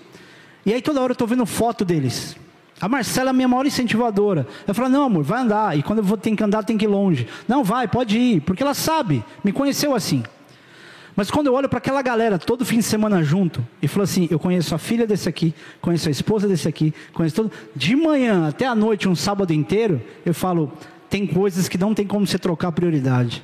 [0.63, 2.37] E aí toda hora eu estou vendo foto deles.
[2.79, 4.45] A Marcela é a minha maior incentivadora.
[4.67, 5.75] Eu falo, não, amor, vai andar.
[5.75, 7.27] E quando eu vou ter que andar, tem que ir longe.
[7.47, 8.41] Não, vai, pode ir.
[8.41, 10.21] Porque ela sabe, me conheceu assim.
[11.17, 14.27] Mas quando eu olho para aquela galera todo fim de semana junto e falo assim,
[14.29, 18.47] eu conheço a filha desse aqui, conheço a esposa desse aqui, conheço todo, de manhã
[18.47, 20.71] até a noite, um sábado inteiro, eu falo,
[21.09, 23.43] tem coisas que não tem como você trocar prioridade.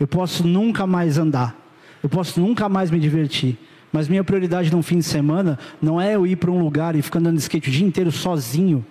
[0.00, 1.54] Eu posso nunca mais andar,
[2.02, 3.58] eu posso nunca mais me divertir.
[3.92, 7.02] Mas minha prioridade num fim de semana não é eu ir para um lugar e
[7.02, 8.84] ficar andando de skate o dia inteiro sozinho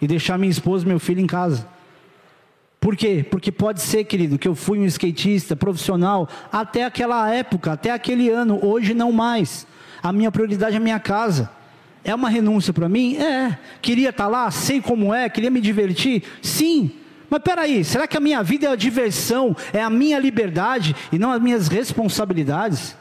[0.00, 1.66] e deixar minha esposa e meu filho em casa.
[2.82, 3.24] Por quê?
[3.30, 8.28] Porque pode ser, querido, que eu fui um skatista profissional até aquela época, até aquele
[8.28, 9.68] ano, hoje não mais.
[10.02, 11.48] A minha prioridade é a minha casa.
[12.02, 13.18] É uma renúncia para mim?
[13.18, 13.56] É.
[13.80, 16.24] Queria estar tá lá, sei como é, queria me divertir?
[16.42, 16.90] Sim.
[17.30, 21.20] Mas peraí, será que a minha vida é a diversão, é a minha liberdade e
[21.20, 22.96] não as minhas responsabilidades?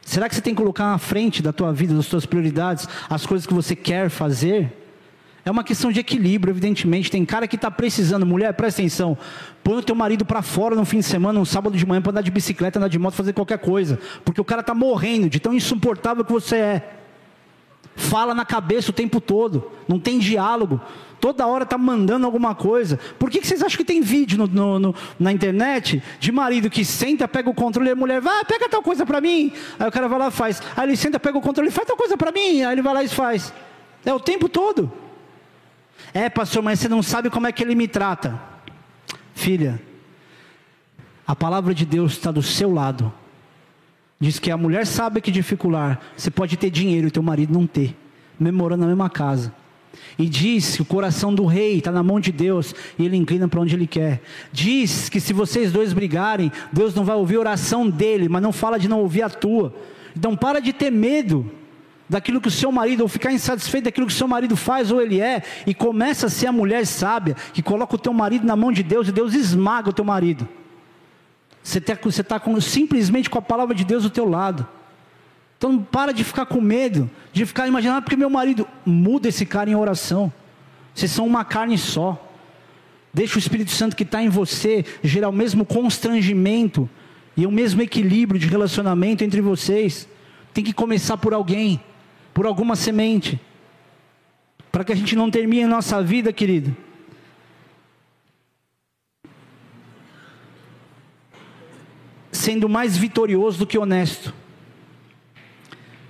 [0.00, 3.26] Será que você tem que colocar na frente da tua vida, das tuas prioridades, as
[3.26, 4.85] coisas que você quer fazer?
[5.46, 7.08] É uma questão de equilíbrio, evidentemente.
[7.08, 9.16] Tem cara que está precisando, mulher, presta atenção.
[9.62, 12.10] Põe o teu marido para fora no fim de semana, um sábado de manhã, para
[12.10, 13.96] andar de bicicleta, andar de moto, fazer qualquer coisa.
[14.24, 16.94] Porque o cara está morrendo de tão insuportável que você é.
[17.94, 20.80] Fala na cabeça o tempo todo, não tem diálogo.
[21.20, 22.98] Toda hora está mandando alguma coisa.
[23.16, 26.68] Por que, que vocês acham que tem vídeo no, no, no, na internet de marido
[26.68, 29.52] que senta, pega o controle e a mulher vai, pega tal coisa para mim.
[29.78, 30.60] Aí o cara vai lá e faz.
[30.76, 32.64] Aí ele senta, pega o controle faz tal coisa para mim.
[32.64, 33.54] Aí ele vai lá e faz.
[34.04, 35.05] É o tempo todo.
[36.16, 38.40] É, pastor, mas você não sabe como é que ele me trata.
[39.34, 39.78] Filha,
[41.26, 43.12] a palavra de Deus está do seu lado.
[44.18, 46.00] Diz que a mulher sabe que dificular.
[46.16, 47.94] Você pode ter dinheiro e teu marido não ter.
[48.40, 49.54] Memorando na mesma casa.
[50.18, 53.46] E diz que o coração do rei está na mão de Deus e ele inclina
[53.46, 54.22] para onde ele quer.
[54.50, 58.52] Diz que se vocês dois brigarem, Deus não vai ouvir a oração dele, mas não
[58.52, 59.74] fala de não ouvir a tua.
[60.16, 61.52] Então para de ter medo
[62.08, 65.00] daquilo que o seu marido, ou ficar insatisfeito daquilo que o seu marido faz ou
[65.00, 68.54] ele é, e começa a ser a mulher sábia, que coloca o teu marido na
[68.54, 70.48] mão de Deus e Deus esmaga o teu marido.
[71.62, 74.66] Você está tá simplesmente com a palavra de Deus do teu lado.
[75.58, 79.44] Então para de ficar com medo, de ficar imaginando, ah, porque meu marido muda esse
[79.44, 80.32] cara em oração.
[80.94, 82.22] Vocês são uma carne só.
[83.12, 86.88] Deixa o Espírito Santo que está em você gerar o mesmo constrangimento
[87.36, 90.08] e o mesmo equilíbrio de relacionamento entre vocês.
[90.54, 91.80] Tem que começar por alguém
[92.36, 93.40] por alguma semente,
[94.70, 96.76] para que a gente não termine a nossa vida, querido.
[102.30, 104.34] Sendo mais vitorioso do que honesto.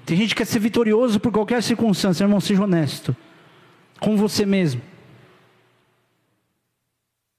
[0.04, 3.14] Tem gente que quer ser vitorioso por qualquer circunstância, irmão, seja honesto
[4.00, 4.82] com você mesmo.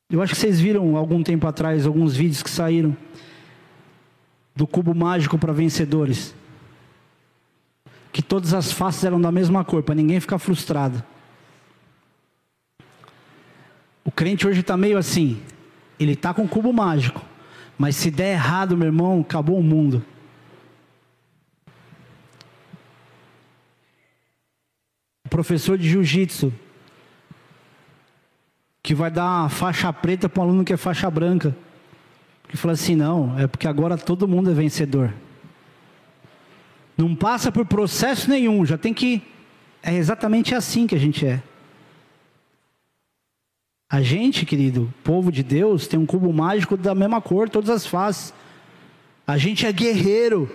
[0.10, 2.96] Eu acho que vocês viram algum tempo atrás alguns vídeos que saíram
[4.56, 6.34] do cubo mágico para vencedores
[8.12, 11.04] que todas as faces eram da mesma cor, para ninguém ficar frustrado.
[14.04, 15.42] O crente hoje está meio assim,
[16.00, 17.22] ele está com um cubo mágico,
[17.78, 20.04] mas se der errado, meu irmão, acabou o mundo.
[25.26, 26.54] O professor de jiu-jitsu,
[28.82, 31.54] que vai dar faixa preta para um aluno que é faixa branca,
[32.48, 35.14] que fala assim: não, é porque agora todo mundo é vencedor.
[36.98, 39.22] Não passa por processo nenhum, já tem que.
[39.84, 41.42] É exatamente assim que a gente é.
[43.90, 47.86] A gente, querido, povo de Deus, tem um cubo mágico da mesma cor, todas as
[47.86, 48.34] faces.
[49.26, 50.50] A gente é guerreiro,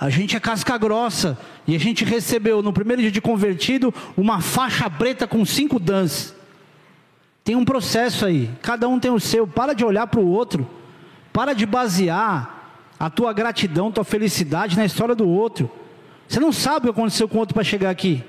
[0.00, 1.38] a gente é casca grossa.
[1.66, 6.34] E a gente recebeu, no primeiro dia de convertido, uma faixa preta com cinco danças.
[7.44, 9.46] Tem um processo aí, cada um tem o seu.
[9.46, 10.68] Para de olhar para o outro,
[11.32, 15.70] para de basear a tua gratidão, tua felicidade na história do outro.
[16.28, 18.24] Você não sabe o que aconteceu com outro para chegar aqui.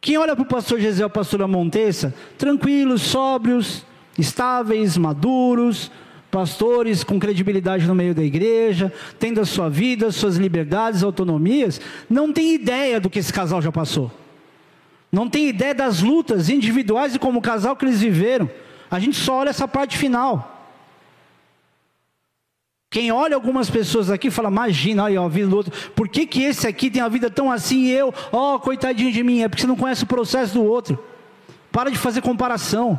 [0.00, 3.84] Quem olha para o pastor Gesiel e a pastora Montessa, tranquilos, sóbrios,
[4.18, 5.90] estáveis, maduros,
[6.30, 12.32] pastores com credibilidade no meio da igreja, tendo a sua vida, suas liberdades, autonomias, não
[12.32, 14.12] tem ideia do que esse casal já passou.
[15.10, 18.50] Não tem ideia das lutas individuais e como casal que eles viveram.
[18.90, 20.55] A gente só olha essa parte final.
[22.96, 26.42] Quem olha algumas pessoas aqui fala, imagina, olha a vida do outro, por que, que
[26.44, 29.48] esse aqui tem a vida tão assim e eu, ó, oh, coitadinho de mim, é
[29.50, 30.98] porque você não conhece o processo do outro.
[31.70, 32.98] Para de fazer comparação.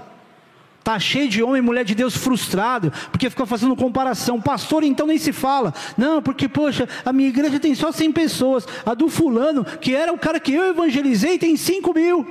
[0.83, 4.39] Tá cheio de homem e mulher de Deus frustrado, porque fica fazendo comparação.
[4.39, 5.73] Pastor, então nem se fala.
[5.97, 8.67] Não, porque, poxa, a minha igreja tem só 100 pessoas.
[8.85, 12.27] A do fulano, que era o cara que eu evangelizei, tem 5 mil.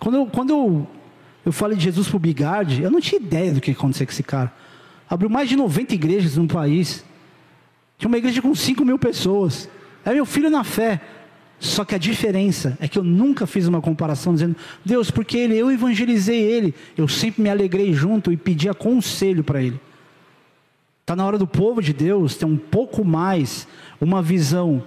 [0.00, 0.86] Quando eu, quando eu,
[1.44, 4.06] eu falei de Jesus para o Bigard, eu não tinha ideia do que ia acontecer
[4.06, 4.50] com esse cara.
[5.08, 7.04] Abriu mais de 90 igrejas no país.
[7.98, 9.68] Tinha uma igreja com 5 mil pessoas.
[10.04, 11.00] É meu filho na fé.
[11.58, 15.56] Só que a diferença é que eu nunca fiz uma comparação dizendo, Deus, porque ele,
[15.56, 16.74] eu evangelizei ele.
[16.96, 19.80] Eu sempre me alegrei junto e pedia conselho para ele.
[21.00, 23.66] Está na hora do povo de Deus ter um pouco mais
[24.00, 24.82] uma visão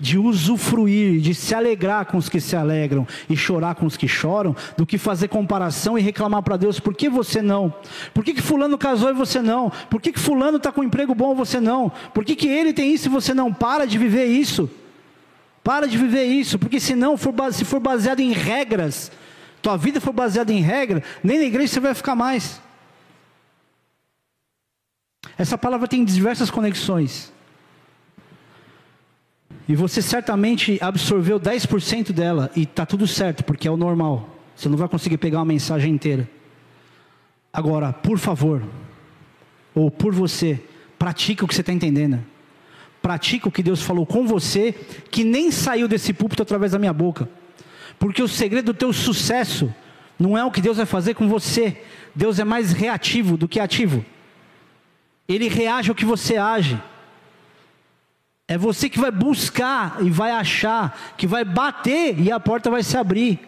[0.00, 4.08] de usufruir, de se alegrar com os que se alegram e chorar com os que
[4.08, 7.72] choram, do que fazer comparação e reclamar para Deus, por que você não?
[8.14, 9.70] Por que, que fulano casou e você não?
[9.90, 11.92] Por que, que fulano está com um emprego bom e você não?
[12.14, 13.52] Por que, que ele tem isso e você não?
[13.52, 14.70] Para de viver isso.
[15.62, 17.18] Para de viver isso, porque se não
[17.52, 19.12] se for baseado em regras,
[19.60, 22.60] tua vida for baseada em regra, nem na igreja você vai ficar mais.
[25.36, 27.30] Essa palavra tem diversas conexões.
[29.70, 34.28] E você certamente absorveu 10% dela e está tudo certo, porque é o normal.
[34.56, 36.28] Você não vai conseguir pegar uma mensagem inteira.
[37.52, 38.64] Agora, por favor,
[39.72, 40.60] ou por você,
[40.98, 42.20] pratique o que você está entendendo.
[43.00, 44.74] Pratique o que Deus falou com você,
[45.08, 47.28] que nem saiu desse púlpito através da minha boca.
[47.96, 49.72] Porque o segredo do teu sucesso
[50.18, 51.80] não é o que Deus vai fazer com você.
[52.12, 54.04] Deus é mais reativo do que ativo.
[55.28, 56.76] Ele reage ao que você age.
[58.50, 62.82] É você que vai buscar e vai achar, que vai bater e a porta vai
[62.82, 63.38] se abrir.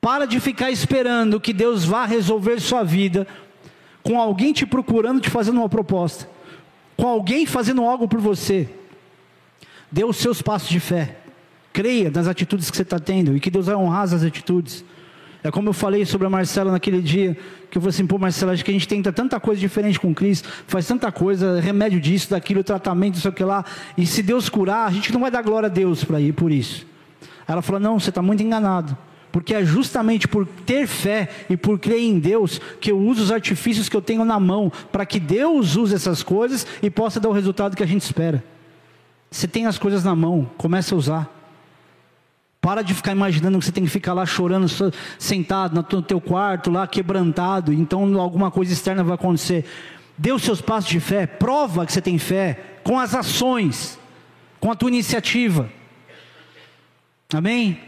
[0.00, 3.26] Para de ficar esperando que Deus vá resolver sua vida
[4.02, 6.26] com alguém te procurando, te fazendo uma proposta,
[6.96, 8.66] com alguém fazendo algo por você.
[9.92, 11.18] Dê os seus passos de fé.
[11.70, 14.82] Creia nas atitudes que você está tendo e que Deus vai honrar as atitudes.
[15.44, 17.36] É como eu falei sobre a Marcela naquele dia,
[17.70, 20.14] que eu falei assim, pô Marcela, acho que a gente tenta tanta coisa diferente com
[20.14, 23.62] Cristo, faz tanta coisa, remédio disso, daquilo, tratamento, isso aqui lá,
[23.96, 26.50] e se Deus curar, a gente não vai dar glória a Deus para ir por
[26.50, 26.86] isso.
[27.46, 28.96] Ela falou, não, você está muito enganado.
[29.30, 33.30] Porque é justamente por ter fé e por crer em Deus que eu uso os
[33.30, 37.28] artifícios que eu tenho na mão para que Deus use essas coisas e possa dar
[37.28, 38.42] o resultado que a gente espera.
[39.30, 41.43] Você tem as coisas na mão, começa a usar.
[42.64, 44.66] Para de ficar imaginando que você tem que ficar lá chorando,
[45.18, 49.66] sentado no teu quarto, lá quebrantado, então alguma coisa externa vai acontecer.
[50.16, 53.98] Dê os seus passos de fé, prova que você tem fé, com as ações,
[54.58, 55.68] com a tua iniciativa.
[57.34, 57.78] Amém?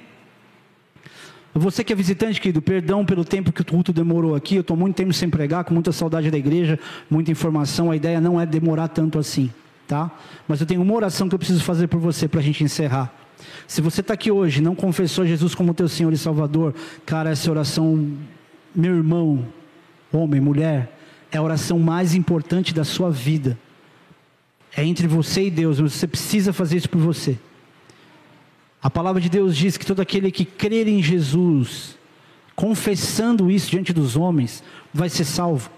[1.55, 4.57] Você que é visitante, querido, perdão pelo tempo que o culto demorou aqui.
[4.57, 6.79] Eu estou muito tempo sem pregar, com muita saudade da igreja,
[7.09, 7.91] muita informação.
[7.91, 9.51] A ideia não é demorar tanto assim,
[9.89, 10.11] tá?
[10.47, 13.26] Mas eu tenho uma oração que eu preciso fazer por você para a gente encerrar.
[13.67, 17.51] Se você está aqui hoje, não confessou Jesus como teu Senhor e Salvador, cara, essa
[17.51, 18.17] oração,
[18.75, 19.47] meu irmão,
[20.13, 20.93] homem, mulher,
[21.31, 23.59] é a oração mais importante da sua vida.
[24.77, 27.39] É entre você e Deus, mas você precisa fazer isso por você.
[28.83, 31.97] A palavra de Deus diz que todo aquele que crer em Jesus,
[32.55, 35.71] confessando isso diante dos homens, vai ser salvo.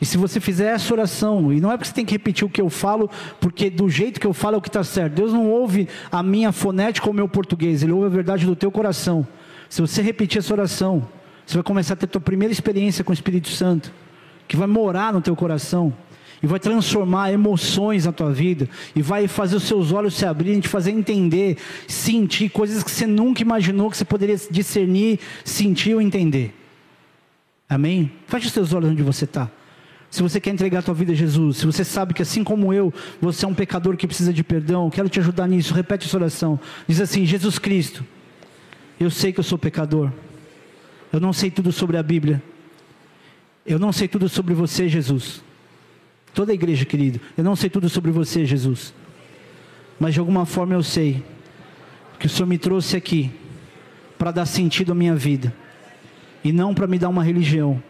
[0.00, 2.50] E se você fizer essa oração, e não é porque você tem que repetir o
[2.50, 3.10] que eu falo,
[3.40, 5.14] porque do jeito que eu falo é o que está certo.
[5.14, 8.54] Deus não ouve a minha fonética ou o meu português, Ele ouve a verdade do
[8.54, 9.26] teu coração.
[9.68, 11.06] Se você repetir essa oração,
[11.44, 13.92] você vai começar a ter a tua primeira experiência com o Espírito Santo,
[14.46, 15.92] que vai morar no teu coração
[16.42, 20.60] e vai transformar emoções na tua vida, e vai fazer os seus olhos se abrirem,
[20.60, 21.56] te fazer entender,
[21.88, 26.54] sentir coisas que você nunca imaginou que você poderia discernir, sentir ou entender.
[27.68, 28.12] Amém?
[28.26, 29.50] Feche os seus olhos onde você está.
[30.10, 32.72] Se você quer entregar a tua vida a Jesus, se você sabe que assim como
[32.72, 35.74] eu, você é um pecador que precisa de perdão, quero te ajudar nisso.
[35.74, 36.58] Repete essa oração.
[36.86, 38.04] Diz assim: Jesus Cristo,
[38.98, 40.10] eu sei que eu sou pecador.
[41.12, 42.42] Eu não sei tudo sobre a Bíblia.
[43.66, 45.42] Eu não sei tudo sobre você, Jesus.
[46.32, 47.20] Toda a igreja, querido.
[47.36, 48.94] Eu não sei tudo sobre você, Jesus.
[50.00, 51.22] Mas de alguma forma eu sei
[52.18, 53.30] que o Senhor me trouxe aqui
[54.18, 55.54] para dar sentido à minha vida
[56.42, 57.82] e não para me dar uma religião.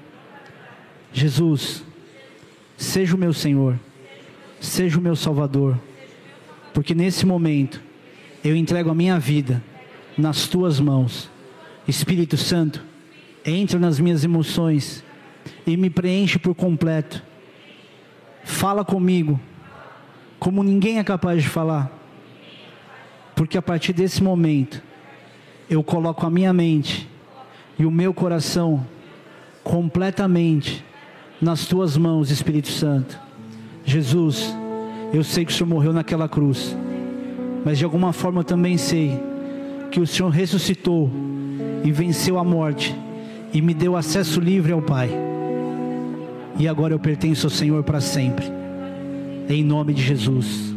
[1.12, 1.84] Jesus,
[2.78, 3.78] seja o meu Senhor,
[4.60, 5.78] seja o meu Salvador,
[6.72, 7.82] porque nesse momento
[8.44, 9.62] eu entrego a minha vida
[10.16, 11.28] nas tuas mãos.
[11.88, 12.84] Espírito Santo,
[13.44, 15.02] entra nas minhas emoções
[15.66, 17.20] e me preenche por completo.
[18.44, 19.40] Fala comigo,
[20.38, 21.90] como ninguém é capaz de falar,
[23.34, 24.80] porque a partir desse momento,
[25.68, 27.08] eu coloco a minha mente
[27.76, 28.86] e o meu coração
[29.64, 30.84] completamente
[31.40, 33.18] nas tuas mãos, Espírito Santo.
[33.84, 34.54] Jesus,
[35.12, 36.76] eu sei que o Senhor morreu naquela cruz,
[37.64, 39.20] mas de alguma forma eu também sei
[39.90, 41.10] que o Senhor ressuscitou
[41.84, 42.94] e venceu a morte
[43.52, 45.08] e me deu acesso livre ao Pai
[46.58, 48.44] e agora eu pertenço ao Senhor para sempre.
[49.48, 50.74] Em nome de Jesus.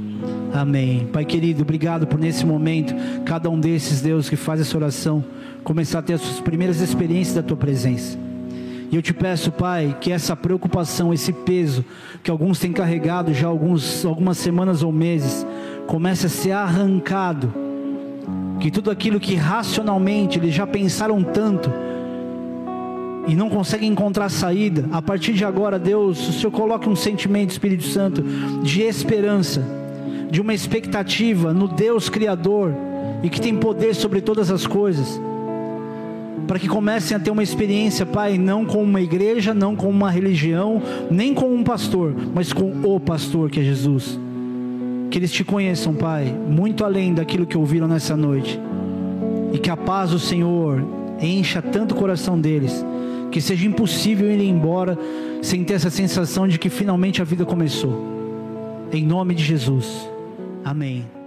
[0.53, 1.07] Amém.
[1.11, 2.93] Pai querido, obrigado por nesse momento,
[3.25, 5.23] cada um desses, Deus, que faz essa oração,
[5.63, 8.17] começar a ter as suas primeiras experiências da tua presença.
[8.91, 11.85] E eu te peço, Pai, que essa preocupação, esse peso
[12.21, 15.47] que alguns têm carregado já alguns, algumas semanas ou meses,
[15.87, 17.53] comece a ser arrancado.
[18.59, 21.71] Que tudo aquilo que racionalmente eles já pensaram tanto,
[23.27, 27.51] e não consegue encontrar saída, a partir de agora, Deus, o Senhor coloque um sentimento,
[27.51, 28.21] Espírito Santo,
[28.63, 29.63] de esperança,
[30.29, 32.73] de uma expectativa no Deus Criador
[33.21, 35.21] e que tem poder sobre todas as coisas,
[36.47, 40.09] para que comecem a ter uma experiência, Pai, não com uma igreja, não com uma
[40.09, 44.19] religião, nem com um pastor, mas com o pastor que é Jesus.
[45.09, 48.59] Que eles te conheçam, Pai, muito além daquilo que ouviram nessa noite,
[49.53, 50.83] e que a paz do Senhor
[51.19, 52.85] encha tanto o coração deles
[53.31, 54.97] que seja impossível ir embora
[55.41, 58.11] sem ter essa sensação de que finalmente a vida começou.
[58.91, 60.09] Em nome de Jesus.
[60.63, 61.20] Amém.